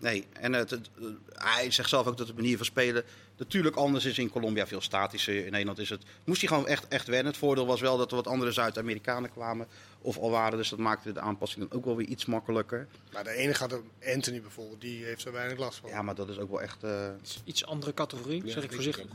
Nee, 0.00 0.26
en 0.32 0.52
het, 0.52 0.70
het- 0.70 0.90
hij 1.32 1.70
zegt 1.70 1.88
zelf 1.88 2.06
ook 2.06 2.16
dat 2.16 2.26
de 2.26 2.34
manier 2.34 2.56
van 2.56 2.66
spelen 2.66 3.04
natuurlijk 3.36 3.76
anders 3.76 4.04
is 4.04 4.18
in 4.18 4.30
Colombia, 4.30 4.66
veel 4.66 4.80
statischer. 4.80 5.44
In 5.44 5.50
Nederland 5.50 5.78
is 5.78 5.90
het, 5.90 6.02
moest 6.24 6.40
hij 6.40 6.48
gewoon 6.48 6.66
echt, 6.66 6.88
echt 6.88 7.06
wennen. 7.06 7.26
Het 7.26 7.36
voordeel 7.36 7.66
was 7.66 7.80
wel 7.80 7.96
dat 7.96 8.10
er 8.10 8.16
wat 8.16 8.26
andere 8.26 8.52
Zuid-Amerikanen 8.52 9.30
kwamen 9.30 9.66
of 10.00 10.18
al 10.18 10.30
waren, 10.30 10.58
dus 10.58 10.68
dat 10.68 10.78
maakte 10.78 11.12
de 11.12 11.20
aanpassing 11.20 11.68
dan 11.68 11.78
ook 11.78 11.84
wel 11.84 11.96
weer 11.96 12.06
iets 12.06 12.24
makkelijker. 12.26 12.86
Maar 13.12 13.24
de 13.24 13.30
ene 13.30 13.54
gaat, 13.54 13.72
er- 13.72 13.82
Anthony 14.14 14.40
bijvoorbeeld, 14.40 14.80
die 14.80 15.04
heeft 15.04 15.24
er 15.24 15.32
weinig 15.32 15.58
last 15.58 15.78
van. 15.78 15.90
Ja, 15.90 16.02
maar 16.02 16.14
dat 16.14 16.28
is 16.28 16.38
ook 16.38 16.50
wel 16.50 16.62
echt 16.62 16.82
eh, 16.82 17.08
Iets 17.44 17.64
andere 17.66 17.94
categorie, 17.94 18.42
zeg 18.46 18.64
ik 18.64 18.72
voorzichtig. 18.72 19.06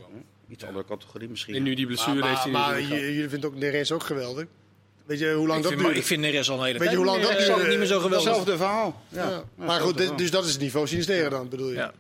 iets 0.50 0.64
andere 0.64 0.86
categorie 0.86 1.30
misschien. 1.30 1.56
En 1.56 1.64
nu 1.64 1.74
die 1.76 1.86
maar 1.88 1.94
blessure 1.96 2.28
heeft 2.28 2.46
maar, 2.46 2.72
hij 2.74 2.82
maar 2.82 3.00
jullie 3.00 3.30
vinden 3.30 3.50
ook 3.50 3.56
Neres 3.56 3.92
ook 3.92 4.04
geweldig. 4.04 4.46
Weet 5.06 5.20
je 5.20 5.34
hoe 5.34 5.48
lang 5.48 5.58
Ik 5.58 5.64
dat 5.64 5.72
vind, 5.72 5.84
duurt? 5.84 5.98
ik 5.98 6.06
vind 6.06 6.22
Neres 6.22 6.50
al 6.50 6.58
een 6.58 6.66
hele 6.66 6.80
Weet 6.80 6.90
je 6.90 6.96
tijd 6.96 7.08
hoe 7.08 7.20
lang 7.20 7.30
niet 7.30 7.48
dat 7.48 7.56
duurt? 7.58 7.70
niet 7.70 7.78
meer 7.78 7.88
zo 7.88 8.00
geweldig. 8.00 8.28
Hetzelfde 8.28 8.58
verhaal. 8.58 9.02
Ja. 9.10 9.44
Maar 9.56 9.80
goed, 9.80 10.18
dus 10.18 10.32
dat 10.32 10.46
is 10.46 10.52
het 10.52 10.62
niveau 10.62 10.88
Sinisteren 10.88 11.32
dan, 11.32 11.50
bedoel 11.50 11.70
je? 11.70 11.76
Ja. 11.76 11.94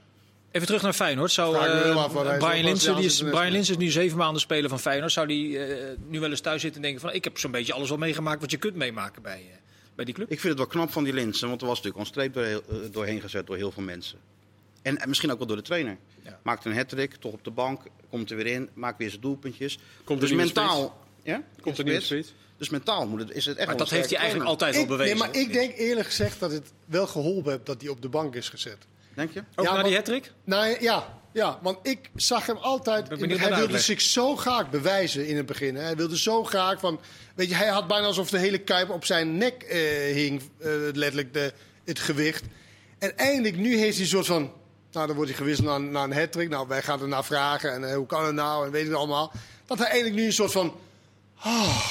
Even 0.52 0.68
terug 0.68 0.82
naar 0.82 0.94
Feyenoord. 0.94 1.32
Zou, 1.32 1.56
eh, 1.56 1.88
is 1.88 2.38
Brian, 2.38 2.64
Linsen, 2.64 2.96
die 2.96 3.06
is, 3.06 3.20
Brian 3.20 3.52
Linsen 3.52 3.74
is 3.74 3.80
nu 3.80 3.90
zeven 3.90 4.18
maanden 4.18 4.42
speler 4.42 4.70
van 4.70 4.80
Feyenoord. 4.80 5.12
Zou 5.12 5.28
die 5.28 5.60
eh, 5.60 5.98
nu 6.08 6.20
wel 6.20 6.30
eens 6.30 6.42
thuis 6.42 6.62
zitten 6.62 6.82
en 6.82 6.88
denken 6.88 7.08
van... 7.08 7.16
ik 7.16 7.24
heb 7.24 7.38
zo'n 7.38 7.52
beetje 7.52 7.74
alles 7.74 7.90
wel 7.90 7.98
meegemaakt 7.98 8.42
wat 8.42 8.52
je 8.52 8.58
kunt 8.58 8.76
meemaken 8.76 9.22
bij, 9.22 9.40
eh, 9.52 9.58
bij 9.96 10.06
die 10.06 10.14
club? 10.14 10.32
Ik 10.32 10.40
vind 10.40 10.50
het 10.50 10.58
wel 10.58 10.68
knap 10.68 10.92
van 10.92 11.04
die 11.04 11.14
Linsen, 11.14 11.48
want 11.48 11.62
er 11.62 11.68
was 11.68 11.82
natuurlijk 11.82 12.06
al 12.06 12.20
een 12.20 12.30
streep 12.30 12.34
door, 12.34 12.78
eh, 12.78 12.92
doorheen 12.92 13.22
gezet 13.22 13.48
door 13.48 13.56
heel 13.56 13.72
veel 13.72 13.84
mensen. 13.84 14.20
En, 14.82 14.98
en 14.98 15.08
misschien 15.10 15.32
ook 15.32 15.38
wel 15.38 15.48
door 15.48 15.58
de 15.58 15.64
trainer. 15.64 15.98
Ja. 16.24 16.40
Maakt 16.44 16.66
een 16.66 16.76
hat 16.76 16.96
toch 17.20 17.34
op 17.34 17.44
de 17.44 17.52
bank, 17.52 17.82
komt 18.10 18.32
er 18.32 18.36
weer 18.36 18.48
in, 18.48 18.70
maakt 18.74 18.98
weer 18.98 19.10
zijn 19.10 19.22
doelpuntjes. 19.22 19.80
Komt 20.04 20.20
dus 20.20 20.30
de 20.30 20.36
mentaal. 20.36 21.03
Ja? 21.24 21.42
Komt 21.62 21.78
er 21.78 21.84
niet. 21.84 22.34
Dus 22.58 22.70
mentaal 22.70 23.08
moet 23.08 23.20
het, 23.20 23.32
is 23.32 23.46
het 23.46 23.58
echt 23.58 23.68
Maar 23.68 23.78
dat 23.78 23.90
heeft 23.90 24.10
hij 24.10 24.20
eigenlijk 24.20 24.50
altijd 24.50 24.76
Ik, 24.76 24.88
wel 24.88 24.98
nee, 24.98 24.98
bewezen. 24.98 25.18
maar 25.18 25.36
ik 25.36 25.54
denk 25.54 25.78
eerlijk 25.78 26.08
gezegd 26.08 26.40
dat 26.40 26.52
het 26.52 26.72
wel 26.86 27.08
geholpen 27.08 27.52
heeft 27.52 27.66
dat 27.66 27.82
hij 27.82 27.90
op 27.90 28.02
de 28.02 28.10
bank 28.10 28.36
is 28.36 28.50
gezet. 28.50 28.78
Denk 29.14 29.34
je? 29.34 29.44
Ook 29.56 29.66
Ja, 29.66 29.74
naar 29.74 29.84
die 29.84 29.96
hat 29.96 30.12
Nou 30.44 30.78
ja, 30.80 31.22
ja, 31.34 31.60
want 31.62 31.78
ik 31.82 32.10
zag 32.16 32.46
hem 32.46 32.58
altijd. 32.58 33.08
hij 33.10 33.18
wilde 33.18 33.38
uitleg. 33.40 33.82
zich 33.82 34.02
zo 34.02 34.36
graag 34.36 34.70
bewijzen 34.70 35.28
in 35.28 35.38
het 35.38 35.46
begin. 35.46 35.76
Hè. 35.76 35.82
Hij 35.82 35.96
wilde 35.96 36.18
zo 36.18 36.44
graag 36.44 36.80
van. 36.80 37.00
Weet 37.36 37.50
je, 37.50 37.56
hij 37.56 37.68
had 37.68 37.88
bijna 37.88 38.06
alsof 38.06 38.30
de 38.30 38.38
hele 38.38 38.58
kuip 38.58 38.90
op 38.90 39.06
zijn 39.06 39.38
nek 39.38 39.64
eh, 39.64 39.80
hing, 40.14 40.42
eh, 40.58 40.72
letterlijk 40.94 41.34
de, 41.34 41.54
het 41.84 42.00
gewicht. 42.00 42.44
En 43.00 43.18
eindelijk 43.18 43.58
nu 43.58 43.78
heeft 43.78 43.94
hij 43.94 44.04
een 44.04 44.10
soort 44.10 44.26
van. 44.26 44.52
Nou, 44.92 45.08
dan 45.08 45.16
wordt 45.16 45.30
hij 45.30 45.40
gewisseld 45.40 45.68
naar, 45.68 45.82
naar 45.82 46.04
een 46.04 46.14
hat 46.14 46.48
Nou, 46.50 46.68
wij 46.68 46.82
gaan 46.82 47.02
er 47.02 47.08
naar 47.08 47.26
vragen. 47.26 47.74
En 47.74 47.90
eh, 47.90 47.96
hoe 47.96 48.06
kan 48.06 48.26
het 48.26 48.36
nou? 48.36 48.66
En 48.66 48.72
weet 48.72 48.88
ik 48.88 48.94
allemaal. 48.94 49.32
Dat 49.66 49.78
hij 49.78 49.88
eindelijk 49.88 50.16
nu 50.16 50.26
een 50.26 50.34
soort 50.34 50.52
van. 50.52 50.74
Ah, 51.44 51.86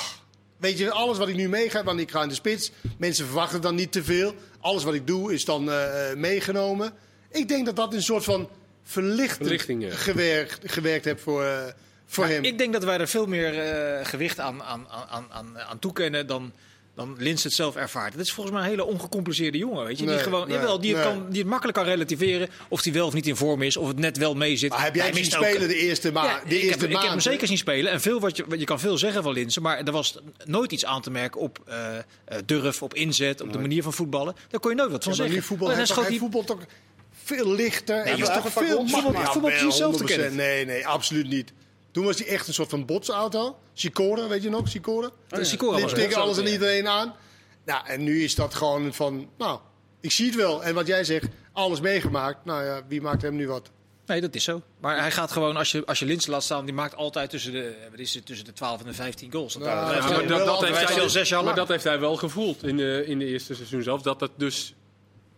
weet 0.56 0.78
je, 0.78 0.90
alles 0.90 1.18
wat 1.18 1.28
ik 1.28 1.36
nu 1.36 1.48
meega, 1.48 1.84
want 1.84 2.00
ik 2.00 2.10
ga 2.10 2.22
in 2.22 2.28
de 2.28 2.34
spits. 2.34 2.70
Mensen 2.98 3.26
verwachten 3.26 3.60
dan 3.60 3.74
niet 3.74 3.92
te 3.92 4.04
veel. 4.04 4.34
Alles 4.60 4.84
wat 4.84 4.94
ik 4.94 5.06
doe 5.06 5.32
is 5.32 5.44
dan 5.44 5.70
eh, 5.70 6.10
eh, 6.10 6.16
meegenomen. 6.16 6.92
Ik 7.30 7.48
denk 7.48 7.66
dat 7.66 7.76
dat 7.76 7.94
een 7.94 8.02
soort 8.02 8.24
van 8.24 8.48
verlichting, 8.82 10.00
gewerkt, 10.00 10.72
gewerkt 10.72 11.04
heeft 11.04 11.22
voor, 11.22 11.44
eh, 11.44 11.64
voor 12.06 12.26
hem. 12.26 12.44
Ik 12.44 12.58
denk 12.58 12.72
dat 12.72 12.84
wij 12.84 12.98
er 12.98 13.08
veel 13.08 13.26
meer 13.26 13.58
eh, 13.58 14.06
gewicht 14.06 14.40
aan, 14.40 14.62
aan, 14.62 14.86
aan, 14.88 15.26
aan, 15.30 15.58
aan 15.58 15.78
toekennen 15.78 16.26
dan, 16.26 16.52
dan 16.94 17.14
Lins 17.18 17.44
het 17.44 17.52
zelf 17.52 17.76
ervaart. 17.76 18.12
Het 18.12 18.22
is 18.22 18.32
volgens 18.32 18.54
mij 18.56 18.64
een 18.64 18.70
hele 18.70 18.84
ongecompliceerde 18.84 19.58
jongen, 19.58 19.84
weet 19.84 19.98
je. 19.98 20.04
die, 20.06 20.14
Nee, 20.14 20.22
gewoon, 20.22 20.48
nee, 20.48 20.56
jawel, 20.56 20.80
die, 20.80 20.94
nee. 20.94 21.02
kan, 21.02 21.26
die 21.30 21.38
het 21.40 21.48
makkelijk 21.48 21.78
kan 21.78 21.86
relativeren 21.86 22.48
of 22.68 22.82
hij 22.84 22.92
wel 22.92 23.06
of 23.06 23.12
niet 23.14 23.26
in 23.26 23.36
vorm 23.36 23.62
is, 23.62 23.76
of 23.76 23.88
het 23.88 23.98
net 23.98 24.16
wel 24.18 24.34
mee 24.34 24.56
zit. 24.56 24.70
maar 24.70 24.84
heb 24.84 24.94
jij 24.94 25.04
Hij 25.04 25.12
hem 25.14 25.22
zien 25.24 25.32
spelen 25.32 25.68
de 25.68 25.76
eerste, 25.76 26.12
ma 26.12 26.24
Ja, 26.24 26.40
de 26.48 26.56
ik, 26.56 26.62
eerste 26.62 26.68
heb, 26.68 26.82
ik 26.82 26.90
heb 26.90 27.00
hem 27.00 27.08
maand? 27.10 27.22
zeker 27.22 27.46
zien 27.46 27.58
spelen. 27.58 27.92
En 27.92 28.00
veel 28.00 28.20
wat 28.20 28.36
je, 28.36 28.44
je 28.58 28.64
kan 28.64 28.80
veel 28.80 28.98
zeggen 28.98 29.22
van 29.22 29.32
Linsen, 29.32 29.62
maar 29.62 29.78
er 29.78 29.92
was 29.92 30.18
nooit 30.44 30.72
iets 30.72 30.84
aan 30.84 31.02
te 31.02 31.10
merken 31.10 31.40
op 31.40 31.58
eh, 31.66 32.36
durf, 32.44 32.82
op 32.82 32.94
inzet, 32.94 33.40
op 33.40 33.52
de 33.52 33.58
manier 33.58 33.82
van 33.82 33.92
voetballen. 33.92 34.34
Daar 34.50 34.60
kon 34.60 34.70
je 34.70 34.76
nooit 34.76 34.90
wat 34.90 35.04
van 35.04 35.12
Ja, 35.12 35.18
maar 35.18 35.26
zeggen. 35.28 35.34
nu 35.34 35.42
voetbal, 35.48 35.68
Maar 35.68 35.76
hij, 35.96 36.04
hij- 36.08 36.18
voetbalt 36.18 36.46
toch 36.46 36.60
veel 37.22 37.52
lichter. 37.54 38.04
Nee, 38.04 38.14
is 38.16 38.28
hij 38.28 38.36
toch 38.42 38.52
veel 38.52 38.86
voetbal- 38.88 39.24
voetbalt 39.32 39.54
Ja, 39.58 39.64
jezelf 39.64 39.96
te 39.96 40.02
100%. 40.02 40.06
kennen. 40.06 40.34
Nee, 40.34 40.64
nee, 40.66 40.86
absoluut 40.86 41.28
niet. 41.28 41.52
Toen 41.92 42.04
was 42.04 42.18
hij 42.18 42.26
echt 42.26 42.48
een 42.48 42.54
soort 42.54 42.70
van 42.70 42.86
botsauto. 42.86 43.58
Sicora, 43.72 44.28
weet 44.28 44.42
je 44.42 44.50
nog? 44.50 44.68
Sicora? 44.68 45.10
Was 45.28 45.92
tegen 45.92 46.20
alles 46.20 46.38
en 46.38 46.46
iedereen 46.46 46.88
aan. 46.88 47.14
Nou, 47.64 47.86
en 47.86 48.02
nu 48.02 48.22
is 48.22 48.34
dat 48.34 48.54
gewoon 48.54 48.94
van, 48.94 49.30
nou, 49.38 49.60
ik 50.00 50.10
zie 50.10 50.26
het 50.26 50.34
wel. 50.34 50.64
En 50.64 50.74
wat 50.74 50.86
jij 50.86 51.04
zegt, 51.04 51.28
alles 51.52 51.80
meegemaakt. 51.80 52.44
Nou 52.44 52.64
ja, 52.64 52.82
wie 52.88 53.00
maakt 53.00 53.22
hem 53.22 53.36
nu 53.36 53.48
wat? 53.48 53.70
Nee, 54.06 54.20
dat 54.20 54.34
is 54.34 54.44
zo. 54.44 54.62
Maar 54.80 54.98
hij 55.00 55.10
gaat 55.10 55.32
gewoon, 55.32 55.56
als 55.56 55.72
je, 55.72 55.86
als 55.86 55.98
je 55.98 56.04
Linsen 56.04 56.30
laat 56.30 56.42
staan, 56.42 56.64
die 56.64 56.74
maakt 56.74 56.96
altijd 56.96 57.30
tussen 57.30 57.52
de, 57.52 57.76
wat 57.90 57.98
is 57.98 58.14
het, 58.14 58.26
tussen 58.26 58.44
de 58.46 58.52
12 58.52 58.80
en 58.80 58.86
de 58.86 58.94
15 58.94 59.32
goals. 59.32 59.52
Dat 59.52 59.62
Ja, 59.62 59.84
maar 59.84 60.26
dat, 60.26 60.46
dat, 60.46 60.64
heeft 60.64 60.88
hij, 60.88 61.00
al 61.00 61.08
zes 61.08 61.28
jaar 61.28 61.38
maar 61.38 61.46
lang. 61.46 61.56
dat 61.56 61.68
heeft 61.68 61.84
hij 61.84 62.00
wel 62.00 62.16
gevoeld 62.16 62.64
in 62.64 62.76
de, 62.76 63.04
in 63.06 63.18
de 63.18 63.24
eerste 63.24 63.54
seizoen 63.54 63.82
zelf. 63.82 64.02
Dat 64.02 64.20
het 64.20 64.30
dus, 64.36 64.74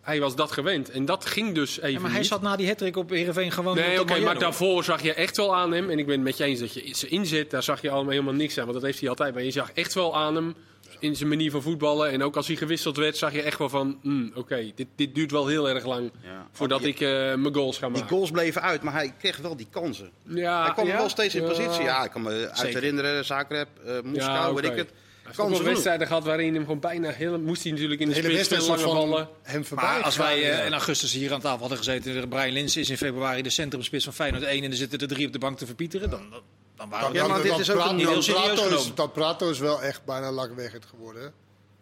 hij 0.04 0.20
was 0.20 0.36
dat 0.36 0.52
gewend. 0.52 0.90
En 0.90 1.04
dat 1.04 1.26
ging 1.26 1.54
dus 1.54 1.76
even 1.80 1.90
Ja, 1.92 2.00
maar 2.00 2.10
hij 2.10 2.18
niet. 2.18 2.28
zat 2.28 2.42
na 2.42 2.56
die 2.56 2.68
hat 2.68 2.96
op 2.96 3.10
Heerenveen 3.10 3.50
gewoon 3.52 3.76
Nee, 3.76 4.00
oké, 4.00 4.18
maar 4.20 4.38
daarvoor 4.38 4.84
zag 4.84 5.02
je 5.02 5.12
echt 5.14 5.36
wel 5.36 5.56
aan 5.56 5.72
hem. 5.72 5.90
En 5.90 5.98
ik 5.98 6.06
ben 6.06 6.14
het 6.14 6.24
met 6.24 6.36
je 6.36 6.44
eens 6.44 6.60
dat 6.60 6.74
je 6.74 6.94
ze 6.94 7.08
inzet, 7.08 7.50
daar 7.50 7.62
zag 7.62 7.82
je 7.82 7.90
allemaal 7.90 8.10
helemaal 8.12 8.34
niks 8.34 8.58
aan. 8.58 8.62
Want 8.64 8.74
dat 8.76 8.82
heeft 8.82 9.00
hij 9.00 9.08
altijd. 9.08 9.34
Maar 9.34 9.42
je 9.42 9.50
zag 9.50 9.72
echt 9.72 9.94
wel 9.94 10.16
aan 10.16 10.34
hem 10.34 10.54
in 10.98 11.16
zijn 11.16 11.28
manier 11.28 11.50
van 11.50 11.62
voetballen. 11.62 12.10
En 12.10 12.22
ook 12.22 12.36
als 12.36 12.46
hij 12.46 12.56
gewisseld 12.56 12.96
werd, 12.96 13.16
zag 13.16 13.32
je 13.32 13.42
echt 13.42 13.58
wel 13.58 13.68
van... 13.68 13.98
hmm, 14.02 14.32
oké, 14.34 14.72
dit, 14.74 14.86
dit 14.96 15.14
duurt 15.14 15.30
wel 15.30 15.46
heel 15.46 15.68
erg 15.68 15.84
lang 15.86 16.10
Ja. 16.22 16.46
voordat 16.52 16.80
Ja. 16.82 16.86
ik 16.88 17.00
eh, 17.00 17.08
mijn 17.34 17.54
goals 17.54 17.78
ga 17.78 17.86
Die 17.86 17.96
maken. 17.96 18.08
goals 18.16 18.30
bleven 18.30 18.62
uit, 18.62 18.82
maar 18.82 18.92
hij 18.92 19.14
kreeg 19.18 19.36
wel 19.36 19.56
die 19.56 19.66
kansen. 19.70 20.10
Ja, 20.28 20.62
hij 20.64 20.72
kwam 20.72 20.86
ja? 20.86 20.96
wel 20.96 21.08
steeds 21.08 21.34
in 21.34 21.42
Ja. 21.42 21.48
positie. 21.48 21.82
Ja, 21.82 22.04
ik 22.04 22.10
kan 22.10 22.22
me 22.22 22.30
uit 22.30 22.58
Zeker. 22.58 22.74
herinneren, 22.74 23.24
Zagreb, 23.24 23.68
eh 23.84 23.92
Moskou, 24.04 24.32
Ja, 24.32 24.50
oké. 24.50 24.60
weet 24.60 24.70
ik 24.70 24.76
het. 24.76 24.90
Hij 25.24 25.32
heeft 25.46 25.58
ook 25.60 25.62
wedstrijden 25.66 26.06
gehad 26.06 26.24
waarin 26.24 26.46
hij 26.46 26.54
hem 26.54 26.64
gewoon 26.64 26.80
bijna 26.80 27.10
heel... 27.10 27.40
Moest 27.40 27.62
hij 27.62 27.72
natuurlijk 27.72 28.00
in 28.00 28.08
de, 28.08 28.14
De 28.14 28.20
hele 28.20 28.44
spits 28.44 28.66
lange 28.66 28.84
ballen. 28.84 29.28
hem 29.42 29.64
voorbij. 29.64 29.86
Maar 29.86 30.02
als 30.02 30.16
wij 30.16 30.42
eh, 30.42 30.48
ja. 30.58 30.62
in 30.62 30.72
augustus 30.72 31.12
hier 31.12 31.32
aan 31.32 31.40
tafel 31.40 31.58
hadden 31.58 31.78
gezeten, 31.78 32.28
Brian 32.28 32.52
Linsen 32.52 32.80
is 32.80 32.90
in 32.90 32.96
februari 32.96 33.42
de 33.42 33.50
centrumspits 33.50 34.04
van 34.04 34.12
Feyenoord 34.12 34.42
1 34.42 34.64
en 34.64 34.70
er 34.70 34.76
zitten 34.76 34.98
er 34.98 35.08
drie 35.08 35.26
op 35.26 35.32
de 35.32 35.38
bank 35.38 35.58
te 35.58 35.66
verpieteren, 35.66 36.10
dan, 36.10 36.42
dan, 36.76 36.88
waren 36.88 37.10
we 37.12 37.16
Ja, 37.18 37.26
maar 37.26 37.42
dit 37.42 37.58
is 37.58 37.70
ook 37.70 37.84
een- 37.90 37.98
heel 37.98 38.22
serieus 38.22 38.44
Prato 38.54 38.76
is, 38.76 38.94
dat 38.94 39.12
Prato 39.12 39.50
is 39.50 39.58
wel 39.58 39.82
echt 39.82 40.04
bijna 40.04 40.32
lakweggend 40.32 40.84
geworden. 40.86 41.32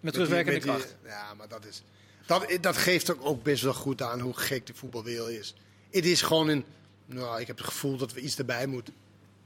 met 0.00 0.12
terugwerkende 0.12 0.52
Met 0.52 0.62
die- 0.62 0.72
kracht. 0.72 0.96
Ja, 1.06 1.34
maar 1.34 1.48
dat, 1.48 1.64
is, 1.66 1.82
dat, 2.26 2.46
dat 2.60 2.76
geeft 2.76 3.10
ook, 3.12 3.18
ook 3.22 3.42
best 3.42 3.62
wel 3.62 3.74
goed 3.74 4.02
aan 4.02 4.20
hoe 4.20 4.36
gek 4.36 4.66
de 4.66 4.74
voetbalwereld 4.74 5.28
is. 5.28 5.54
Het 5.90 6.06
is 6.06 6.22
gewoon 6.22 6.48
een... 6.48 6.64
Nou, 7.06 7.40
ik 7.40 7.46
heb 7.46 7.56
het 7.58 7.66
gevoel 7.66 7.96
dat 7.96 8.12
we 8.12 8.20
iets 8.20 8.36
erbij 8.38 8.66
moeten. 8.66 8.94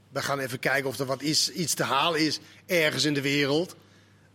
We 0.09 0.21
gaan 0.21 0.39
even 0.39 0.59
kijken 0.59 0.89
of 0.89 0.99
er 0.99 1.05
wat 1.05 1.21
is, 1.21 1.51
iets 1.51 1.73
te 1.73 1.83
halen 1.83 2.19
is 2.25 2.39
ergens 2.65 3.03
in 3.03 3.13
de 3.13 3.21
wereld. 3.21 3.75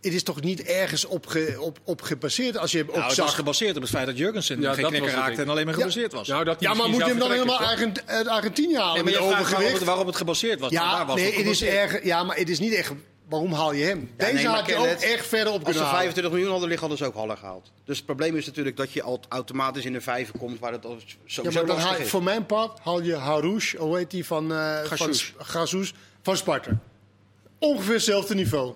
Het 0.03 0.13
is 0.15 0.23
toch 0.23 0.41
niet 0.41 0.63
ergens 0.63 1.05
op, 1.05 1.27
ge- 1.27 1.57
op, 1.61 1.79
op 1.85 2.03
gebaseerd 2.03 2.57
als 2.59 2.73
je 2.73 2.81
op 2.83 2.87
Nou, 2.95 3.03
het 3.03 3.13
zag... 3.15 3.25
was 3.27 3.35
gebaseerd 3.35 3.77
op 3.77 3.83
het 3.83 3.91
feit 3.91 4.07
dat 4.07 4.19
Jurgensen 4.19 4.61
Ja, 4.61 4.73
geen 4.75 4.87
knikker 4.87 5.11
raakte 5.11 5.43
en 5.43 5.49
alleen 5.49 5.65
maar 5.65 5.75
Ja. 5.75 5.81
gebaseerd 5.81 6.13
was. 6.13 6.29
Nou, 6.29 6.45
dat 6.45 6.61
ja, 6.61 6.75
maar 6.75 6.89
moet 6.89 6.97
je 6.99 7.05
hem 7.05 7.19
dan 7.19 7.31
helemaal 7.31 7.59
Argent- 7.59 8.07
uit 8.07 8.27
Argentinië 8.29 8.77
halen 8.77 8.95
Nee, 8.95 9.03
maar 9.03 9.13
met 9.13 9.13
je 9.13 9.19
vraagt 9.19 9.31
waarom 9.31 9.47
overgewicht? 9.47 9.79
het, 9.79 9.85
waarom 9.89 10.07
het 10.07 10.17
gebaseerd 10.17 10.61
was. 10.61 10.71
Ja, 10.71 10.97
daar 10.97 11.07
was 11.07 11.17
nee, 11.17 11.27
het 11.27 11.35
het 11.37 11.47
is 11.47 11.63
erg, 11.63 12.05
ja, 12.05 12.23
maar 12.25 12.37
het 12.37 12.49
is 12.49 12.59
niet 12.59 12.73
echt... 12.75 12.93
Waarom 13.29 13.53
haal 13.53 13.73
je 13.73 13.85
hem? 13.85 14.11
Ja, 14.19 14.25
Deze 14.25 14.35
nee, 14.37 14.47
had 14.47 14.67
je 14.67 14.77
ook 14.77 14.87
het. 14.87 15.03
echt 15.03 15.27
verder 15.27 15.47
op 15.53 15.55
Als 15.55 15.63
kunnen 15.63 15.75
ze 15.75 15.79
halen. 15.89 15.95
25 15.97 16.33
miljoen 16.33 16.51
hadden 16.51 16.69
liggen, 16.69 16.89
hadden 16.89 17.07
ze 17.07 17.13
ook 17.13 17.19
Haller 17.21 17.37
gehaald. 17.37 17.73
Dus 17.85 17.97
het 17.97 18.07
probleem 18.07 18.37
is 18.37 18.47
natuurlijk 18.47 18.77
dat 18.77 18.93
je 18.93 19.03
al 19.03 19.21
automatisch 19.29 19.85
in 19.85 19.93
de 19.93 20.01
vijver 20.01 20.39
komt 20.39 20.59
waar 20.59 20.73
het 20.73 20.85
al 20.85 20.97
sowieso 21.27 21.43
Ja, 21.43 21.51
maar 21.59 21.67
dan 21.67 21.69
haal, 21.69 21.77
lastig 21.77 21.97
je- 21.99 22.05
is. 22.05 22.11
voor 22.11 22.23
mijn 22.23 22.47
part 22.47 22.79
haal 22.83 23.03
je 23.03 23.15
Harouche, 23.17 23.77
hoe 23.79 23.97
heet 23.97 24.11
die 24.11 24.27
van, 24.27 24.53
eh 24.53 24.83
van 24.85 25.15
van 26.23 26.37
Sparta. 26.37 26.71
Ongeveer 27.59 27.95
hetzelfde 27.95 28.35
niveau. 28.35 28.75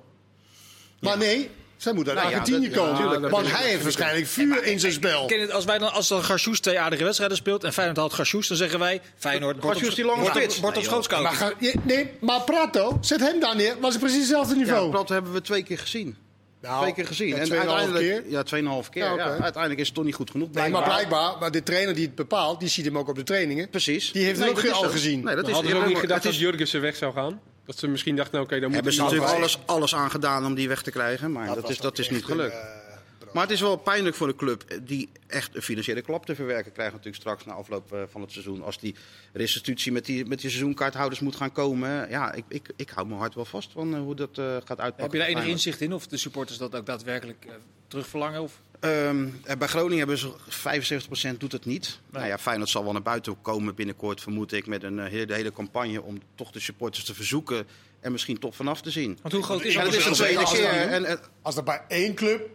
Maar 1.01 1.19
nee, 1.19 1.51
zij 1.77 1.93
moet 1.93 2.09
uit 2.09 2.17
Nou 2.17 2.31
ja, 2.31 2.37
Argentinië 2.39 2.69
dat- 2.71 2.99
komen. 2.99 3.21
dat 3.23 3.31
want 3.31 3.51
hij 3.57 3.69
heeft 3.69 3.83
waarschijnlijk 3.83 4.27
vuur 4.27 4.65
in 4.65 4.81
zijn 4.81 4.93
spel. 4.93 5.27
Ken 5.27 5.37
je 5.37 5.43
het, 5.43 5.53
als, 5.53 5.65
wij 5.65 5.79
dan, 5.79 5.93
als 5.93 6.09
dan 6.09 6.23
Garsjoes 6.25 6.61
twee 6.61 6.81
aardige 6.81 7.05
wedstrijden 7.05 7.37
speelt 7.37 7.65
en 7.65 7.73
Feyenoord 7.73 7.99
haalt 7.99 8.13
Garsjoes, 8.13 8.49
dan 8.49 8.57
zeggen 8.57 8.79
wij 8.79 9.01
Feyenoord 9.17 9.53
wordt 9.63 9.67
Garsjoes 9.67 9.89
op, 9.91 9.97
die 9.97 10.05
lange 10.05 10.21
wordt 10.21 10.37
op, 10.57 10.63
wordt 10.63 11.13
op. 11.13 11.21
Maar, 11.23 11.53
nee, 11.83 12.11
maar 12.21 12.41
Prato, 12.43 12.99
zet 13.01 13.21
hem 13.21 13.41
daar 13.41 13.57
neer, 13.57 13.77
was 13.81 13.93
het 13.93 14.03
precies 14.03 14.21
hetzelfde 14.21 14.55
Ja, 14.55 14.61
niveau. 14.61 14.91
dat 14.93 15.09
hebben 15.09 15.33
we 15.33 15.41
twee 15.41 15.63
keer 15.63 15.79
gezien. 15.79 16.17
Nou, 16.61 16.81
twee 16.83 16.95
keer 16.95 17.07
gezien. 17.07 17.29
ja, 17.29 17.37
en 17.37 17.53
uiteindelijk, 17.53 18.05
keer. 18.05 18.23
Ja, 18.29 18.43
tweeënhalve 18.43 18.91
keer. 18.91 19.03
Ja, 19.05 19.25
uiteindelijk 19.27 19.79
is 19.81 19.87
het 19.87 19.95
toch 19.95 20.05
niet 20.05 20.15
goed 20.15 20.31
genoeg. 20.31 20.49
Nee, 20.53 20.71
maar 20.71 20.83
blijkbaar, 20.83 21.39
maar 21.41 21.51
de 21.51 21.63
trainer 21.63 21.95
die 21.95 22.07
het 22.07 22.15
bepaalt, 22.15 22.61
die 22.61 22.69
ziet 22.69 22.85
hem 22.85 22.99
ook 22.99 23.09
op 23.09 23.15
de 23.17 23.23
trainingen. 23.23 23.69
Precies. 23.71 24.13
Die 24.13 24.25
heeft 24.25 24.39
Nee, 24.39 24.49
het 24.49 24.57
ook 24.59 24.65
dat 24.65 24.73
is 24.75 24.83
al 24.83 24.91
gezien. 24.91 25.25
Nee, 25.25 25.35
dat 25.35 25.47
is, 25.47 25.53
Hadden 25.53 25.71
ze 25.71 25.77
ook 25.77 25.87
niet 25.87 25.99
gedacht 25.99 26.23
dat 26.23 26.33
is- 26.33 26.39
Jurgensen 26.39 26.81
weg 26.81 26.97
zou 26.97 27.13
gaan? 27.13 27.41
Dat 27.67 27.79
ze 27.79 27.89
misschien 27.89 28.17
dachten, 28.17 28.41
oké, 28.41 28.55
dan 28.55 28.65
moet 28.65 28.75
Hebben 28.75 28.93
ze 28.93 29.03
natuurlijk 29.03 29.33
alles, 29.33 29.59
alles 29.67 29.95
aan 29.95 30.11
gedaan 30.11 30.47
om 30.47 30.55
die 30.55 30.69
weg 30.69 30.83
te 30.83 30.91
krijgen, 30.91 31.33
maar 31.33 31.55
dat, 31.55 31.69
is, 31.71 31.79
dat 31.79 31.99
is 31.99 32.11
niet 32.11 32.21
een, 32.21 32.27
gelukt. 32.27 32.55
eh, 32.55 33.33
Maar 33.33 33.43
het 33.43 33.53
is 33.53 33.61
wel 33.61 33.77
pijnlijk 33.77 34.17
voor 34.17 34.27
de 34.27 34.37
club 34.37 34.65
die 34.83 35.09
echt 35.27 35.57
een 35.57 35.63
financiële 35.63 36.03
klap 36.03 36.27
te 36.27 36.35
verwerken 36.35 36.73
krijgt 36.73 36.93
natuurlijk 36.93 37.23
straks 37.23 37.45
na 37.45 37.53
afloop 37.53 37.93
eh, 37.93 38.01
van 38.11 38.21
het 38.21 38.33
seizoen. 38.33 38.63
Als 38.63 38.79
die 38.79 38.95
restitutie 39.33 39.93
met 39.93 40.05
die, 40.05 40.25
met 40.27 40.41
die 40.41 40.51
seizoenkaarthouders 40.51 41.21
moet 41.21 41.37
gaan 41.37 41.53
komen. 41.53 42.11
Ja, 42.11 42.33
ik, 42.33 42.45
ik, 42.49 42.69
ik 42.77 42.91
hou 42.91 43.07
mijn 43.07 43.21
hart 43.21 43.35
wel 43.35 43.45
vast 43.45 43.73
van 43.73 43.95
eh, 43.95 44.01
hoe 44.01 44.15
dat 44.15 44.39
eh, 44.39 44.45
gaat 44.45 44.81
uitpakken. 44.81 45.03
Heb 45.03 45.13
je 45.13 45.19
daar 45.19 45.29
enig 45.29 45.45
inzicht 45.47 45.81
in 45.81 45.93
of 45.93 46.07
de 46.07 46.17
supporters 46.17 46.59
dat 46.59 46.75
ook 46.77 46.87
daadwerkelijk 46.87 47.45
eh, 47.49 47.53
terugverlangen? 47.89 48.43
Of? 48.43 48.61
Ehm, 48.81 49.27
eh, 49.45 49.57
bij 49.57 49.69
Groningen 49.69 49.99
hebben 49.99 50.19
ze 50.19 50.31
75% 50.49 51.41
doet 51.41 51.53
het 51.53 51.65
niet. 51.65 51.99
Nou 52.11 52.27
ja, 52.27 52.39
Feyenoord 52.39 52.69
zal 52.71 52.85
wel 52.85 52.93
naar 52.93 53.03
buiten 53.03 53.37
komen 53.43 53.75
binnenkort, 53.75 54.21
vermoed 54.21 54.53
ik, 54.53 54.67
met 54.67 54.83
een 54.83 54.99
eh, 54.99 55.11
hele, 55.11 55.35
hele 55.35 55.53
campagne 55.53 56.03
om 56.03 56.19
toch 56.35 56.51
de 56.51 56.61
supporters 56.61 57.05
te 57.05 57.15
verzoeken 57.15 57.67
en 58.01 58.13
misschien 58.13 58.39
toch 58.39 58.57
vanaf 58.57 58.81
te 58.81 58.91
zien. 58.91 59.19
Want 59.23 59.35
hoe 59.35 59.43
groot 59.43 59.65
is 59.65 59.73
Ja, 59.75 59.83
het 59.83 59.91
dat 59.91 59.99
is 60.01 60.07
de 60.07 60.13
tweede 60.15 60.39
zeker 60.47 60.57
keer. 60.59 60.69
als 60.71 60.81
dat- 60.81 60.91
En, 60.93 61.05
en- 61.05 61.21
Als 61.43 61.57
er 61.57 61.63
bij 61.63 61.83
één 61.89 62.15
club 62.15 62.49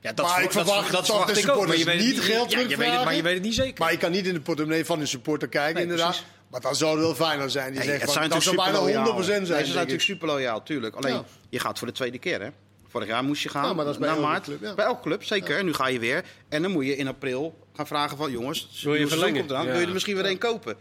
Ja, 0.00 0.12
dat, 0.12 0.26
Maar 0.26 0.38
ik 0.42 0.52
dat, 0.52 0.52
verwacht 0.52 0.82
dat, 0.82 0.92
dat 0.92 1.06
verwacht 1.06 1.34
de 1.34 1.40
ik 1.40 1.48
ook. 1.48 1.66
Maar 1.66 1.76
je 1.76 1.84
weet 1.84 2.00
supporters 2.00 2.06
het 2.16 2.26
niet 2.26 2.34
geld 2.34 2.50
ja, 2.52 2.58
je 2.58 2.66
weet 2.66 2.68
het, 2.68 2.74
terugvragen. 2.78 3.04
Maar 3.04 3.14
je 3.14 3.22
weet 3.22 3.34
het 3.34 3.42
niet 3.42 3.54
zeker. 3.54 3.78
Maar 3.84 3.92
ik 3.92 3.98
kan 3.98 4.10
niet 4.10 4.26
in 4.26 4.34
de 4.34 4.40
portemonnee 4.40 4.84
van 4.84 5.00
een 5.00 5.08
supporter 5.08 5.48
kijken, 5.48 5.74
Nee, 5.74 5.82
inderdaad. 5.82 6.08
precies. 6.10 6.26
Maar 6.50 6.60
dan 6.60 6.76
zou 6.76 6.90
het 6.96 7.00
wel 7.00 7.14
fijner 7.28 7.50
zijn. 7.50 7.66
Die 7.70 7.78
Nee, 7.78 7.88
zegt 7.88 8.00
het 8.00 8.04
van, 8.10 8.18
zijn 8.18 8.30
dat 8.30 8.42
zou 8.42 8.56
bijna 8.56 8.70
super 8.78 8.92
100% 8.92 8.94
loyaal. 8.94 9.24
zijn. 9.24 9.40
Nee, 9.42 9.48
ze 9.48 9.54
zijn 9.64 9.66
natuurlijk 9.74 10.02
super 10.02 10.26
loyaal, 10.28 10.62
tuurlijk. 10.62 10.94
Alleen, 10.96 11.12
Ja. 11.14 11.24
je 11.48 11.58
gaat 11.60 11.78
voor 11.78 11.86
de 11.86 11.92
tweede 11.92 12.18
keer, 12.18 12.40
hè? 12.42 12.48
Vorig 12.94 13.08
jaar 13.08 13.24
moest 13.24 13.42
je 13.42 13.48
gaan, 13.48 13.64
Ja, 13.64 13.72
maar 13.72 13.84
dat 13.84 13.94
is 13.94 14.00
bij 14.00 14.08
elke 14.08 14.20
maart. 14.20 14.44
club, 14.44 14.60
ja. 14.62 14.74
Bij 14.74 14.84
elke 14.84 15.02
club, 15.02 15.24
zeker. 15.24 15.58
En 15.58 15.64
nu 15.64 15.72
ga 15.74 15.86
je 15.88 15.98
weer. 15.98 16.24
En 16.48 16.62
dan 16.62 16.70
moet 16.70 16.84
je 16.86 16.96
in 16.96 17.08
april 17.08 17.58
gaan 17.72 17.86
vragen 17.86 18.16
van... 18.16 18.30
jongens, 18.30 18.80
Wil 18.84 18.94
je 18.94 19.06
verlengen? 19.06 19.46
wil 19.48 19.78
je 19.80 19.86
er 19.86 19.92
misschien 19.92 20.14
weer 20.14 20.24
één 20.24 20.38
kopen? 20.38 20.76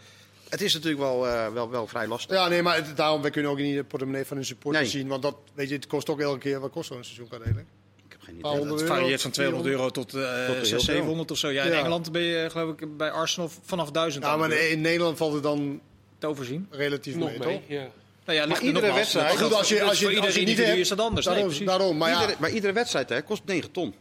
Het 0.49 0.62
is 0.62 0.73
natuurlijk 0.73 1.02
wel, 1.02 1.28
eh, 1.28 1.47
wel, 1.54 1.69
wel 1.69 1.88
vrij 1.88 2.08
lastig. 2.08 2.36
Ja, 2.38 2.47
nee, 2.47 2.62
maar 2.62 2.76
het- 2.76 2.97
daarom 2.97 3.21
we 3.21 3.30
kunnen 3.30 3.52
ook 3.52 3.58
niet 3.58 3.76
de 3.76 3.84
portemonnee 3.84 4.26
van 4.26 4.38
een 4.38 4.45
supporter 4.45 4.82
Nee. 4.82 4.89
zien. 4.89 5.08
Want 5.08 5.21
dat, 5.21 5.36
weet 5.54 5.69
je, 5.69 5.76
het 5.76 5.88
kost 5.88 6.10
ook 6.10 6.19
elke 6.19 6.38
keer, 6.39 6.60
wat 6.60 6.71
kost 6.71 6.88
zo'n 6.88 7.04
seizoenkaart 7.04 7.41
eigenlijk? 7.41 7.71
Ik 8.06 8.12
heb 8.12 8.21
geen 8.21 8.38
Paar 8.38 8.60
idee. 8.60 8.71
Het 8.73 8.82
varieert 8.84 9.21
van 9.21 9.32
200 9.32 9.65
euro 9.69 9.89
tot, 9.89 10.13
eh 10.13 10.19
Tot 10.21 10.21
heel 10.23 10.45
600, 10.65 10.82
700 10.82 11.32
of 11.32 11.38
zo. 11.38 11.49
Ja, 11.49 11.63
in 11.63 11.71
Ja. 11.71 11.78
Engeland 11.78 12.12
ben 12.12 12.21
je 12.21 12.49
geloof 12.49 12.80
ik 12.80 12.97
bij 12.97 13.12
Arsenal 13.12 13.52
vanaf 13.63 13.91
1000 13.91 14.23
Ja, 14.23 14.38
maar 14.38 14.52
in 14.52 14.82
Nederland 14.82 15.17
valt 15.17 15.34
het 15.34 15.43
dan 15.43 15.82
te 16.17 16.28
overzien. 16.28 16.67
relatief 16.69 17.15
Nog 17.15 17.30
mee, 17.30 17.39
mee. 17.39 17.54
toch? 17.58 17.62
Ja. 17.67 17.88
Nou 18.26 18.38
ja, 18.38 18.46
ligt 18.46 18.60
er 18.60 18.66
iedere 18.66 18.86
nogmaals, 18.86 19.14
wedstrijd- 19.14 19.40
dat 19.40 19.48
Goed, 19.48 19.58
als 19.58 19.70
je, 19.70 19.84
als 19.84 20.00
je, 20.00 20.14
voor 20.16 20.26
als 20.26 20.36
je 20.36 20.42
niet 20.46 20.58
hebt- 20.58 20.78
is 20.78 20.88
dat 20.90 21.00
anders. 21.00 21.26
Nee, 21.26 21.34
Daarom, 21.36 21.52
precies. 21.54 21.68
daarom, 21.72 21.98
maar 21.98 22.10
ja, 22.10 22.20
iedere, 22.22 22.38
maar 22.40 22.50
iedere 22.50 22.74
wedstrijd 22.74 23.10
hè, 23.10 23.22
kost 23.24 23.42
9 23.46 23.72
ton. 23.72 23.94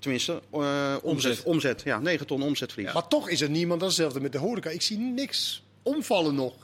Tenminste, 0.00 0.32
eh, 0.52 0.60
omzet. 1.02 1.02
Omzet. 1.02 1.42
omzet. 1.44 1.82
Ja, 1.84 1.98
9 1.98 2.26
ton 2.26 2.42
omzetverlies. 2.42 2.92
maar 2.92 3.08
toch 3.08 3.28
is 3.28 3.40
er 3.40 3.50
niemand, 3.50 3.80
dat 3.80 3.90
is 3.90 3.96
hetzelfde 3.96 4.22
met 4.22 4.32
de 4.32 4.38
horeca. 4.38 4.70
Ik 4.70 4.82
zie 4.82 4.98
niks 4.98 5.62
omvallen 5.82 6.34
nog. 6.34 6.54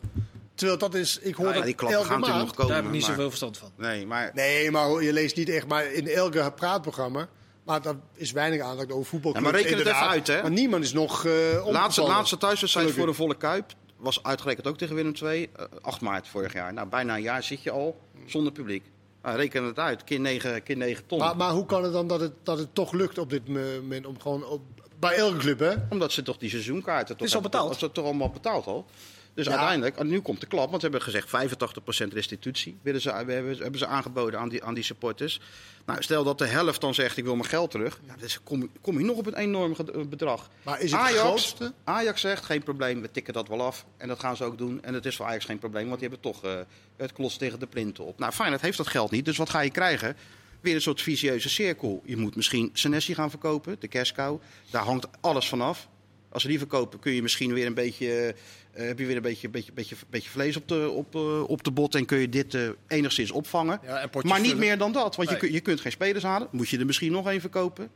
Terwijl 0.55 0.79
dat 0.79 0.95
is, 0.95 1.19
ik 1.19 1.35
hoor 1.35 1.45
Nou 1.45 1.49
ja, 1.49 1.55
dat 1.55 1.65
die 1.65 1.75
klappen 1.75 1.99
elke 1.99 2.11
gaan 2.11 2.21
natuurlijk 2.21 2.47
maand. 2.47 2.57
nog 2.59 2.67
komen. 2.67 2.67
Daar 2.75 2.77
heb 2.77 2.87
ik 2.87 2.93
niet 2.93 3.01
maar- 3.07 3.11
zoveel 3.11 3.29
verstand 3.29 3.59
van. 3.59 3.71
Nee, 3.77 4.07
maar 4.07 4.31
Nee, 4.35 4.71
maar 4.71 5.03
je 5.03 5.13
leest 5.13 5.37
niet 5.37 5.49
echt, 5.49 5.67
maar 5.67 5.93
in 5.93 6.09
elke 6.09 6.53
praatprogramma. 6.57 7.29
Maar 7.65 7.83
daar 7.83 7.95
is 8.15 8.33
weinig 8.33 8.61
aandacht 8.63 8.93
over 8.93 9.07
voetbal. 9.07 9.33
Ja, 9.35 9.41
maar 9.41 9.53
reken 9.53 9.79
het 9.79 9.87
even 9.87 10.09
uit, 10.09 10.27
hè. 10.27 10.43
Maar 10.43 10.51
niemand 10.51 10.85
is 10.85 10.93
nog 10.93 11.25
eh 11.25 11.33
laatste, 11.33 11.63
omgevallen. 11.65 12.11
laatste 12.11 12.37
thuiswedstrijd 12.39 12.91
voor 12.91 13.07
de 13.07 13.13
volle 13.13 13.37
kuip 13.37 13.73
was 13.97 14.23
uitgerekend 14.23 14.67
ook 14.67 14.79
tegen 14.79 14.95
Willem 14.95 15.13
II. 15.23 15.49
eh, 15.57 15.65
8 15.81 16.01
maart 16.01 16.29
vorig 16.29 16.53
jaar. 16.53 16.73
Nou, 16.73 16.89
bijna 16.89 17.15
een 17.17 17.23
jaar 17.23 17.43
zit 17.43 17.63
je 17.63 17.71
al 17.71 18.01
zonder 18.27 18.53
publiek. 18.53 18.85
Nou, 19.23 19.37
reken 19.37 19.65
het 19.65 19.79
uit. 19.79 20.05
Keer 20.05 20.21
9, 20.21 20.63
keer 20.63 20.77
9 20.77 21.07
ton. 21.07 21.19
Maar, 21.19 21.37
maar 21.37 21.51
hoe 21.53 21.67
kan 21.67 21.83
het 21.83 21.93
dan 21.93 22.07
dat 22.07 22.21
het, 22.21 22.33
dat 22.43 22.59
het 22.59 22.75
toch 22.75 22.93
lukt 22.93 23.19
op 23.19 23.31
dit 23.31 23.49
moment 23.49 24.07
om 24.07 24.21
gewoon 24.21 24.45
op, 24.45 24.61
bij 24.99 25.15
elke 25.17 25.37
club, 25.37 25.59
hè? 25.59 25.75
Omdat 25.91 26.13
ze 26.13 26.23
toch 26.23 26.37
die 26.39 26.51
seizoenkaarten... 26.51 27.17
Toch 27.17 27.27
is 27.27 27.35
al 27.35 27.41
hebben- 27.41 27.61
betaald. 27.61 27.81
Dat 27.81 27.89
is 27.89 27.95
toch 27.95 28.05
allemaal 28.05 28.31
betaald 28.31 28.67
al. 28.67 28.87
Dus 29.37 29.47
Ja. 29.47 29.51
uiteindelijk, 29.51 29.97
en 29.97 30.07
nu 30.07 30.21
komt 30.21 30.41
de 30.41 30.47
klap, 30.47 30.69
want 30.71 30.83
ze 30.83 30.89
hebben 30.89 31.03
gezegd 31.03 31.29
85% 31.29 32.13
restitutie 32.13 32.79
willen 32.83 33.01
ze, 33.01 33.11
hebben, 33.11 33.57
hebben 33.59 33.79
ze 33.79 33.87
aangeboden 33.87 34.41
aan 34.41 34.49
die, 34.49 34.65
aan 34.65 34.75
die 34.75 34.85
supporters. 34.85 35.41
Nou, 35.87 36.03
stel 36.03 36.25
dat 36.25 36.39
de 36.39 36.47
helft 36.47 36.81
dan 36.81 36.95
zegt 36.95 37.17
ik 37.17 37.25
wil 37.25 37.37
mijn 37.37 37.49
geld 37.49 37.71
terug, 37.71 38.01
ja, 38.07 38.15
dus 38.19 38.43
kom, 38.43 38.71
kom 38.81 38.99
je 38.99 39.05
nog 39.05 39.17
op 39.17 39.27
een 39.27 39.35
enorm 39.37 39.75
eh, 39.95 40.01
bedrag. 40.07 40.51
Maar 40.63 40.81
is 40.81 40.91
het 40.91 41.01
het 41.01 41.11
Ajax, 41.11 41.21
grootste? 41.27 41.73
Ajax 41.85 42.21
zegt 42.21 42.45
geen 42.45 42.63
probleem, 42.63 43.01
we 43.01 43.11
tikken 43.11 43.33
dat 43.35 43.49
wel 43.49 43.63
af. 43.63 43.87
En 43.97 44.09
dat 44.09 44.19
gaan 44.21 44.37
ze 44.37 44.45
ook 44.45 44.59
doen. 44.59 44.83
En 44.83 44.95
het 44.95 45.07
is 45.07 45.17
voor 45.17 45.27
Ajax 45.27 45.45
geen 45.45 45.59
probleem, 45.59 45.89
want 45.89 46.01
die 46.01 46.09
hebben 46.09 46.33
toch 46.33 46.45
eh, 46.45 46.59
het 46.97 47.13
klos 47.13 47.37
tegen 47.37 47.59
de 47.59 47.67
plinten 47.67 48.05
op. 48.05 48.19
Nou, 48.19 48.33
Feyenoord 48.33 48.63
heeft 48.63 48.77
dat 48.77 48.87
geld 48.89 49.11
niet, 49.11 49.25
dus 49.25 49.37
wat 49.37 49.51
ga 49.51 49.61
je 49.61 49.71
krijgen? 49.71 50.17
Weer 50.61 50.75
een 50.75 50.81
soort 50.81 51.03
vicieuze 51.03 51.49
cirkel. 51.49 52.03
Je 52.05 52.17
moet 52.17 52.37
misschien 52.37 52.71
Senesi 52.73 53.15
gaan 53.15 53.31
verkopen, 53.31 53.77
de 53.79 53.89
kerstkou. 53.89 54.41
Daar 54.71 54.85
hangt 54.85 55.07
alles 55.21 55.49
vanaf. 55.49 55.89
Als 56.37 56.45
ze 56.45 56.51
die 56.51 56.61
verkopen, 56.61 56.99
kun 56.99 57.13
je 57.13 57.23
misschien 57.23 57.53
weer 57.53 57.67
een 57.67 57.75
beetje, 57.75 58.35
eh, 58.73 58.87
heb 58.87 58.99
je 58.99 59.07
weer 59.07 59.17
een 59.17 59.23
beetje, 59.23 59.49
beetje, 59.49 59.73
beetje, 59.73 59.97
beetje 60.11 60.31
vlees 60.31 60.57
op 60.57 60.69
de, 60.69 60.89
op, 60.91 61.15
eh, 61.15 61.43
op 61.49 61.65
de 61.65 61.71
bot. 61.71 61.95
En 61.95 62.05
kun 62.05 62.19
je 62.19 62.29
dit 62.29 62.55
eh, 62.55 62.69
enigszins 62.89 63.31
opvangen. 63.31 63.81
Ja, 63.85 64.09
maar 64.23 64.41
niet 64.41 64.57
meer 64.57 64.79
dan 64.79 64.93
dat. 64.93 65.17
Want 65.17 65.29
Nee. 65.29 65.39
je, 65.39 65.45
kun- 65.47 65.53
je 65.53 65.61
kunt 65.61 65.81
geen 65.81 65.93
spelers 65.93 66.25
halen. 66.25 66.49
Moet 66.51 66.69
je 66.69 66.79
er 66.79 66.87
misschien 66.87 67.13
nog 67.13 67.29
één 67.29 67.41
verkopen? 67.41 67.89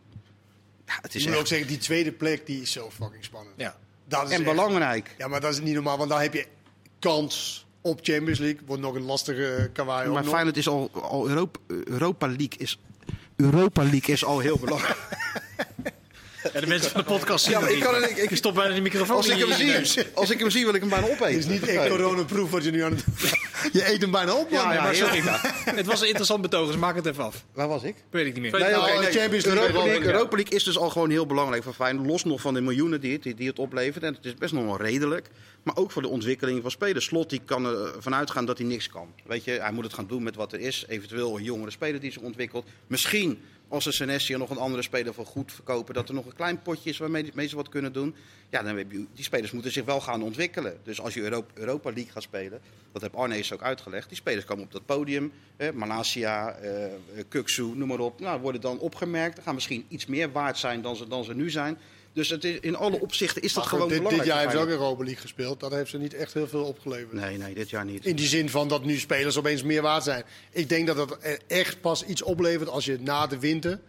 Ja, 0.86 0.98
het 1.02 1.14
Ik 1.14 1.20
is 1.20 1.26
moet 1.26 1.36
ook 1.36 1.46
zeggen, 1.46 1.68
die 1.68 1.78
tweede 1.78 2.12
plek 2.12 2.46
die 2.46 2.60
is 2.62 2.72
zo 2.72 2.90
fucking 2.90 3.24
spannend. 3.24 3.54
Ja. 3.58 3.76
Dat 4.08 4.22
is 4.28 4.30
En 4.30 4.40
echt- 4.40 4.50
belangrijk. 4.50 5.14
Ja, 5.18 5.28
maar 5.28 5.40
dat 5.40 5.52
is 5.52 5.60
niet 5.60 5.74
normaal, 5.74 5.96
want 5.98 6.10
dan 6.10 6.20
heb 6.20 6.34
je 6.34 6.46
kans 6.98 7.66
op 7.80 7.98
Champions 8.02 8.38
League. 8.38 8.60
Wordt 8.66 8.82
nog 8.82 8.94
een 8.94 9.02
lastige 9.04 9.70
kawaii 9.72 10.10
Maar. 10.10 10.24
Feyenoord 10.24 10.56
is 10.56 10.68
al, 10.68 10.90
al 10.92 11.28
Europa, 11.28 11.60
Europa 11.84 12.26
League 12.26 12.58
is... 12.58 12.78
Europa 13.36 13.82
League 13.82 14.14
is 14.14 14.24
al 14.24 14.38
heel 14.38 14.58
belangrijk. 14.58 14.98
Ja, 16.54 16.60
de 16.60 16.66
mensen 16.66 16.90
van 16.90 17.00
de 17.00 17.06
podcast 17.06 17.44
zien 17.44 17.58
Ja, 17.60 17.68
ik 17.68 17.80
kan- 17.80 18.02
ik- 18.02 18.16
ik- 18.16 18.30
je 18.30 18.36
stopt 18.36 18.54
bijna 18.56 18.72
die 18.72 18.82
microfoon 18.82 19.16
Als 19.16 19.28
ik, 19.28 19.38
hem 19.38 19.84
zie, 19.84 20.04
als 20.14 20.30
ik 20.30 20.38
hem 20.38 20.50
zie, 20.50 20.64
wil 20.64 20.74
ik 20.74 20.80
hem 20.80 20.90
bijna 20.90 21.06
opeten. 21.06 21.26
Het 21.26 21.36
is 21.36 21.46
niet 21.46 21.66
echt 21.66 21.88
coronaproof 21.88 22.50
wat 22.50 22.64
je 22.64 22.70
nu 22.70 22.82
aan 22.82 22.90
het 22.90 23.04
doen 23.04 23.14
Je 23.72 23.88
eet 23.92 24.00
hem 24.00 24.10
bijna 24.10 24.32
op, 24.34 24.50
man. 24.50 24.60
Ja, 24.62 24.72
ja, 24.72 24.82
Maar 24.82 24.92
heel- 24.92 25.06
sorry, 25.06 25.22
het 25.76 25.86
was 25.86 26.00
een 26.00 26.06
interessant 26.06 26.42
betoog, 26.42 26.66
dus 26.66 26.76
maak 26.76 26.94
het 26.96 27.06
even 27.06 27.24
af. 27.24 27.44
Waar 27.54 27.68
was 27.68 27.82
ik? 27.82 27.94
Weet 28.10 28.26
ik 28.26 28.32
niet 28.32 28.42
meer. 28.42 28.60
Nee, 28.60 28.78
oké, 28.80 28.92
de 28.92 28.98
nee. 28.98 29.10
Champions 29.12 29.44
League 29.44 29.62
Europa, 29.66 29.84
League. 29.86 30.06
Europa 30.12 30.36
League 30.36 30.54
is 30.54 30.64
dus 30.64 30.78
al 30.78 30.90
gewoon 30.90 31.10
heel 31.10 31.26
belangrijk 31.26 31.62
voor 31.62 31.72
Feyenoord. 31.72 32.06
Los 32.08 32.24
nog 32.24 32.40
van 32.40 32.54
de 32.54 32.60
miljoenen 32.60 33.00
die 33.00 33.12
het, 33.12 33.22
die, 33.22 33.34
die 33.34 33.48
het 33.48 33.58
oplevert. 33.58 34.04
En 34.04 34.14
het 34.14 34.24
is 34.24 34.34
best 34.34 34.52
nog 34.52 34.64
wel 34.64 34.80
redelijk. 34.80 35.26
Maar 35.62 35.76
ook 35.76 35.90
voor 35.90 36.02
de 36.02 36.08
ontwikkeling 36.08 36.62
van 36.62 36.70
spelers. 36.70 37.04
Slot 37.04 37.30
die 37.30 37.40
kan 37.44 37.66
ervan 37.66 38.14
uitgaan 38.14 38.44
dat 38.44 38.58
hij 38.58 38.66
niks 38.66 38.88
kan. 38.88 39.14
Weet 39.26 39.44
je, 39.44 39.50
hij 39.50 39.72
moet 39.72 39.84
het 39.84 39.94
gaan 39.94 40.06
doen 40.06 40.22
met 40.22 40.34
wat 40.34 40.52
er 40.52 40.60
is. 40.60 40.84
Eventueel 40.88 41.36
een 41.36 41.42
jongere 41.42 41.70
speler 41.70 42.00
die 42.00 42.12
zich 42.12 42.22
ontwikkelt. 42.22 42.66
Misschien 42.86 43.38
als 43.70 43.84
ze 43.84 43.92
Senesi 43.92 44.32
en 44.32 44.38
nog 44.38 44.50
een 44.50 44.56
andere 44.58 44.82
speler 44.82 45.14
voor 45.14 45.26
goed 45.26 45.52
verkopen. 45.52 45.94
Dat 45.94 46.08
er 46.08 46.14
nog 46.14 46.26
een 46.26 46.34
klein 46.34 46.62
potje 46.62 46.90
is 46.90 46.98
waarmee 46.98 47.48
ze 47.48 47.56
wat 47.56 47.68
kunnen 47.68 47.92
doen. 47.92 48.14
Ja, 48.50 48.62
dan 48.62 48.76
heb 48.76 48.90
die 48.90 49.08
spelers 49.14 49.50
moeten 49.50 49.72
zich 49.72 49.84
wel 49.84 50.00
gaan 50.00 50.22
ontwikkelen. 50.22 50.78
Dus 50.82 51.00
als 51.00 51.14
je 51.14 51.20
Europa, 51.20 51.52
Europa 51.54 51.90
League 51.92 52.12
gaat 52.12 52.22
spelen. 52.22 52.60
Dat 52.92 53.02
heb 53.02 53.14
Arnees 53.14 53.52
ook 53.52 53.62
uitgelegd. 53.62 54.08
Die 54.08 54.16
spelers 54.16 54.44
komen 54.44 54.64
op 54.64 54.72
dat 54.72 54.86
podium. 54.86 55.32
Eh, 55.56 55.70
Malasia, 55.70 56.50
eh 56.50 57.24
Kuksu, 57.28 57.62
noem 57.62 57.88
maar 57.88 57.98
op. 57.98 58.20
Nou, 58.20 58.40
worden 58.40 58.60
dan 58.60 58.78
opgemerkt. 58.78 59.40
Gaan 59.42 59.54
misschien 59.54 59.84
iets 59.88 60.06
meer 60.06 60.32
waard 60.32 60.58
zijn 60.58 60.82
dan 60.82 60.96
ze, 60.96 61.08
dan 61.08 61.24
ze 61.24 61.34
nu 61.34 61.50
zijn. 61.50 61.78
Dus 62.12 62.28
het 62.28 62.44
is, 62.44 62.58
in 62.60 62.76
alle 62.76 63.00
opzichten 63.00 63.42
is 63.42 63.52
dat 63.52 63.62
Maar 63.62 63.72
gewoon 63.72 63.88
dit, 63.88 63.98
dit 63.98 64.08
belangrijk. 64.08 64.30
jaar 64.32 64.40
heeft 64.40 64.50
ze 64.52 64.58
ook 64.58 64.64
Feyenoord. 64.64 64.88
Europa 64.88 65.04
League 65.04 65.22
gespeeld. 65.22 65.60
Dat 65.60 65.72
heeft 65.72 65.90
ze 65.90 65.98
niet 65.98 66.14
echt 66.14 66.34
heel 66.34 66.48
veel 66.48 66.64
opgeleverd. 66.64 67.12
Nee, 67.12 67.36
nee, 67.38 67.54
dit 67.54 67.70
jaar 67.70 67.84
niet. 67.84 68.06
In 68.06 68.16
die 68.16 68.26
zin 68.26 68.48
van 68.48 68.68
dat 68.68 68.84
nu 68.84 68.98
spelers 68.98 69.38
opeens 69.38 69.62
meer 69.62 69.82
waard 69.82 70.02
zijn. 70.04 70.24
Ik 70.50 70.68
denk 70.68 70.86
dat 70.86 70.96
dat 70.96 71.16
er 71.20 71.38
echt 71.46 71.80
pas 71.80 72.04
iets 72.04 72.22
oplevert 72.22 72.68
als 72.68 72.84
je 72.84 72.98
na 73.00 73.26
de 73.26 73.38
winter... 73.38 73.80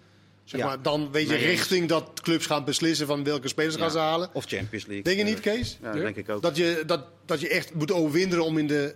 Zeg 0.43 0.59
Ja. 0.59 0.65
maar, 0.65 0.81
dan 0.81 1.11
weet 1.11 1.29
je 1.29 1.33
Nee, 1.35 1.45
richting 1.45 1.87
dat 1.89 2.21
clubs 2.21 2.45
gaan 2.45 2.65
beslissen 2.65 3.07
van 3.07 3.23
welke 3.23 3.47
spelers 3.47 3.75
gaan 3.75 3.91
ze 3.91 3.97
halen. 3.97 4.29
Of 4.33 4.45
Champions 4.45 4.85
League. 4.85 5.03
Denk 5.03 5.17
je 5.17 5.23
niet, 5.23 5.39
Kees? 5.39 5.77
Ja, 5.81 5.91
dat 5.91 6.01
denk 6.01 6.15
ik 6.15 6.29
ook. 6.29 6.41
Dat 6.41 6.55
je, 6.57 6.83
dat, 6.85 7.05
dat 7.25 7.39
je 7.39 7.49
echt 7.49 7.73
moet 7.73 7.91
overwinteren 7.91 8.45
om 8.45 8.57
in 8.57 8.67
de, 8.67 8.95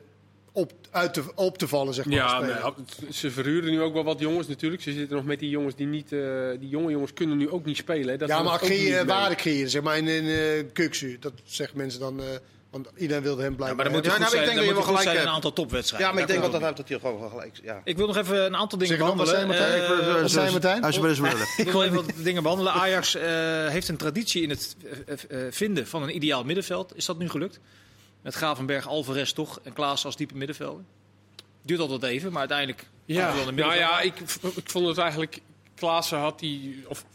op, 0.55 0.71
uit 0.91 1.13
te, 1.13 1.23
op 1.35 1.57
te 1.57 1.67
vallen, 1.67 1.93
zeg 1.93 2.05
maar. 2.05 2.15
Ja, 2.15 2.73
ze 3.11 3.31
verhuren 3.31 3.71
nu 3.71 3.81
ook 3.81 3.93
wel 3.93 4.03
wat 4.03 4.19
jongens 4.19 4.47
natuurlijk. 4.47 4.81
Ze 4.81 4.93
zitten 4.93 5.15
nog 5.15 5.25
met 5.25 5.39
die 5.39 5.49
jongens 5.49 5.75
die 5.75 5.87
niet... 5.87 6.11
eh, 6.11 6.19
die 6.59 6.69
jonge 6.69 6.91
jongens 6.91 7.13
kunnen 7.13 7.37
nu 7.37 7.49
ook 7.49 7.65
niet 7.65 7.77
spelen. 7.77 8.09
hè. 8.09 8.17
Dat 8.17 8.29
ja, 8.29 8.43
maar 8.43 8.59
creëren, 8.59 9.05
waarde 9.07 9.35
creëren, 9.35 9.69
zeg 9.69 9.81
maar 9.81 9.97
in, 9.97 10.07
in 10.07 10.27
eh 10.27 10.65
Kuksu. 10.73 11.17
Dat 11.19 11.33
zeggen 11.43 11.77
mensen 11.77 11.99
dan, 11.99 12.19
eh, 12.19 12.25
want 12.69 12.87
iedereen 12.97 13.23
wilde 13.23 13.41
hem 13.41 13.51
Ja, 13.51 13.55
blijven. 13.57 13.77
maar 13.77 13.85
dan 13.85 13.93
moet 13.95 14.05
Ja, 14.05 14.11
goed 14.11 14.19
nou, 14.19 14.31
ik 14.31 14.37
zijn, 14.37 14.45
denk 14.45 14.57
dan 14.57 14.75
dat 14.75 14.75
je 14.75 14.81
wel 14.85 14.95
gelijk 14.95 15.15
zijn 15.15 15.27
een 15.27 15.33
aantal 15.33 15.53
topwedstrijden. 15.53 16.07
ja, 16.07 16.13
maar 16.13 16.21
ik 16.21 16.27
denk 16.27 16.41
dat 16.41 16.51
komt 16.51 16.77
dat, 16.77 16.87
hij 16.89 16.99
gewoon 16.99 17.29
gelijk 17.29 17.59
ja. 17.63 17.81
Ik 17.83 17.97
wil 17.97 18.07
nog 18.07 18.17
even 18.17 18.45
een 18.45 18.55
aantal 18.55 18.77
dingen 18.77 18.97
behandelen. 18.97 19.47
wat 20.21 20.31
zei 20.31 20.51
Martijn? 20.51 20.83
Als 20.83 20.95
je 20.95 21.01
wel 21.01 21.09
eens 21.09 21.19
willen. 21.19 21.47
Ik 21.57 21.71
wil 21.71 21.83
even 21.83 21.95
wat 21.95 22.11
dingen 22.15 22.43
behandelen. 22.43 22.73
Ajax 22.73 23.15
eh, 23.15 23.23
heeft 23.67 23.87
een 23.87 23.97
traditie 23.97 24.41
in 24.41 24.49
het 24.49 24.75
eh, 25.05 25.45
eh, 25.45 25.51
vinden 25.53 25.87
van 25.87 26.03
een 26.03 26.15
ideaal 26.15 26.43
middenveld. 26.43 26.95
Is 26.95 27.05
dat 27.05 27.17
nu 27.17 27.29
gelukt? 27.29 27.59
Met 28.25 28.33
Gravenberg, 28.33 28.87
Alvarez 28.87 29.31
toch 29.31 29.59
en 29.63 29.73
Klaas 29.73 30.05
als 30.05 30.15
diepe 30.15 30.37
middenvelder. 30.37 30.83
Duurt 31.61 31.79
altijd 31.79 32.03
even, 32.03 32.31
maar 32.31 32.39
uiteindelijk... 32.39 32.87
Ja, 33.05 33.33
nou 33.51 33.75
ja, 33.75 34.01
ik, 34.01 34.19
ik 34.55 34.69
vond 34.69 34.87
het 34.87 34.97
eigenlijk... 34.97 35.41
Klaassen 35.75 36.17
had 36.17 36.39
die... 36.39 36.85
Of, 36.87 37.05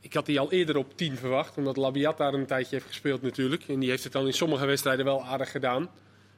ik 0.00 0.14
had 0.14 0.26
die 0.26 0.40
al 0.40 0.52
eerder 0.52 0.76
op 0.76 0.96
10 0.96 1.16
verwacht. 1.16 1.56
Omdat 1.56 1.76
Labiat 1.76 2.18
daar 2.18 2.34
een 2.34 2.46
tijdje 2.46 2.74
heeft 2.74 2.86
gespeeld 2.86 3.22
natuurlijk. 3.22 3.68
En 3.68 3.78
die 3.78 3.90
heeft 3.90 4.04
het 4.04 4.12
dan 4.12 4.26
in 4.26 4.32
sommige 4.32 4.66
wedstrijden 4.66 5.04
wel 5.04 5.24
aardig 5.24 5.50
gedaan. 5.50 5.90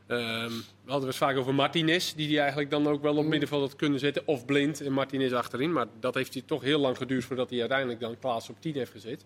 Ehm, 0.06 0.52
we 0.84 0.90
hadden 0.90 1.08
het 1.08 1.18
vaak 1.18 1.36
over 1.36 1.54
Martinez. 1.54 2.12
Die 2.12 2.28
die 2.28 2.40
eigenlijk 2.40 2.70
dan 2.70 2.88
ook 2.88 3.02
wel 3.02 3.16
op 3.16 3.26
middenveld 3.26 3.62
had 3.62 3.76
kunnen 3.76 3.98
zetten. 3.98 4.22
Of 4.26 4.44
Blind 4.44 4.80
en 4.80 4.92
Martinez 4.92 5.32
achterin. 5.32 5.72
Maar 5.72 5.86
dat 6.00 6.14
heeft 6.14 6.32
hij 6.32 6.42
toch 6.46 6.62
heel 6.62 6.78
lang 6.78 6.96
geduurd 6.96 7.24
voordat 7.24 7.50
hij 7.50 7.60
uiteindelijk 7.60 8.00
dan 8.00 8.18
Klaas 8.18 8.48
op 8.48 8.60
10 8.60 8.74
heeft 8.74 8.90
gezet. 8.90 9.24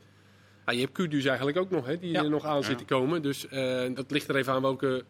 Je 0.71 0.81
hebt 0.81 0.93
Kudus 0.93 1.25
eigenlijk 1.25 1.59
ook 1.59 1.71
nog, 1.71 1.87
hè, 1.87 1.99
die 1.99 2.11
Ja. 2.11 2.23
er 2.23 2.31
nog 2.31 2.45
aan 2.45 2.65
zit 2.65 2.79
te 2.79 2.85
komen. 2.85 3.23
Dus 3.23 3.49
eh, 3.49 3.83
dat 3.95 4.11
ligt 4.11 4.29
er 4.29 4.37
even 4.37 4.53
aan 4.53 4.63
welke 4.63 5.05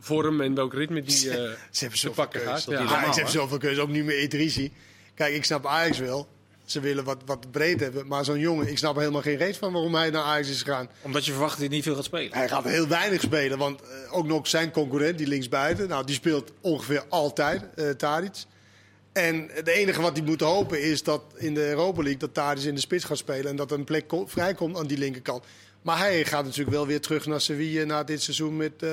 vorm 0.00 0.40
en 0.40 0.54
welk 0.54 0.74
ritme 0.74 1.02
die 1.02 1.14
eh 1.14 1.34
Ze 1.34 1.38
hebben 1.38 1.58
te 1.70 1.88
zoveel 1.96 2.12
pakken 2.24 2.40
gaat. 2.40 2.64
Ja. 2.64 2.76
Ajax 2.76 2.90
normaal, 2.92 3.14
heeft 3.14 3.30
zoveel 3.30 3.58
keuze, 3.58 3.80
ook 3.80 3.88
nu 3.88 4.04
met 4.04 4.16
Idrissi. 4.16 4.72
Kijk, 5.14 5.34
ik 5.34 5.44
snap 5.44 5.66
Ajax 5.66 5.98
wel. 5.98 6.28
Ze 6.64 6.80
willen 6.80 7.04
wat, 7.04 7.22
wat 7.26 7.50
breed 7.50 7.80
hebben. 7.80 8.06
Maar 8.06 8.24
zo'n 8.24 8.38
jongen, 8.38 8.68
ik 8.68 8.78
snap 8.78 8.94
er 8.94 9.00
helemaal 9.00 9.22
geen 9.22 9.36
reet 9.36 9.56
van 9.56 9.72
waarom 9.72 9.94
hij 9.94 10.10
naar 10.10 10.22
Ajax 10.22 10.48
is 10.50 10.62
gegaan. 10.62 10.88
Omdat 11.02 11.24
je 11.24 11.30
verwacht 11.30 11.52
dat 11.52 11.60
hij 11.60 11.68
niet 11.68 11.82
veel 11.84 11.94
gaat 11.94 12.04
spelen. 12.04 12.32
Hij 12.36 12.48
gaat 12.48 12.64
heel 12.64 12.88
weinig 12.88 13.20
spelen. 13.20 13.58
Want 13.58 13.82
eh, 13.82 14.16
ook 14.16 14.26
nog 14.26 14.46
zijn 14.46 14.70
concurrent, 14.70 15.18
die 15.18 15.26
linksbuiten. 15.26 15.88
Nou, 15.88 16.06
die 16.06 16.14
speelt 16.14 16.52
ongeveer 16.60 17.04
altijd, 17.08 17.62
eh 17.74 17.90
Tadic. 17.90 18.32
En 19.14 19.48
het 19.52 19.68
enige 19.68 20.00
wat 20.00 20.16
hij 20.16 20.26
moet 20.26 20.40
hopen 20.40 20.82
is 20.82 21.02
dat 21.02 21.22
in 21.36 21.54
de 21.54 21.68
Europa 21.68 22.02
League... 22.02 22.18
dat 22.18 22.34
Tadic 22.34 22.64
in 22.64 22.74
de 22.74 22.80
spits 22.80 23.04
gaat 23.04 23.18
spelen. 23.18 23.50
En 23.50 23.56
dat 23.56 23.70
er 23.70 23.78
een 23.78 23.84
plek 23.84 24.08
ko- 24.08 24.26
vrijkomt 24.26 24.76
aan 24.76 24.86
die 24.86 24.98
linkerkant. 24.98 25.44
Maar 25.82 25.98
hij 25.98 26.24
gaat 26.24 26.44
natuurlijk 26.44 26.70
wel 26.70 26.86
weer 26.86 27.00
terug 27.00 27.26
naar 27.26 27.40
Sevilla 27.40 27.84
na 27.84 28.04
dit 28.04 28.22
seizoen... 28.22 28.56
met 28.56 28.82
eh, 28.82 28.90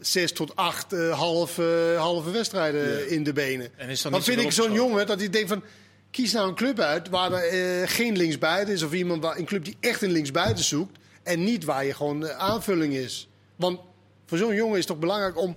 zes 0.00 0.32
tot 0.32 0.56
acht 0.56 0.92
eh, 0.92 1.18
halve, 1.18 1.94
halve 1.98 2.30
wedstrijden 2.30 3.08
in 3.10 3.24
de 3.24 3.32
benen. 3.32 3.68
En 3.76 3.88
is 3.88 4.02
dan 4.02 4.22
vind 4.22 4.40
ik 4.40 4.52
zo'n 4.52 4.72
jongen 4.72 5.06
dat 5.06 5.18
hij 5.18 5.30
denkt 5.30 5.48
van... 5.48 5.62
kies 6.10 6.32
nou 6.32 6.48
een 6.48 6.54
club 6.54 6.80
uit 6.80 7.08
waar 7.08 7.32
er 7.32 7.48
eh, 7.82 7.88
geen 7.88 8.16
linksbuiten 8.16 8.74
is. 8.74 8.82
Of 8.82 8.92
iemand 8.92 9.22
waar, 9.22 9.38
een 9.38 9.44
club 9.44 9.64
die 9.64 9.76
echt 9.80 10.02
een 10.02 10.12
linksbuiten 10.12 10.64
zoekt. 10.64 10.98
En 11.22 11.44
niet 11.44 11.64
waar 11.64 11.84
je 11.84 11.94
gewoon 11.94 12.30
aanvulling 12.30 12.94
is. 12.94 13.28
Want 13.56 13.80
voor 14.26 14.38
zo'n 14.38 14.54
jongen 14.54 14.72
is 14.72 14.78
het 14.78 14.86
toch 14.86 14.98
belangrijk 14.98 15.38
om 15.38 15.56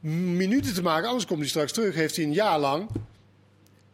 minuten 0.00 0.74
te 0.74 0.82
maken. 0.82 1.06
Anders 1.06 1.26
komt 1.26 1.38
hij 1.40 1.48
straks 1.48 1.72
terug. 1.72 1.94
Heeft 1.94 2.16
hij 2.16 2.24
een 2.24 2.32
jaar 2.32 2.58
lang 2.58 2.88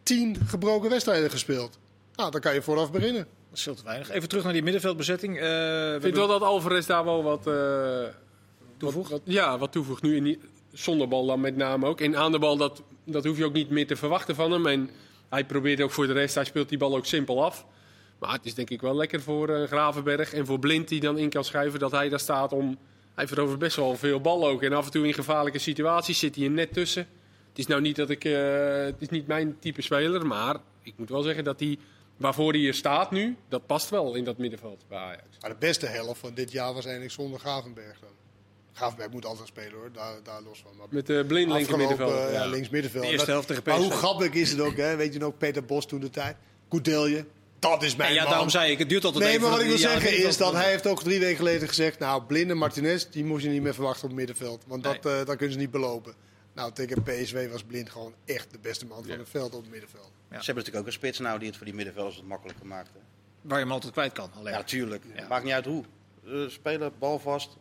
tien 0.02 0.36
gebroken 0.46 0.90
wedstrijden 0.90 1.30
gespeeld. 1.30 1.78
Nou, 2.14 2.30
dan 2.30 2.40
kan 2.40 2.54
je 2.54 2.62
vooraf 2.62 2.92
beginnen. 2.92 3.26
Dat 3.48 3.58
is 3.58 3.62
veel 3.62 3.74
te 3.74 3.84
weinig. 3.84 4.10
Even 4.10 4.28
terug 4.28 4.44
naar 4.44 4.52
die 4.52 4.62
middenveldbezetting. 4.62 5.36
Eh, 5.36 5.42
we 5.42 5.92
Ik 5.96 6.02
vind 6.02 6.16
wel 6.16 6.26
dat 6.26 6.42
Alvarez 6.42 6.86
daar 6.86 7.04
wel 7.04 7.22
wat, 7.22 7.46
eh, 7.46 8.04
Toevoegt? 8.76 9.10
wat- 9.10 9.20
ja, 9.24 9.58
wat 9.58 9.72
toevoegt. 9.72 10.02
Nu 10.02 10.16
in 10.16 10.24
die, 10.24 10.40
zonder 10.72 11.08
bal 11.08 11.26
dan 11.26 11.40
met 11.40 11.56
name 11.56 11.86
ook. 11.86 12.00
En 12.00 12.16
aan 12.16 12.32
de 12.32 12.38
bal, 12.38 12.56
dat, 12.56 12.82
dat 13.04 13.24
hoef 13.24 13.36
je 13.36 13.44
ook 13.44 13.52
niet 13.52 13.70
meer 13.70 13.86
te 13.86 13.96
verwachten 13.96 14.34
van 14.34 14.50
hem. 14.52 14.66
En 14.66 14.90
hij 15.28 15.44
probeert 15.44 15.80
ook 15.80 15.90
voor 15.90 16.06
de 16.06 16.12
rest, 16.12 16.34
hij 16.34 16.44
speelt 16.44 16.68
die 16.68 16.78
bal 16.78 16.96
ook 16.96 17.06
simpel 17.06 17.44
af. 17.44 17.66
Maar 18.18 18.32
het 18.32 18.44
is 18.46 18.54
denk 18.54 18.70
ik 18.70 18.80
wel 18.80 18.96
lekker 18.96 19.20
voor 19.22 19.48
eh, 19.48 19.66
Gravenberg 19.66 20.32
en 20.32 20.46
voor 20.46 20.58
Blind 20.58 20.88
die 20.88 21.00
dan 21.00 21.18
in 21.18 21.28
kan 21.28 21.44
schuiven 21.44 21.78
dat 21.80 21.90
hij 21.90 22.08
daar 22.08 22.20
staat 22.20 22.52
om... 22.52 22.78
Hij 23.14 23.26
verovert 23.26 23.58
best 23.58 23.76
wel 23.76 23.96
veel 23.96 24.20
bal 24.20 24.48
ook. 24.48 24.62
En 24.62 24.72
af 24.72 24.84
en 24.84 24.90
toe 24.90 25.06
in 25.06 25.14
gevaarlijke 25.14 25.58
situaties 25.58 26.18
zit 26.18 26.34
hij 26.36 26.44
er 26.44 26.50
net 26.50 26.72
tussen. 26.72 27.06
Het 27.48 27.58
is 27.58 27.66
nou 27.66 27.80
niet 27.80 27.96
dat 27.96 28.10
ik... 28.10 28.24
eh, 28.24 28.84
het 28.84 28.94
is 28.98 29.08
niet 29.08 29.26
mijn 29.26 29.56
type 29.58 29.82
speler, 29.82 30.26
maar 30.26 30.56
ik 30.82 30.94
moet 30.96 31.08
wel 31.08 31.22
zeggen 31.22 31.44
dat 31.44 31.60
hij... 31.60 31.78
Waarvoor 32.16 32.50
hij 32.50 32.60
hier 32.60 32.74
staat 32.74 33.10
nu, 33.10 33.36
dat 33.48 33.66
past 33.66 33.88
wel 33.90 34.14
in 34.14 34.24
dat 34.24 34.38
middenveld 34.38 34.84
bij 34.88 34.98
Ajax. 34.98 35.22
Maar 35.40 35.50
de 35.50 35.56
beste 35.58 35.86
helft 35.86 36.20
van 36.20 36.34
dit 36.34 36.52
jaar 36.52 36.74
was 36.74 36.84
eigenlijk 36.84 37.14
zonder 37.14 37.40
Gravenberg 37.40 37.98
dan. 38.00 38.08
Gravenberg 38.72 39.10
moet 39.10 39.24
altijd 39.24 39.48
spelen 39.48 39.72
hoor, 39.72 39.92
daar, 39.92 40.14
daar 40.22 40.42
los 40.42 40.60
van. 40.62 40.76
Maar 40.76 40.86
Met 40.90 41.06
de 41.06 41.24
blind 41.26 41.52
linker 41.52 41.74
afgelopen, 41.74 41.98
middenveld. 41.98 42.28
eh, 42.28 42.34
ja, 42.34 42.42
ja. 42.44 42.50
links 42.50 42.68
middenveld. 42.68 43.04
De 43.04 43.10
eerste 43.10 43.30
helft 43.30 43.46
tegen 43.46 43.62
Maar 43.66 43.78
hoe 43.78 43.90
grappig 43.90 44.32
is 44.32 44.50
het 44.50 44.60
ook, 44.60 44.76
hè? 44.76 44.96
weet 44.96 45.12
je 45.12 45.18
nog, 45.18 45.36
Peter 45.38 45.64
Bos 45.64 45.86
toen 45.86 46.00
de 46.00 46.10
tijd. 46.10 46.36
Goedelje, 46.68 47.24
dat 47.70 47.82
is 47.82 47.96
mijn 47.96 48.12
ja, 48.14 48.20
man. 48.22 48.30
daarom 48.30 48.48
zei 48.50 48.70
ik, 48.72 48.78
het 48.78 48.88
duurt 48.88 49.04
altijd 49.04 49.24
Nee, 49.24 49.32
even. 49.32 49.42
maar 49.42 49.50
wat 49.52 49.60
ik 49.60 49.68
wil 49.68 49.78
zeggen 49.78 50.16
is 50.26 50.36
dat 50.36 50.52
hij 50.52 50.70
heeft 50.70 50.86
ook 50.86 51.02
drie 51.02 51.18
weken 51.20 51.36
geleden 51.36 51.68
gezegd... 51.68 51.98
nou, 51.98 52.22
Blinde 52.22 52.54
Martinez, 52.54 53.04
die 53.10 53.24
moest 53.24 53.44
je 53.44 53.50
niet 53.50 53.62
meer 53.62 53.74
verwachten 53.74 54.02
op 54.02 54.08
het 54.08 54.18
middenveld. 54.18 54.64
Want 54.66 54.82
dat, 54.82 55.06
eh, 55.06 55.16
dat 55.16 55.36
kunnen 55.36 55.52
ze 55.52 55.58
niet 55.58 55.70
belopen. 55.70 56.14
Nou, 56.54 56.72
tegen 56.72 57.02
PSV 57.02 57.50
was 57.50 57.62
Blind 57.62 57.90
gewoon 57.90 58.14
echt 58.24 58.50
de 58.50 58.58
beste 58.58 58.86
man 58.86 59.04
van 59.04 59.18
het 59.18 59.28
veld 59.28 59.54
op 59.54 59.60
het 59.62 59.70
middenveld. 59.70 60.10
Ze 60.28 60.34
hebben 60.34 60.54
natuurlijk 60.54 60.76
ook 60.76 60.86
een 60.86 60.92
spits 60.92 61.18
nou 61.18 61.38
die 61.38 61.48
het 61.48 61.56
voor 61.56 61.66
die 61.66 61.74
middenvelders 61.74 62.16
wat 62.16 62.24
makkelijker 62.26 62.66
maakt. 62.66 62.88
hè. 62.92 63.00
Waar 63.40 63.58
je 63.58 63.64
hem 63.64 63.72
altijd 63.72 63.92
kwijt 63.92 64.12
kan. 64.12 64.30
Alleen. 64.34 64.52
Ja, 64.52 64.58
natuurlijk. 64.58 65.02
Ja. 65.14 65.26
Maakt 65.28 65.44
niet 65.44 65.52
uit 65.52 65.64
hoe. 65.64 65.84
Eh, 66.26 66.32
spelen, 66.48 66.92
bal 66.98 67.18
vast. 67.18 67.56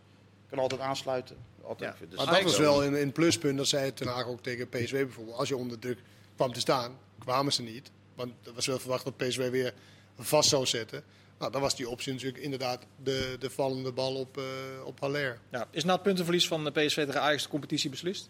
Kan 0.50 0.60
altijd 0.60 0.82
aansluiten. 0.82 1.36
Altijd. 1.64 1.94
Ja. 2.00 2.06
Dus 2.10 2.18
Maar 2.18 2.34
dat 2.34 2.44
was 2.44 2.58
wel 2.58 2.84
een, 2.86 3.02
een 3.02 3.12
pluspunt, 3.12 3.58
dat 3.58 3.68
zei 3.68 3.94
Ten 3.94 4.08
Hag 4.08 4.28
ook 4.28 4.42
tegen 4.44 4.70
PSV 4.70 4.92
bijvoorbeeld. 5.04 5.38
Als 5.38 5.50
je 5.50 5.58
onder 5.58 5.80
druk 5.80 6.00
kwam 6.36 6.54
te 6.54 6.60
staan, 6.60 6.98
kwamen 7.20 7.54
ze 7.54 7.62
niet. 7.62 7.92
Want 8.16 8.32
er 8.44 8.54
was 8.54 8.66
wel 8.66 8.80
verwacht 8.80 9.04
dat 9.04 9.18
PSV 9.18 9.50
weer 9.50 9.74
vast 10.18 10.50
zou 10.50 10.66
zetten. 10.66 11.04
Nou, 11.40 11.52
dan 11.52 11.62
was 11.62 11.76
die 11.76 11.90
optie 11.90 12.14
natuurlijk 12.14 12.44
inderdaad 12.44 12.86
de, 13.04 13.36
de 13.40 13.50
vallende 13.50 13.92
bal 13.92 14.16
op, 14.16 14.38
eh 14.38 14.44
op 14.86 15.00
Haller. 15.00 15.40
Ja, 15.52 15.68
is 15.72 15.84
na 15.84 15.94
het 15.94 16.04
puntenverlies 16.04 16.48
van 16.48 16.64
de 16.64 16.72
PSV 16.72 17.06
tegen 17.06 17.22
Ajax 17.22 17.44
de 17.44 17.50
competitie 17.50 17.90
beslist? 17.90 18.30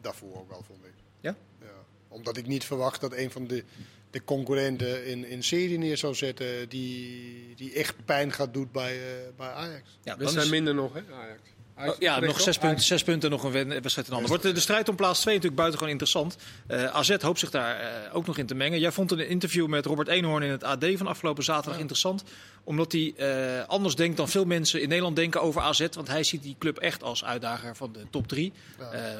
Daarvoor 0.00 0.36
ook 0.36 0.48
wel, 0.48 0.62
vond 0.66 0.84
ik. 0.84 0.92
Ja? 1.20 1.36
Ja. 1.60 1.66
Omdat 2.08 2.36
ik 2.36 2.46
niet 2.46 2.64
verwacht 2.64 3.00
dat 3.00 3.12
een 3.12 3.30
van 3.30 3.46
de, 3.46 3.64
de 4.10 4.24
concurrenten 4.24 5.06
in, 5.06 5.24
in 5.24 5.42
serie 5.42 5.78
neer 5.78 5.96
zou 5.96 6.14
zetten 6.14 6.68
die, 6.68 7.54
die 7.54 7.72
echt 7.72 8.04
pijn 8.04 8.32
gaat 8.32 8.54
doen 8.54 8.68
bij, 8.72 8.96
eh, 8.96 9.28
bij 9.36 9.48
Ajax. 9.48 9.98
Ja, 10.02 10.16
We 10.16 10.28
zijn 10.28 10.50
minder 10.50 10.74
nog, 10.74 10.92
hè, 10.92 11.00
Ajax. 11.14 11.40
Oh, 11.86 11.98
ja, 11.98 12.20
nog 12.20 12.40
zes 12.40 12.58
punten, 12.58 12.84
zes 12.84 13.02
punten, 13.02 13.30
nog 13.30 13.42
een 13.42 13.52
wedstrijd 13.52 14.06
in 14.06 14.12
handen. 14.12 14.28
Wordt 14.28 14.42
de, 14.42 14.60
strijd 14.60 14.88
om 14.88 14.96
plaats 14.96 15.20
2 15.20 15.34
natuurlijk 15.34 15.60
buitengewoon 15.60 15.92
interessant. 15.92 16.36
Eh 16.66 16.84
AZ 16.84 17.16
hoopt 17.20 17.38
zich 17.38 17.50
daar 17.50 17.80
eh, 17.80 18.16
ook 18.16 18.26
nog 18.26 18.38
in 18.38 18.46
te 18.46 18.54
mengen. 18.54 18.80
Jij 18.80 18.92
vond 18.92 19.10
een 19.10 19.28
interview 19.28 19.66
met 19.66 19.86
Robert 19.86 20.08
Eenhoorn 20.08 20.42
in 20.42 20.50
het 20.50 20.64
AD 20.64 20.84
van 20.94 21.06
afgelopen 21.06 21.44
zaterdag 21.44 21.80
interessant. 21.80 22.24
Omdat 22.64 22.92
hij 22.92 23.14
eh, 23.16 23.68
anders 23.68 23.94
denkt 23.94 24.16
dan 24.16 24.28
veel 24.28 24.44
mensen 24.44 24.82
in 24.82 24.88
Nederland 24.88 25.16
denken 25.16 25.42
over 25.42 25.60
AZ. 25.60 25.86
Want 25.92 26.08
hij 26.08 26.24
ziet 26.24 26.42
die 26.42 26.56
club 26.58 26.78
echt 26.78 27.02
als 27.02 27.24
uitdager 27.24 27.76
van 27.76 27.92
de 27.92 28.06
top 28.10 28.28
3. 28.28 28.52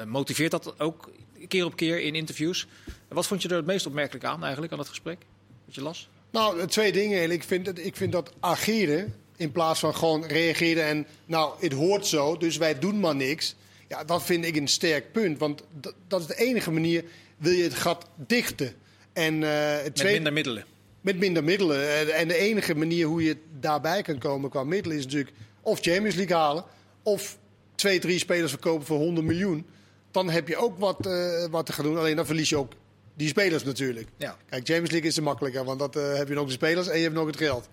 motiveert 0.07 0.51
dat 0.51 0.79
ook 0.79 1.09
keer 1.47 1.65
op 1.65 1.75
keer 1.75 2.01
in 2.01 2.15
interviews. 2.15 2.67
Wat 3.07 3.27
vond 3.27 3.41
je 3.41 3.49
er 3.49 3.55
het 3.55 3.65
meest 3.65 3.85
opmerkelijk 3.85 4.25
aan 4.25 4.41
eigenlijk, 4.41 4.71
aan 4.71 4.77
dat 4.77 4.89
gesprek? 4.89 5.17
Wat 5.65 5.75
je 5.75 5.81
las? 5.81 6.09
Nou, 6.31 6.67
twee 6.67 6.91
dingen. 6.91 7.31
Ik 7.31 7.43
vind, 7.43 7.85
ik 7.85 7.95
vind 7.95 8.11
dat 8.11 8.33
ageren 8.39 9.13
in 9.41 9.51
plaats 9.51 9.79
van 9.79 9.95
gewoon 9.95 10.25
reageren 10.25 10.85
en 10.85 11.07
nou, 11.25 11.53
het 11.59 11.73
hoort 11.73 12.05
zo, 12.05 12.37
dus 12.37 12.57
wij 12.57 12.79
doen 12.79 12.99
maar 12.99 13.15
niks. 13.15 13.55
Ja, 13.87 14.03
dat 14.03 14.23
vind 14.23 14.45
ik 14.45 14.55
een 14.55 14.67
sterk 14.67 15.11
punt, 15.11 15.39
want 15.39 15.63
dat, 15.79 15.93
dat 16.07 16.21
is 16.21 16.27
de 16.27 16.35
enige 16.37 16.71
manier 16.71 17.03
wil 17.37 17.51
je 17.51 17.63
het 17.63 17.73
gat 17.73 18.05
dichten. 18.15 18.73
En, 19.13 19.43
eh, 19.43 19.83
het 19.83 19.97
Met 19.97 20.11
minder 20.11 20.33
middelen. 20.33 20.65
met 21.01 21.17
minder 21.17 21.43
middelen. 21.43 21.77
Eh, 21.81 22.19
En 22.19 22.27
de 22.27 22.35
enige 22.37 22.75
manier 22.75 23.05
hoe 23.05 23.23
je 23.23 23.37
daarbij 23.59 24.01
kan 24.01 24.17
komen 24.17 24.49
qua 24.49 24.63
middelen 24.63 24.97
is 24.97 25.03
natuurlijk 25.03 25.35
of 25.61 25.79
Champions 25.79 26.15
League 26.15 26.35
halen 26.35 26.63
of 27.03 27.37
twee, 27.75 27.99
drie 27.99 28.19
spelers 28.19 28.51
verkopen 28.51 28.85
voor 28.85 28.97
100 28.97 29.27
miljoen. 29.27 29.65
Dan 30.11 30.29
heb 30.29 30.47
je 30.47 30.57
ook 30.57 30.79
wat, 30.79 31.05
eh, 31.05 31.45
wat 31.51 31.65
te 31.65 31.73
gaan 31.73 31.85
doen. 31.85 31.97
Alleen 31.97 32.15
dan 32.15 32.25
verlies 32.25 32.49
je 32.49 32.57
ook 32.57 32.71
die 33.15 33.27
spelers 33.27 33.63
natuurlijk. 33.63 34.07
Ja. 34.17 34.37
Kijk, 34.49 34.65
Champions 34.65 34.91
League 34.91 35.09
is 35.09 35.17
er 35.17 35.23
makkelijker, 35.23 35.63
want 35.63 35.79
dat 35.79 35.93
heb 35.93 36.27
je 36.27 36.33
nog 36.33 36.45
de 36.45 36.51
spelers 36.51 36.87
en 36.87 36.97
je 36.97 37.03
hebt 37.03 37.15
nog 37.15 37.25
het 37.25 37.37
geld. 37.37 37.69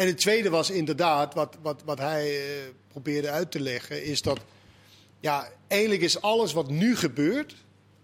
En 0.00 0.06
het 0.06 0.18
tweede 0.18 0.50
was 0.50 0.70
inderdaad, 0.70 1.34
wat, 1.34 1.56
wat, 1.62 1.82
wat 1.84 1.98
hij 1.98 2.28
eh, 2.28 2.68
probeerde 2.88 3.30
uit 3.30 3.50
te 3.50 3.60
leggen, 3.60 4.04
is 4.04 4.22
dat 4.22 4.40
ja, 5.20 5.48
eigenlijk 5.66 6.02
is 6.02 6.20
alles 6.20 6.52
wat 6.52 6.68
nu 6.68 6.96
gebeurt, 6.96 7.54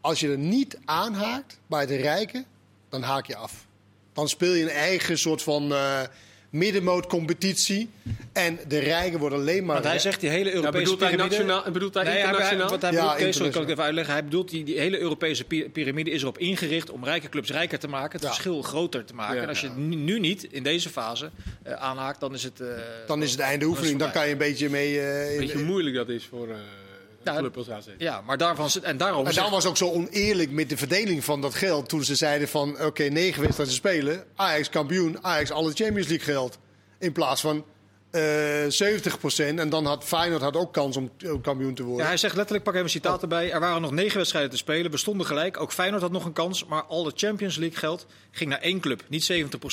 als 0.00 0.20
je 0.20 0.30
er 0.30 0.38
niet 0.38 0.78
aanhaakt 0.84 1.58
bij 1.66 1.86
de 1.86 1.96
rijken, 1.96 2.44
dan 2.88 3.02
haak 3.02 3.26
je 3.26 3.36
af. 3.36 3.66
Dan 4.12 4.28
speel 4.28 4.52
je 4.52 4.62
een 4.62 4.68
eigen 4.68 5.18
soort 5.18 5.42
van 5.42 5.72
eh 5.72 6.02
middenmoot 6.56 7.06
competitie. 7.06 7.90
En 8.32 8.58
de 8.68 8.78
rijken 8.78 9.18
worden 9.18 9.38
alleen 9.38 9.64
maar... 9.64 9.74
Want 9.74 9.86
hij 9.86 9.98
zegt 9.98 10.20
die 10.20 10.30
hele 10.30 10.48
Ja, 10.48 10.54
Europese 10.54 10.82
bedoelt 10.82 11.00
hij 11.00 11.10
piramide... 11.10 11.36
nationaal? 11.36 11.72
Bedoelt 11.72 11.94
hij 11.94 12.02
Nee, 12.02 12.12
hij- 12.12 12.20
hij- 12.22 12.30
internationaal? 12.30 12.70
wat 12.70 12.82
hij 12.82 12.92
Ja, 12.92 12.96
bedoelt, 13.14 13.34
sorry, 13.34 13.50
kan 13.50 13.62
ik 13.62 13.68
internationaal. 13.68 13.72
even 13.72 13.84
uitleggen. 13.84 14.12
Hij 14.14 14.24
bedoelt 14.24 14.50
die, 14.50 14.64
die 14.64 14.78
hele 14.78 14.98
Europese 14.98 15.44
pi- 15.44 15.68
piramide 15.70 16.10
is 16.10 16.22
erop 16.22 16.38
ingericht 16.38 16.90
om 16.90 17.04
rijke 17.04 17.28
clubs 17.28 17.50
rijker 17.50 17.78
te 17.78 17.88
maken, 17.88 18.12
het 18.12 18.20
Ja. 18.22 18.26
verschil 18.28 18.62
groter 18.62 19.04
te 19.04 19.14
maken. 19.14 19.36
Ja. 19.36 19.42
en 19.42 19.48
als 19.48 19.60
je 19.60 19.66
het 19.66 19.76
nu 19.76 20.18
niet 20.20 20.44
in 20.50 20.62
deze 20.62 20.88
fase 20.88 21.30
eh, 21.62 21.72
aanhaakt, 21.72 22.20
dan 22.20 22.34
is 22.34 22.42
het. 22.42 22.60
eh, 22.60 22.66
dan 23.06 23.22
is 23.22 23.30
het 23.30 23.40
einde 23.40 23.64
oefening. 23.64 23.98
Dan 23.98 24.10
kan 24.10 24.26
je 24.26 24.32
een 24.32 24.38
beetje 24.38 24.68
mee... 24.70 25.00
eh, 25.00 25.32
in- 25.32 25.38
Weet 25.38 25.48
je 25.50 25.56
hoe 25.56 25.64
moeilijk 25.66 25.96
dat 25.96 26.08
is 26.08 26.24
voor 26.30 26.48
eh 27.32 27.38
club 27.38 27.56
als 27.56 27.70
AZ? 27.70 27.86
Ja, 27.98 28.20
maar 28.20 28.38
daarvan 28.38 28.68
en 28.82 28.96
daarom. 28.96 29.26
En 29.26 29.34
dan 29.34 29.50
was 29.50 29.66
ook 29.66 29.76
zo 29.76 29.90
oneerlijk 29.90 30.50
met 30.50 30.68
de 30.68 30.76
verdeling 30.76 31.24
van 31.24 31.40
dat 31.40 31.54
geld. 31.54 31.88
Toen 31.88 32.04
ze 32.04 32.14
zeiden 32.14 32.48
van, 32.48 32.80
oké, 32.80 33.02
negen 33.02 33.42
wedstrijden 33.42 33.74
spelen. 33.74 34.24
Ajax 34.34 34.68
kampioen, 34.68 35.24
Ajax 35.24 35.50
alle 35.50 35.72
Champions 35.72 36.08
League 36.08 36.26
geld. 36.34 36.58
In 36.98 37.12
plaats 37.12 37.40
van 37.40 37.64
eh 38.10 38.66
70% 38.68 39.58
En 39.58 39.68
dan 39.68 39.86
had 39.86 40.04
Feyenoord 40.04 40.42
had 40.42 40.56
ook 40.56 40.72
kans 40.72 40.96
om 40.96 41.10
eh, 41.18 41.32
kampioen 41.42 41.74
te 41.74 41.82
worden. 41.82 42.02
Ja, 42.02 42.08
hij 42.08 42.16
zegt 42.16 42.34
letterlijk, 42.34 42.64
pak 42.64 42.74
even 42.74 42.86
een 42.86 42.92
citaat 42.92 43.22
erbij. 43.22 43.52
Er 43.52 43.60
waren 43.60 43.82
nog 43.82 43.90
negen 43.90 44.16
wedstrijden 44.16 44.50
te 44.50 44.56
spelen, 44.56 44.90
bestonden 44.90 45.26
gelijk. 45.26 45.60
Ook 45.60 45.72
Feyenoord 45.72 46.02
had 46.02 46.12
nog 46.12 46.24
een 46.24 46.32
kans, 46.32 46.64
maar 46.64 46.82
al 46.82 47.06
het 47.06 47.18
Champions 47.18 47.56
League 47.56 47.78
geld 47.78 48.06
ging 48.30 48.50
naar 48.50 48.60
één 48.60 48.80
club. 48.80 49.02
Niet 49.08 49.32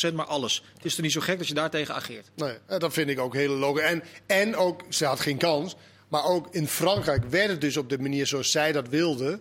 70%, 0.09 0.13
maar 0.13 0.25
alles. 0.25 0.63
Het 0.73 0.85
is 0.85 0.93
toch 0.95 1.03
niet 1.03 1.11
zo 1.11 1.21
gek 1.21 1.37
dat 1.37 1.47
je 1.47 1.53
daartegen 1.53 1.95
ageert? 1.95 2.29
Nee, 2.35 2.57
eh, 2.65 2.79
dat 2.79 2.93
vind 2.93 3.09
ik 3.09 3.19
ook 3.19 3.33
heel 3.33 3.55
logisch. 3.55 3.83
En, 3.83 4.03
en 4.25 4.55
ook, 4.55 4.81
ze 4.89 5.05
had 5.05 5.19
geen 5.19 5.37
kans. 5.37 5.75
Maar 6.13 6.25
ook 6.25 6.47
in 6.51 6.67
Frankrijk 6.67 7.23
werd 7.29 7.49
het 7.49 7.61
dus 7.61 7.77
op 7.77 7.89
de 7.89 7.99
manier 7.99 8.27
zoals 8.27 8.51
zij 8.51 8.71
dat 8.71 8.87
wilde. 8.87 9.39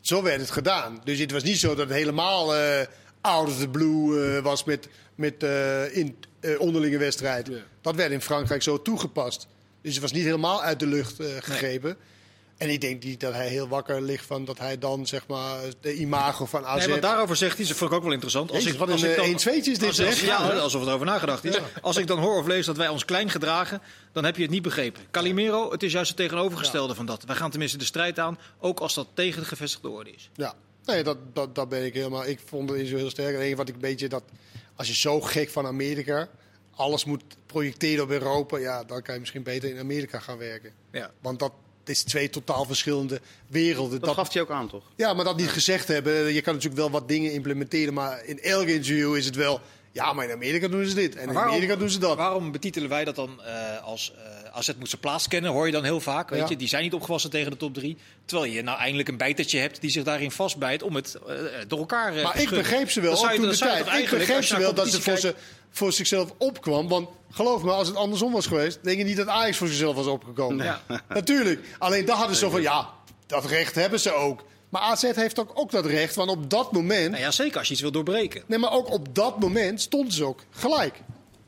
Zo 0.00 0.22
werd 0.22 0.40
het 0.40 0.50
gedaan. 0.50 1.00
Dus 1.04 1.18
het 1.18 1.30
was 1.30 1.42
niet 1.42 1.58
zo 1.58 1.68
dat 1.68 1.88
het 1.88 1.96
helemaal 1.96 2.56
eh 2.56 2.86
out 3.20 3.48
of 3.48 3.58
the 3.58 3.68
blue 3.68 4.24
eh, 4.24 4.42
was 4.42 4.64
met, 4.64 4.88
met 5.14 5.42
eh, 5.42 5.96
in, 5.96 6.16
onderlinge 6.58 6.98
wedstrijd. 6.98 7.46
Ja. 7.46 7.54
Dat 7.80 7.94
werd 7.94 8.10
in 8.10 8.20
Frankrijk 8.20 8.62
zo 8.62 8.82
toegepast. 8.82 9.46
Dus 9.80 9.92
het 9.92 10.02
was 10.02 10.12
niet 10.12 10.24
helemaal 10.24 10.62
uit 10.62 10.80
de 10.80 10.86
lucht 10.86 11.22
gegrepen. 11.38 11.96
En 12.62 12.70
ik 12.70 12.80
denk 12.80 13.02
niet 13.04 13.20
dat 13.20 13.32
hij 13.34 13.48
heel 13.48 13.68
wakker 13.68 14.02
ligt 14.02 14.26
van 14.26 14.44
dat 14.44 14.58
hij 14.58 14.78
dan 14.78 15.06
zeg 15.06 15.26
maar 15.26 15.60
de 15.80 15.94
imago 15.94 16.46
van 16.46 16.66
AZ... 16.66 16.78
Nee, 16.78 16.88
want 16.88 17.02
daarover 17.02 17.36
zegt 17.36 17.56
hij, 17.58 17.66
dat 17.66 17.76
vond 17.76 17.90
ik 17.90 17.96
ook 17.96 18.02
wel 18.02 18.12
interessant. 18.12 18.50
Als 18.50 18.58
Jezus, 18.58 18.72
ik, 18.72 18.78
wat 18.78 18.90
als 18.90 19.02
een, 19.02 19.06
ik 19.10 19.16
eh, 19.16 19.22
dan- 19.22 19.52
een 19.54 19.64
is 19.64 19.78
dit, 19.78 19.94
zeg. 19.94 20.20
Ja, 20.24 20.36
alsof 20.36 20.80
het 20.80 20.90
over 20.90 21.06
nagedacht 21.06 21.44
is. 21.44 21.58
Als 21.82 21.96
ik 21.96 22.06
dan 22.06 22.18
hoor 22.18 22.38
of 22.38 22.46
lees 22.46 22.66
dat 22.66 22.76
wij 22.76 22.88
ons 22.88 23.04
klein 23.04 23.30
gedragen, 23.30 23.82
dan 24.12 24.24
heb 24.24 24.36
je 24.36 24.42
het 24.42 24.50
niet 24.50 24.62
begrepen. 24.62 25.02
Calimero, 25.10 25.70
het 25.70 25.82
is 25.82 25.92
juist 25.92 26.08
het 26.08 26.16
tegenovergestelde 26.18 26.94
van 26.94 27.06
dat. 27.06 27.24
Wij 27.24 27.36
gaan 27.36 27.50
tenminste 27.50 27.78
de 27.78 27.84
strijd 27.84 28.18
aan, 28.18 28.38
ook 28.60 28.80
als 28.80 28.94
dat 28.94 29.06
tegen 29.14 29.40
de 29.40 29.46
gevestigde 29.46 29.88
orde 29.88 30.10
is. 30.10 30.30
Ja, 30.34 30.54
nee, 30.84 31.02
dat, 31.02 31.16
dat, 31.32 31.54
dat 31.54 31.68
ben 31.68 31.84
ik 31.84 31.94
helemaal. 31.94 32.26
Ik 32.26 32.40
vond 32.44 32.70
het 32.70 32.88
zo 32.88 32.96
heel 32.96 33.10
sterk. 33.10 33.36
Enige 33.36 33.56
wat 33.56 33.68
ik 33.68 33.74
een 33.74 33.80
beetje 33.80 34.08
dat. 34.08 34.22
Als 34.76 34.88
je 34.88 34.94
zo 34.94 35.20
gek 35.20 35.50
van 35.50 35.66
Amerika. 35.66 36.28
alles 36.76 37.04
moet 37.04 37.22
projecteren 37.46 38.04
op 38.04 38.10
Europa. 38.10 38.58
ja, 38.58 38.84
dan 38.84 39.02
kan 39.02 39.14
je 39.14 39.20
misschien 39.20 39.42
beter 39.42 39.70
in 39.70 39.78
Amerika 39.78 40.18
gaan 40.18 40.38
werken. 40.38 40.72
Ja. 40.92 41.10
Want 41.20 41.38
dat 41.38 41.52
is 41.88 42.02
twee 42.02 42.30
totaal 42.30 42.64
verschillende 42.64 43.20
werelden. 43.46 43.98
Dat 43.98 44.08
Dat, 44.08 44.14
gaf 44.14 44.32
hij 44.32 44.42
ook 44.42 44.50
aan, 44.50 44.68
toch? 44.68 44.84
ja, 44.96 45.14
maar 45.14 45.24
dat 45.24 45.36
niet 45.36 45.48
gezegd 45.50 45.88
hebben. 45.88 46.32
Je 46.32 46.40
kan 46.40 46.54
natuurlijk 46.54 46.80
wel 46.80 46.90
wat 46.90 47.08
dingen 47.08 47.32
implementeren. 47.32 47.94
maar 47.94 48.24
in 48.24 48.40
elk 48.40 48.66
interview 48.66 49.16
is 49.16 49.24
het 49.24 49.34
wel. 49.36 49.60
Ja, 49.92 50.12
maar 50.12 50.24
in 50.24 50.30
Amerika 50.32 50.68
doen 50.68 50.86
ze 50.86 50.94
dit. 50.94 51.16
En 51.16 51.28
in 51.28 51.32
waarom- 51.34 51.52
Amerika 51.52 51.76
doen 51.76 51.90
ze 51.90 51.98
dat. 51.98 52.16
Waarom 52.16 52.52
betitelen 52.52 52.88
wij 52.88 53.04
dat 53.04 53.14
dan 53.14 53.42
eh, 53.42 53.82
als 53.84 54.12
eh 54.16 54.30
AZ 54.58 54.70
moet 54.78 54.88
zijn 54.88 55.00
plaats 55.00 55.28
kennen? 55.28 55.50
Hoor 55.50 55.66
je 55.66 55.72
dan 55.72 55.84
heel 55.84 56.00
vaak. 56.00 56.30
Weet 56.30 56.40
Ja. 56.40 56.46
je, 56.48 56.56
die 56.56 56.68
zijn 56.68 56.82
niet 56.82 56.94
opgewassen 56.94 57.30
tegen 57.30 57.50
de 57.50 57.56
top 57.56 57.74
3. 57.74 57.96
Terwijl 58.24 58.52
je 58.52 58.62
nou 58.62 58.78
eindelijk 58.78 59.08
een 59.08 59.16
bijtertje 59.16 59.58
hebt 59.58 59.80
die 59.80 59.90
zich 59.90 60.02
daarin 60.04 60.30
vastbijt 60.30 60.82
om 60.82 60.94
het 60.94 61.14
eh, 61.28 61.34
door 61.68 61.78
elkaar 61.78 62.16
eh, 62.16 62.22
Maar 62.22 62.40
ik 62.40 62.50
begreep 62.50 62.90
ze 62.90 63.00
wel, 63.00 63.14
Dan 63.14 63.30
toen 63.30 63.40
dan 63.40 63.50
de 63.50 63.56
tijd. 63.58 63.86
Ik 63.86 64.10
begreep 64.10 64.44
ze 64.44 64.58
wel 64.58 64.74
dat 64.74 64.88
ze 64.88 65.02
voor, 65.02 65.16
ze, 65.16 65.34
voor 65.70 65.92
zichzelf 65.92 66.32
opkwam. 66.38 66.88
Want 66.88 67.08
geloof 67.30 67.62
me, 67.62 67.70
als 67.70 67.86
het 67.88 67.96
andersom 67.96 68.32
was 68.32 68.46
geweest, 68.46 68.78
denk 68.82 68.98
je 68.98 69.04
niet 69.04 69.16
dat 69.16 69.26
Ajax 69.28 69.56
voor 69.56 69.68
zichzelf 69.68 69.94
was 69.94 70.06
opgekomen. 70.06 70.64
Ja. 70.64 70.80
Natuurlijk. 71.08 71.66
Alleen 71.78 72.04
daar 72.04 72.16
hadden 72.16 72.36
ze 72.36 72.44
zo 72.44 72.50
van, 72.50 72.62
ja, 72.62 72.88
dat 73.26 73.44
recht 73.44 73.74
hebben 73.74 74.00
ze 74.00 74.12
ook. 74.12 74.44
Maar 74.72 74.82
AZ 74.82 75.02
heeft 75.02 75.38
ook, 75.40 75.50
ook 75.54 75.70
dat 75.70 75.86
recht, 75.86 76.14
want 76.14 76.30
op 76.30 76.50
dat 76.50 76.72
moment... 76.72 77.10
Nou 77.10 77.22
ja, 77.22 77.30
zeker 77.30 77.58
als 77.58 77.66
je 77.66 77.72
iets 77.72 77.82
wil 77.82 77.90
doorbreken. 77.92 78.42
Nee, 78.46 78.58
maar 78.58 78.72
ook 78.72 78.90
op 78.90 79.14
dat 79.14 79.40
moment 79.40 79.80
stonden 79.80 80.12
ze 80.12 80.24
ook 80.24 80.40
gelijk. 80.50 81.00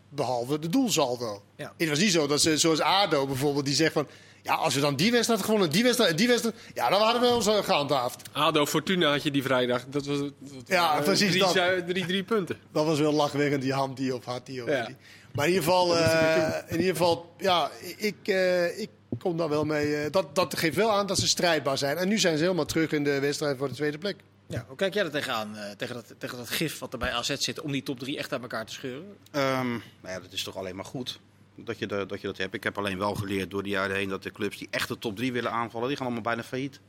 Behalve 0.09 0.59
de 0.59 0.69
doelsaldo. 0.69 1.43
Ja. 1.57 1.73
Het 1.77 1.89
was 1.89 1.99
niet 1.99 2.13
zo 2.13 2.27
dat 2.27 2.41
ze, 2.41 2.57
zoals 2.59 2.81
ADO 2.81 3.27
bijvoorbeeld, 3.27 3.65
die 3.65 3.75
zegt 3.75 3.93
van... 3.93 4.07
Ja, 4.43 4.55
als 4.55 4.75
we 4.75 4.81
dan 4.81 4.97
die 4.97 5.11
wedstrijd 5.11 5.43
gewonnen, 5.43 5.71
die 5.71 5.83
wedstrijd 5.83 6.11
en 6.11 6.17
die 6.17 6.29
wedstrijd... 6.29 6.57
Ja, 6.75 6.89
dan 6.89 7.01
hadden 7.01 7.23
we 7.23 7.29
ons 7.29 7.47
eh, 7.47 7.59
gehandhaafd. 7.63 8.23
ADO 8.33 8.67
Fortuna 8.67 9.11
had 9.11 9.23
je 9.23 9.31
die 9.31 9.43
vrijdag. 9.43 9.85
Dat 9.89 10.07
was, 10.07 10.19
dat, 10.19 10.33
Ja, 10.67 10.97
eh, 10.99 11.03
precies 11.05 11.29
Drie, 11.31 11.41
dat. 11.41 11.89
drie, 11.89 12.07
drie 12.07 12.23
punten. 12.23 12.59
Dat 12.73 12.87
was 12.87 12.99
wel 12.99 13.13
lachwekkend, 13.13 13.63
die 13.63 13.73
hand 13.73 13.97
die 13.97 14.15
of 14.15 14.25
had 14.25 14.47
die. 14.47 14.63
Of 14.63 14.69
Ja. 14.69 14.87
die. 14.87 14.97
Maar 15.35 15.47
in 15.47 15.53
ieder 15.53 15.65
geval, 15.65 15.97
eh, 15.99 16.59
in 16.67 16.77
ieder 16.79 16.97
geval 16.97 17.35
ja, 17.39 17.71
ik, 17.97 18.17
eh, 18.29 18.79
ik 18.79 18.91
kom 19.19 19.37
daar 19.37 19.49
wel 19.49 19.65
mee. 19.65 19.97
eh, 19.97 20.11
dat, 20.13 20.35
dat 20.35 20.57
geeft 20.59 20.77
wel 20.77 20.91
aan 20.93 21.07
dat 21.07 21.19
ze 21.19 21.29
strijdbaar 21.29 21.79
zijn. 21.79 21.97
En 21.97 22.09
nu 22.09 22.19
zijn 22.19 22.37
ze 22.37 22.43
helemaal 22.43 22.65
terug 22.65 22.93
in 22.93 23.05
de 23.05 23.21
wedstrijd 23.21 23.57
voor 23.59 23.69
de 23.69 23.75
tweede 23.75 23.99
plek. 23.99 24.17
Ja, 24.47 24.65
hoe 24.69 24.77
kijk 24.77 24.95
jij 24.95 25.05
er 25.05 25.11
tegenaan? 25.11 25.57
eh, 25.57 25.71
tegen, 25.71 25.95
dat, 25.95 26.15
tegen 26.19 26.39
dat 26.39 26.51
gif 26.51 26.79
wat 26.79 26.93
er 26.93 26.99
bij 26.99 27.13
AZ 27.13 27.35
zit 27.39 27.61
om 27.61 27.73
die 27.73 27.83
top 27.83 27.99
3 27.99 28.19
echt 28.19 28.33
uit 28.33 28.43
elkaar 28.43 28.67
te 28.67 28.73
scheuren? 28.73 29.17
Ehm, 29.31 29.69
nou 29.71 29.81
ja, 30.15 30.21
dat 30.21 30.33
is 30.33 30.43
toch 30.43 30.57
alleen 30.57 30.77
maar 30.77 30.85
goed 30.85 31.21
dat 31.57 31.79
je, 31.79 31.87
de, 31.87 32.07
dat 32.07 32.21
je 32.21 32.27
dat 32.27 32.37
hebt. 32.39 32.55
Ik 32.55 32.65
heb 32.65 32.79
alleen 32.79 32.99
wel 32.99 33.15
geleerd 33.15 33.51
door 33.51 33.63
de 33.63 33.69
jaren 33.69 33.97
heen 33.97 34.09
dat 34.09 34.23
de 34.23 34.33
clubs 34.33 34.59
die 34.59 34.69
echt 34.71 34.89
de 34.89 34.99
top 34.99 35.17
3 35.17 35.33
willen 35.33 35.51
aanvallen, 35.51 35.89
die 35.89 35.97
gaan 35.97 36.07
allemaal 36.07 36.25
bijna 36.25 36.43
failliet. 36.43 36.81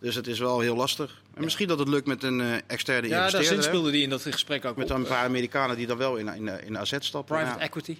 Dus 0.00 0.14
het 0.14 0.26
is 0.26 0.38
wel 0.38 0.60
heel 0.60 0.76
lastig. 0.76 1.22
En 1.34 1.44
misschien 1.44 1.68
dat 1.68 1.78
het 1.78 1.88
lukt 1.88 2.06
met 2.06 2.22
een 2.22 2.40
eh, 2.40 2.54
externe 2.66 3.08
Ja, 3.08 3.16
daar 3.16 3.24
investeerder. 3.30 3.64
speelde 3.64 3.90
die 3.90 4.02
in 4.02 4.10
dat 4.10 4.22
gesprek 4.22 4.64
ook 4.64 4.76
Met 4.76 4.90
op. 4.90 4.96
een 4.96 5.02
paar 5.06 5.24
Amerikanen 5.24 5.76
die 5.76 5.86
dan 5.86 5.96
wel 5.96 6.16
in, 6.16 6.28
in, 6.28 6.48
in 6.64 6.78
AZ 6.78 6.94
stappen. 6.98 7.36
Private 7.36 7.58
Ja, 7.58 7.64
equity. 7.64 7.98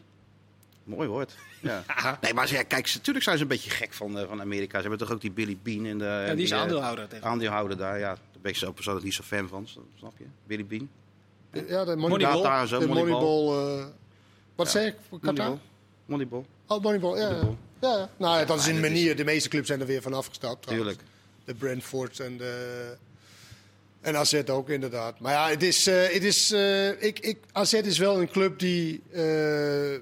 mooi 0.84 1.08
woord. 1.08 1.34
Ja. 1.60 1.84
Nee, 2.20 2.34
maar 2.34 2.46
ze- 2.48 2.54
ja, 2.54 2.62
kijk, 2.62 2.92
natuurlijk 2.94 3.24
zijn 3.24 3.36
ze 3.36 3.42
een 3.42 3.48
beetje 3.48 3.70
gek 3.70 3.92
van, 3.92 4.18
eh, 4.18 4.28
van 4.28 4.40
Amerika. 4.40 4.74
Ze 4.76 4.80
hebben 4.80 4.98
toch 5.06 5.10
ook 5.16 5.20
die 5.20 5.30
Billy 5.30 5.58
Bean 5.62 5.86
in 5.86 5.98
de... 5.98 6.24
Ja, 6.26 6.34
die 6.34 6.44
is 6.44 6.50
eh, 6.50 6.58
aandeelhouder 6.60 7.08
tegen. 7.08 7.26
Aandeelhouder 7.26 7.76
daar, 7.76 7.98
ja. 7.98 8.08
Daar 8.08 8.40
ben 8.42 8.50
ik 8.50 8.56
zelf 8.56 8.74
persoonlijk 8.74 9.04
niet 9.04 9.14
zo 9.14 9.22
fan 9.22 9.48
van, 9.48 9.68
snap 9.98 10.12
je? 10.18 10.24
Billy 10.46 10.66
Bean. 10.66 10.88
Ja, 11.68 11.84
de 11.84 11.96
Moneyball. 11.96 12.66
Zo, 12.66 12.78
de 12.78 12.86
Moneyball. 12.86 13.20
Moneyball 13.20 13.78
eh, 13.78 13.86
wat 14.54 14.70
zei 14.70 14.86
ik? 14.86 14.94
Qatar? 15.10 15.32
Moneyball. 15.46 15.58
Moneyball, 16.06 16.44
Oh, 16.66 16.82
Moneyball, 16.82 17.18
ja. 17.18 17.24
Moneyball. 17.28 17.56
ja. 17.80 17.88
ja, 17.92 17.98
ja. 17.98 18.10
Nou 18.16 18.38
ja, 18.38 18.44
dat 18.44 18.58
is 18.58 18.66
een 18.66 18.80
manier. 18.80 19.16
De 19.16 19.24
meeste 19.24 19.48
clubs 19.48 19.66
zijn 19.66 19.80
er 19.80 19.86
weer 19.86 20.02
van 20.02 20.14
afgestapt. 20.14 20.62
trouwens. 20.62 20.90
tuurlijk. 20.96 21.11
De 21.44 21.54
Brentford 21.54 22.20
en 22.20 22.36
de... 22.36 22.96
En 24.00 24.16
AZ 24.16 24.42
ook, 24.46 24.68
inderdaad. 24.68 25.20
Maar 25.20 25.32
ja, 25.32 25.48
het 25.48 25.62
is, 25.62 25.86
eh, 25.86 26.02
het 26.02 26.24
is, 26.24 26.50
eh, 26.50 27.02
ik, 27.02 27.18
ik, 27.18 27.38
AZ 27.52 27.72
is 27.72 27.98
wel 27.98 28.20
een 28.20 28.28
club 28.28 28.58
die 28.58 29.02
eh, 29.10 29.98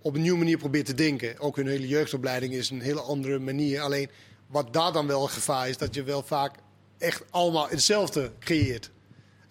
op 0.00 0.14
een 0.14 0.22
nieuwe 0.22 0.38
manier 0.38 0.58
probeert 0.58 0.86
te 0.86 0.94
denken. 0.94 1.38
Ook 1.38 1.56
hun 1.56 1.66
hele 1.66 1.88
jeugdopleiding 1.88 2.54
is 2.54 2.70
een 2.70 2.80
hele 2.80 3.00
andere 3.00 3.38
manier. 3.38 3.80
Alleen 3.80 4.10
wat 4.46 4.72
daar 4.72 4.92
dan 4.92 5.06
wel 5.06 5.22
een 5.22 5.28
gevaar 5.28 5.68
is, 5.68 5.76
dat 5.76 5.94
je 5.94 6.02
wel 6.02 6.22
vaak 6.22 6.54
echt 6.98 7.22
allemaal 7.30 7.68
hetzelfde 7.68 8.30
creëert. 8.38 8.90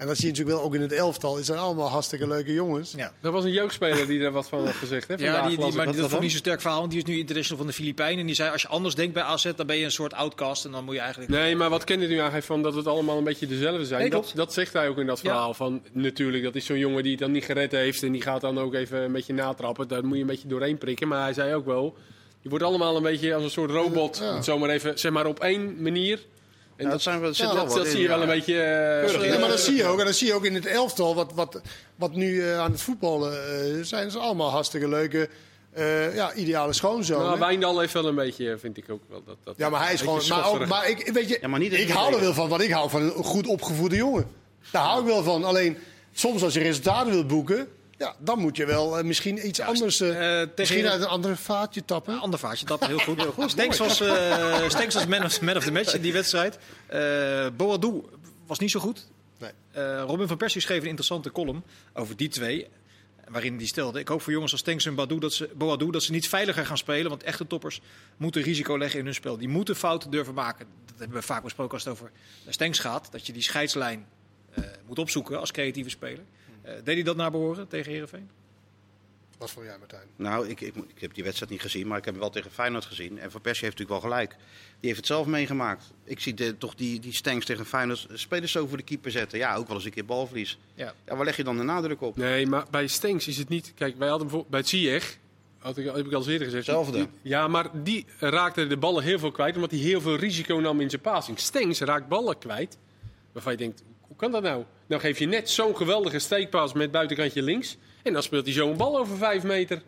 En 0.01 0.07
dat 0.07 0.15
zie 0.15 0.25
je 0.25 0.31
natuurlijk 0.31 0.57
wel 0.57 0.65
ook 0.67 0.75
in 0.75 0.81
het 0.81 0.91
elftal. 0.91 1.35
Het 1.35 1.45
zijn 1.45 1.57
allemaal 1.59 1.89
hartstikke 1.89 2.27
leuke 2.27 2.53
jongens. 2.53 2.93
Ja. 2.97 3.11
Er 3.21 3.31
was 3.31 3.43
een 3.43 3.51
jeugdspeler 3.51 4.07
die 4.07 4.19
daar 4.19 4.31
wat 4.31 4.49
van 4.49 4.65
had 4.65 4.73
gezegd. 4.75 5.07
Hè, 5.07 5.13
Ja, 5.17 5.47
die, 5.47 5.57
maar 5.57 5.85
dat 5.85 5.95
vond 5.95 6.11
ik 6.13 6.19
niet 6.19 6.31
zo 6.31 6.37
sterk 6.37 6.61
verhaal. 6.61 6.79
want 6.79 6.91
Die 6.91 6.99
is 7.01 7.05
nu 7.07 7.17
international 7.17 7.57
van 7.57 7.67
de 7.67 7.73
Filipijnen. 7.73 8.19
En 8.19 8.25
die 8.25 8.35
zei, 8.35 8.51
als 8.51 8.61
je 8.61 8.67
anders 8.67 8.95
denkt 8.95 9.13
bij 9.13 9.23
AZ, 9.23 9.51
dan 9.55 9.67
ben 9.67 9.77
je 9.77 9.83
een 9.85 9.91
soort 9.91 10.13
outcast. 10.13 10.65
En 10.65 10.71
dan 10.71 10.83
moet 10.83 10.93
je 10.93 10.99
eigenlijk... 10.99 11.31
Nee, 11.31 11.55
maar 11.55 11.69
wat 11.69 11.83
Kenneth 11.83 12.09
nu 12.09 12.17
aangeeft 12.17 12.45
van 12.45 12.61
dat 12.61 12.75
het 12.75 12.87
allemaal 12.87 13.17
een 13.17 13.23
beetje 13.23 13.47
dezelfde 13.47 13.85
zijn. 13.85 14.01
Nee, 14.01 14.09
dat, 14.09 14.31
dat 14.35 14.53
zegt 14.53 14.73
hij 14.73 14.87
ook 14.89 14.97
in 14.97 15.05
dat 15.05 15.19
Ja. 15.21 15.29
verhaal. 15.29 15.53
Van, 15.53 15.81
natuurlijk, 15.91 16.43
dat 16.43 16.55
is 16.55 16.65
zo'n 16.65 16.77
jongen 16.79 17.03
die 17.03 17.11
het 17.11 17.21
dan 17.21 17.31
niet 17.31 17.45
gered 17.45 17.71
heeft. 17.71 18.03
En 18.03 18.11
die 18.11 18.21
gaat 18.21 18.41
dan 18.41 18.59
ook 18.59 18.73
even 18.73 19.01
een 19.01 19.11
beetje 19.11 19.33
natrappen. 19.33 19.87
Daar 19.87 20.05
moet 20.05 20.15
je 20.15 20.21
een 20.21 20.27
beetje 20.27 20.47
doorheen 20.47 20.77
prikken. 20.77 21.07
Maar 21.07 21.21
hij 21.23 21.33
zei 21.33 21.53
ook 21.53 21.65
wel, 21.65 21.95
je 22.41 22.49
wordt 22.49 22.63
allemaal 22.63 22.95
een 22.95 23.03
beetje 23.03 23.33
als 23.33 23.43
een 23.43 23.49
soort 23.49 23.71
robot. 23.71 24.17
Ja. 24.17 24.41
Zomaar 24.41 24.69
even, 24.69 24.99
zeg 24.99 25.11
maar 25.11 25.25
op 25.25 25.39
één 25.39 25.81
manier. 25.81 26.19
En 26.81 26.87
Ja, 26.87 26.93
dat, 26.93 27.01
zijn, 27.01 27.35
zit 27.35 27.45
wel 27.45 27.55
dat, 27.55 27.69
dat 27.75 27.85
in, 27.85 27.91
zie 27.91 28.01
je 28.01 28.07
wel 28.07 28.17
ja. 28.17 28.23
een 28.23 28.29
beetje... 28.29 28.61
eh, 28.61 29.31
Ja, 29.31 29.39
maar 29.39 29.49
dat 29.49 29.59
zie 29.59 29.75
je 29.75 29.85
ook. 29.85 29.99
En 29.99 30.05
dat 30.05 30.15
zie 30.15 30.27
je 30.27 30.33
ook 30.33 30.45
in 30.45 30.53
het 30.53 30.65
elftal. 30.65 31.15
Wat, 31.15 31.31
wat, 31.33 31.61
wat 31.95 32.15
nu 32.15 32.41
eh, 32.41 32.59
aan 32.59 32.71
het 32.71 32.81
voetballen 32.81 33.33
eh, 33.33 33.83
zijn. 33.83 34.11
ze 34.11 34.17
allemaal 34.19 34.49
hartstikke 34.49 34.87
leuke, 34.87 35.29
eh, 35.73 36.15
ja, 36.15 36.33
ideale 36.33 36.73
schoonzonen. 36.73 37.25
Nou, 37.25 37.39
Wijndal 37.39 37.79
heeft 37.79 37.93
wel 37.93 38.05
een 38.05 38.15
beetje, 38.15 38.57
vind 38.57 38.77
ik 38.77 38.85
ook 38.89 39.01
wel. 39.09 39.23
Dat, 39.25 39.37
dat 39.43 39.55
Ja, 39.57 39.69
maar 39.69 39.83
hij 39.83 39.93
is 39.93 40.01
gewoon. 40.01 40.21
Maar, 40.29 40.47
ook, 40.49 40.65
maar 40.65 40.89
ik, 40.89 41.09
weet 41.13 41.29
je, 41.29 41.37
Ja, 41.41 41.47
maar 41.47 41.59
niet 41.59 41.73
in 41.73 41.81
ik 41.81 41.89
hou 41.89 42.13
er 42.13 42.19
wel 42.21 42.33
van, 42.33 42.49
want 42.49 42.61
ik 42.61 42.71
hou 42.71 42.89
van 42.89 43.01
een 43.01 43.11
goed 43.11 43.47
opgevoede 43.47 43.95
jongen. 43.95 44.25
Daar 44.71 44.83
hou 44.83 45.01
ik 45.01 45.07
wel 45.07 45.23
van. 45.23 45.43
Alleen 45.43 45.77
soms 46.13 46.43
als 46.43 46.53
je 46.53 46.59
resultaten 46.59 47.11
wilt 47.11 47.27
boeken, 47.27 47.67
ja, 48.01 48.15
dan 48.19 48.39
moet 48.39 48.57
je 48.57 48.65
wel 48.65 48.97
eh, 48.97 49.03
misschien 49.03 49.47
iets 49.47 49.59
anders. 49.59 49.97
tegen- 49.97 50.51
misschien 50.55 50.87
uit 50.87 51.01
een 51.01 51.07
ander 51.07 51.37
vaatje 51.37 51.85
tappen. 51.85 52.13
Een 52.13 52.19
ander 52.19 52.39
vaartje, 52.39 52.65
dat 52.65 52.85
heel 52.87 52.97
goed. 52.99 53.17
Heel 53.21 53.31
goed. 53.31 53.51
Stenks 53.51 53.77
was, 53.77 53.95
Stenks 54.67 54.93
was 54.93 55.05
man, 55.05 55.23
of, 55.23 55.41
man 55.41 55.57
of 55.57 55.63
the 55.63 55.71
match 55.71 55.93
in 55.93 56.01
die 56.01 56.13
wedstrijd. 56.13 56.57
Boadou 57.57 58.03
was 58.45 58.59
niet 58.59 58.71
zo 58.71 58.79
goed. 58.79 59.07
Nee. 59.37 59.51
Robin 59.99 60.27
van 60.27 60.37
Persie 60.37 60.61
schreef 60.61 60.81
een 60.81 60.87
interessante 60.87 61.31
column 61.31 61.63
over 61.93 62.17
die 62.17 62.29
twee. 62.29 62.67
Waarin 63.27 63.57
die 63.57 63.67
stelde, 63.67 63.99
ik 63.99 64.07
hoop 64.07 64.21
voor 64.21 64.33
jongens 64.33 64.51
als 64.51 64.61
Stenks 64.61 64.85
en 64.85 64.95
Badou 64.95 65.19
dat 65.19 65.33
ze, 65.33 65.49
Boadou 65.55 65.91
dat 65.91 66.03
ze 66.03 66.11
niet 66.11 66.27
veiliger 66.29 66.65
gaan 66.65 66.77
spelen. 66.77 67.09
Want 67.09 67.23
echte 67.23 67.47
toppers 67.47 67.81
moeten 68.17 68.41
risico 68.41 68.77
leggen 68.77 68.99
in 68.99 69.05
hun 69.05 69.13
spel. 69.13 69.37
Die 69.37 69.47
moeten 69.47 69.75
fouten 69.75 70.11
durven 70.11 70.33
maken. 70.33 70.65
Dat 70.85 70.99
hebben 70.99 71.17
we 71.17 71.23
vaak 71.23 71.43
besproken 71.43 71.73
als 71.73 71.83
het 71.83 71.93
over 71.93 72.11
Stenks 72.47 72.79
gaat. 72.79 73.11
Dat 73.11 73.27
je 73.27 73.33
die 73.33 73.41
scheidslijn 73.41 74.05
moet 74.87 74.99
opzoeken 74.99 75.39
als 75.39 75.51
creatieve 75.51 75.89
speler. 75.89 76.23
Eh, 76.61 76.73
deed 76.83 76.95
hij 76.95 77.03
dat 77.03 77.15
naar 77.15 77.31
behoren 77.31 77.67
tegen 77.67 77.91
Heerenveen? 77.91 78.29
Wat 79.37 79.51
voor 79.51 79.63
jij, 79.63 79.77
Martijn? 79.77 80.07
Nou, 80.15 80.47
ik, 80.47 80.61
ik, 80.61 80.75
ik 80.75 81.01
heb 81.01 81.13
die 81.13 81.23
wedstrijd 81.23 81.51
niet 81.51 81.61
gezien, 81.61 81.87
maar 81.87 81.97
ik 81.97 82.05
heb 82.05 82.13
hem 82.13 82.23
wel 82.23 82.31
tegen 82.31 82.51
Feyenoord 82.51 82.85
gezien. 82.85 83.19
En 83.19 83.31
Van 83.31 83.41
Persie 83.41 83.65
heeft 83.65 83.77
natuurlijk 83.77 84.03
wel 84.03 84.11
gelijk. 84.11 84.29
Die 84.79 84.89
heeft 84.89 84.97
het 84.97 85.05
zelf 85.05 85.25
meegemaakt. 85.25 85.93
Ik 86.03 86.19
zie 86.19 86.33
de, 86.33 86.57
toch 86.57 86.75
die, 86.75 86.99
die 86.99 87.13
Stengs 87.13 87.45
tegen 87.45 87.65
Feyenoord 87.65 88.07
spelers 88.13 88.51
zo 88.51 88.67
voor 88.67 88.77
de 88.77 88.83
keeper 88.83 89.11
zetten. 89.11 89.37
Ja, 89.37 89.55
ook 89.55 89.67
wel 89.67 89.75
eens 89.75 89.85
een 89.85 89.91
keer 89.91 90.05
balverlies. 90.05 90.57
Ja. 90.73 90.93
Ja, 91.05 91.15
waar 91.15 91.25
leg 91.25 91.37
je 91.37 91.43
dan 91.43 91.57
de 91.57 91.63
nadruk 91.63 92.01
op? 92.01 92.15
Nee, 92.15 92.47
maar 92.47 92.65
bij 92.71 92.87
Stenks 92.87 93.27
is 93.27 93.37
het 93.37 93.49
niet... 93.49 93.73
Kijk, 93.75 93.97
wij 93.97 94.07
hadden 94.07 94.27
bijvoorbeeld 94.27 94.51
bij 94.51 94.59
het 94.59 94.69
Ziyech, 94.69 95.17
had 95.57 95.77
ik, 95.77 95.85
heb 95.85 96.05
ik 96.05 96.13
al 96.13 96.17
eens 96.17 96.27
eerder 96.27 96.47
gezegd. 96.47 96.67
Hetzelfde. 96.67 97.07
Ja, 97.21 97.47
maar 97.47 97.83
die 97.83 98.05
raakte 98.19 98.67
de 98.67 98.77
ballen 98.77 99.03
heel 99.03 99.19
veel 99.19 99.31
kwijt, 99.31 99.55
omdat 99.55 99.71
hij 99.71 99.79
heel 99.79 100.01
veel 100.01 100.15
risico 100.15 100.59
nam 100.59 100.81
in 100.81 100.89
zijn 100.89 101.01
passing. 101.01 101.39
Stenks 101.39 101.79
raakt 101.79 102.07
ballen 102.07 102.37
kwijt, 102.37 102.77
waarvan 103.31 103.51
je 103.51 103.57
denkt, 103.57 103.83
hoe 104.01 104.15
kan 104.15 104.31
dat 104.31 104.43
nou? 104.43 104.63
Dan 104.91 104.99
geef 104.99 105.19
je 105.19 105.25
net 105.25 105.49
zo'n 105.49 105.75
geweldige 105.75 106.19
steekpas 106.19 106.73
met 106.73 106.91
buitenkantje 106.91 107.41
links, 107.41 107.77
en 108.03 108.13
dan 108.13 108.23
speelt 108.23 108.45
hij 108.45 108.53
zo'n 108.53 108.77
bal 108.77 108.97
over 108.97 109.17
vijf 109.17 109.43
meter. 109.43 109.81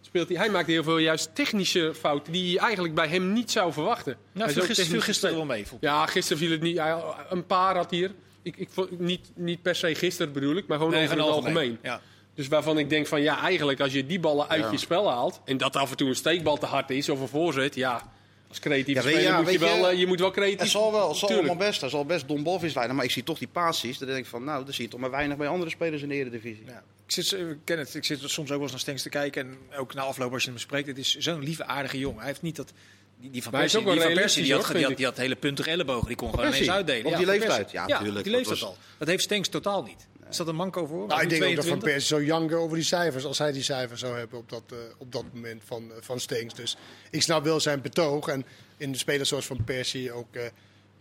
Speelt 0.00 0.28
hij, 0.28 0.36
hij 0.36 0.50
maakt 0.50 0.66
heel 0.66 0.82
veel 0.82 0.98
juist 0.98 1.34
technische 1.34 1.94
fouten 1.94 2.32
die 2.32 2.50
je 2.50 2.58
eigenlijk 2.58 2.94
bij 2.94 3.08
hem 3.08 3.32
niet 3.32 3.50
zou 3.50 3.72
verwachten. 3.72 4.16
Nou, 4.32 4.50
viel 4.50 4.62
gisteren, 4.62 4.90
viel 4.90 5.00
gisteren 5.00 5.36
wel 5.36 5.44
mee. 5.44 5.64
Ja, 5.80 6.06
gisteren 6.06 6.38
viel 6.38 6.50
het 6.50 6.60
niet. 6.60 6.80
Een 7.28 7.46
paar 7.46 7.76
had 7.76 7.90
hier. 7.90 8.14
Ik, 8.42 8.56
ik, 8.56 8.68
niet, 8.98 9.30
niet 9.34 9.62
per 9.62 9.74
se 9.74 9.94
gisteren 9.94 10.32
bedoel 10.32 10.56
ik, 10.56 10.66
maar 10.66 10.78
gewoon 10.78 10.92
Nee, 10.92 11.04
over 11.04 11.16
het 11.16 11.26
algemeen. 11.26 11.78
Ja. 11.82 12.00
Dus 12.34 12.48
waarvan 12.48 12.78
ik 12.78 12.88
denk 12.90 13.06
van 13.06 13.22
ja, 13.22 13.40
eigenlijk 13.40 13.80
als 13.80 13.92
je 13.92 14.06
die 14.06 14.20
ballen 14.20 14.48
uit 14.48 14.62
Ja. 14.62 14.70
je 14.70 14.78
spel 14.78 15.10
haalt. 15.10 15.40
En 15.44 15.56
dat 15.56 15.76
af 15.76 15.90
en 15.90 15.96
toe 15.96 16.08
een 16.08 16.14
steekbal 16.14 16.56
te 16.56 16.66
hard 16.66 16.90
is 16.90 17.08
of 17.08 17.20
een 17.20 17.28
voorzet. 17.28 17.74
Ja, 17.74 18.12
als 18.48 18.58
creatieve 18.58 19.20
Ja, 19.20 19.40
moet 19.40 19.52
je, 19.52 19.58
wel, 19.58 19.88
eh, 19.90 19.98
je 19.98 20.06
moet 20.06 20.20
wel 20.20 20.30
creatief 20.30 20.58
Het 20.60 20.68
zal 20.68 20.92
wel, 20.92 21.08
het 21.08 21.16
zal 21.16 21.28
allemaal 21.28 21.56
best. 21.56 21.80
Hij 21.80 21.90
zal 21.90 22.04
best 22.04 22.28
Don 22.28 22.42
Balvis 22.42 22.74
leiden. 22.74 22.96
Maar 22.96 23.04
ik 23.04 23.10
zie 23.10 23.22
toch 23.22 23.38
die 23.38 23.48
passies. 23.48 23.98
Dan 23.98 24.08
denk 24.08 24.20
ik 24.20 24.26
van, 24.26 24.44
nou, 24.44 24.64
dat 24.64 24.74
zie 24.74 24.84
je 24.84 24.90
toch 24.90 25.00
maar 25.00 25.10
weinig 25.10 25.36
bij 25.36 25.48
andere 25.48 25.70
spelers 25.70 26.02
in 26.02 26.08
de 26.08 26.14
Eredivisie. 26.14 26.64
Ja. 26.66 26.82
Ik 27.06 27.12
zit, 27.12 27.32
eh, 27.32 27.48
ik 27.50 27.56
ken 27.64 27.78
het, 27.78 27.94
ik 27.94 28.04
zit 28.04 28.18
soms 28.20 28.38
ook 28.38 28.46
wel 28.48 28.60
eens 28.60 28.70
naar 28.70 28.80
Stenks 28.80 29.02
te 29.02 29.08
kijken. 29.08 29.46
En 29.46 29.78
ook 29.78 29.94
na 29.94 30.02
afloop 30.02 30.32
als 30.32 30.42
je 30.44 30.50
hem 30.50 30.58
spreekt. 30.58 30.86
Het 30.86 30.98
is 30.98 31.16
zo'n 31.16 31.40
lieve, 31.42 31.64
aardige 31.64 31.98
jongen. 31.98 32.18
Hij 32.18 32.26
heeft 32.28 32.42
niet 32.42 32.56
dat... 32.56 32.72
Die, 33.20 33.30
die 33.30 33.42
van 33.42 33.52
Maar 33.52 33.60
hij 33.60 33.68
is 33.70 33.74
Persie, 33.74 33.90
ook 33.92 33.98
wel 33.98 34.06
die, 34.06 34.14
van 34.14 34.22
Persie, 34.24 34.42
die, 34.42 34.52
had, 34.54 34.72
die, 34.72 34.84
had, 34.84 34.96
die 34.96 35.04
had 35.06 35.16
hele 35.16 35.36
puntige 35.36 35.70
ellebogen. 35.70 36.06
Die 36.06 36.16
kon 36.16 36.30
gewoon 36.30 36.46
ineens 36.46 36.70
uitdelen. 36.70 37.06
Op 37.06 37.16
die 37.16 37.26
leeftijd? 37.26 37.70
Ja, 37.70 37.84
Ja, 37.86 37.96
tuurlijk. 37.98 38.18
op 38.18 38.24
die 38.24 38.32
leeftijd 38.32 38.58
was- 38.60 38.68
al. 38.68 38.76
Dat 38.98 39.08
heeft 39.08 39.22
Stenks 39.22 39.48
totaal 39.48 39.82
niet. 39.82 40.06
Is 40.30 40.36
dat 40.36 40.48
een 40.48 40.54
manco 40.54 40.86
voor? 40.86 41.06
Nou, 41.06 41.22
ik 41.22 41.28
denk 41.28 41.42
ook 41.44 41.54
dat 41.56 41.66
Van 41.66 41.78
22? 41.78 41.90
Persie 41.90 42.16
zo 42.16 42.22
janken 42.22 42.56
over 42.58 42.76
die 42.76 42.84
cijfers. 42.86 43.24
Als 43.24 43.38
hij 43.38 43.52
die 43.52 43.62
cijfers 43.62 44.00
zou 44.00 44.18
hebben 44.18 44.38
op 44.38 44.48
dat, 44.48 44.62
eh, 44.70 44.76
op 44.98 45.12
dat 45.12 45.24
moment 45.32 45.62
van, 45.64 45.90
eh, 45.90 45.96
van 46.00 46.20
Stenks. 46.20 46.54
Dus 46.54 46.76
ik 47.10 47.22
snap 47.22 47.44
wel 47.44 47.60
zijn 47.60 47.80
betoog. 47.80 48.28
En 48.28 48.44
in 48.76 48.92
de 48.92 48.98
spelers 48.98 49.28
zoals 49.28 49.46
Van 49.46 49.64
Persie 49.64 50.12
ook. 50.12 50.34
eh, 50.34 50.42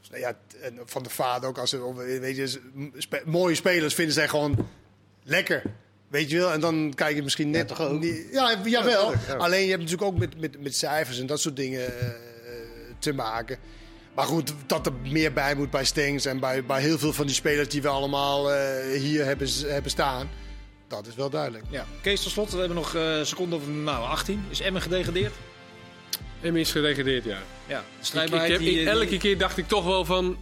nou 0.10 0.22
ja, 0.22 0.38
en 0.62 0.80
van 0.86 1.04
de 1.04 1.10
vader 1.10 1.50
ook. 1.50 1.58
Als 1.58 1.74
eh, 1.74 1.94
weet 2.20 2.36
je, 2.36 2.60
spe- 2.98 3.22
mooie 3.26 3.56
spelers 3.56 3.94
vinden 3.94 4.14
zij 4.14 4.28
gewoon 4.28 4.68
lekker. 5.24 5.62
Weet 6.08 6.30
je 6.30 6.38
wel? 6.38 6.52
En 6.52 6.60
dan 6.60 6.92
kijk 6.96 7.16
je 7.16 7.24
misschien 7.24 7.50
net... 7.50 7.68
toch 7.68 7.82
ook? 7.82 8.00
niet- 8.00 8.28
ja, 8.32 8.60
jawel. 8.66 9.12
ja. 9.28 9.34
Alleen 9.36 9.64
je 9.64 9.70
hebt 9.70 9.82
natuurlijk 9.82 10.12
ook 10.12 10.18
met, 10.20 10.40
met, 10.40 10.62
met 10.62 10.76
cijfers 10.76 11.20
en 11.20 11.26
dat 11.26 11.40
soort 11.40 11.56
dingen 11.56 12.00
eh, 12.00 12.08
te 13.00 13.14
maken. 13.14 13.58
Maar 14.16 14.26
goed, 14.26 14.54
dat 14.66 14.86
er 14.86 14.92
meer 15.10 15.34
bij 15.34 15.56
moet 15.56 15.70
bij 15.70 15.86
Stengs 15.86 16.26
en 16.26 16.40
bij, 16.40 16.64
bij 16.66 16.82
heel 16.82 16.98
veel 16.98 17.14
van 17.14 17.26
die 17.26 17.36
spelers 17.36 17.68
die 17.70 17.82
we 17.82 17.88
allemaal 17.88 18.52
eh, 18.54 19.00
hier 19.00 19.26
hebben, 19.26 19.48
hebben 19.68 19.92
staan. 19.92 20.30
Dat 20.88 21.08
is 21.08 21.16
wel 21.16 21.30
duidelijk. 21.30 21.64
Ja. 21.70 21.86
Kees, 22.02 22.22
tot 22.24 22.32
slot, 22.32 22.52
we 22.52 22.58
hebben 22.58 22.76
nog 22.78 22.96
eh, 22.96 23.18
een 23.18 23.26
seconde 23.26 23.56
of 23.56 23.68
nou, 23.68 24.04
18. 24.06 24.46
Is 24.50 24.60
Emmen 24.62 24.82
gedegradeerd? 24.82 25.34
Emmen 26.42 26.62
is 26.62 26.72
gedegradeerd, 26.72 27.24
ja. 27.24 27.30
Ja. 27.32 27.38
De 27.68 27.74
Ik, 27.74 27.82
ik 28.00 28.06
strijdbaarheid 28.06 28.52
heb, 28.52 28.60
die, 28.60 28.70
ik- 28.70 28.76
die- 28.78 28.90
elke 28.90 29.18
keer 29.18 29.38
dacht 29.38 29.58
ik 29.58 29.68
toch 29.68 29.86
wel 29.86 30.06
van... 30.06 30.38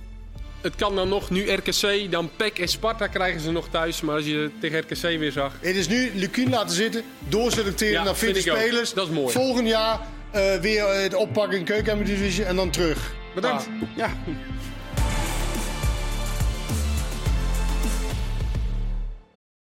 Het 0.62 0.76
kan 0.76 0.96
dan 0.96 1.10
nog, 1.10 1.30
nu 1.30 1.52
RKC, 1.52 2.12
dan 2.12 2.30
PEC 2.36 2.60
en 2.60 2.68
Sparta 2.68 3.08
krijgen 3.08 3.42
ze 3.42 3.52
nog 3.52 3.70
thuis. 3.70 4.02
Maar 4.02 4.16
als 4.16 4.26
je 4.26 4.50
tegen 4.62 4.80
RKC 4.80 5.02
weer 5.02 5.32
zag... 5.32 5.54
Het 5.60 5.76
is 5.76 5.88
nu 5.88 6.12
Lukien 6.16 6.50
laten 6.50 6.76
zitten, 6.76 7.04
doorselecteren 7.30 7.94
Ja, 7.94 8.04
naar 8.04 8.16
40 8.16 8.44
vind 8.44 8.56
ik 8.56 8.62
ook. 8.62 8.68
spelers. 8.68 8.94
Dat 8.94 9.08
is 9.08 9.14
mooi. 9.14 9.32
Volgend 9.34 9.68
jaar 9.68 10.00
eh, 10.32 10.56
weer 10.60 10.86
eh, 10.86 11.02
het 11.02 11.14
oppakken 11.16 11.58
in 11.58 11.64
keukendivisie 11.66 12.46
en 12.46 12.56
dan 12.56 12.70
terug. 12.70 13.14
Bedankt. 13.36 13.70
Ja, 13.96 14.10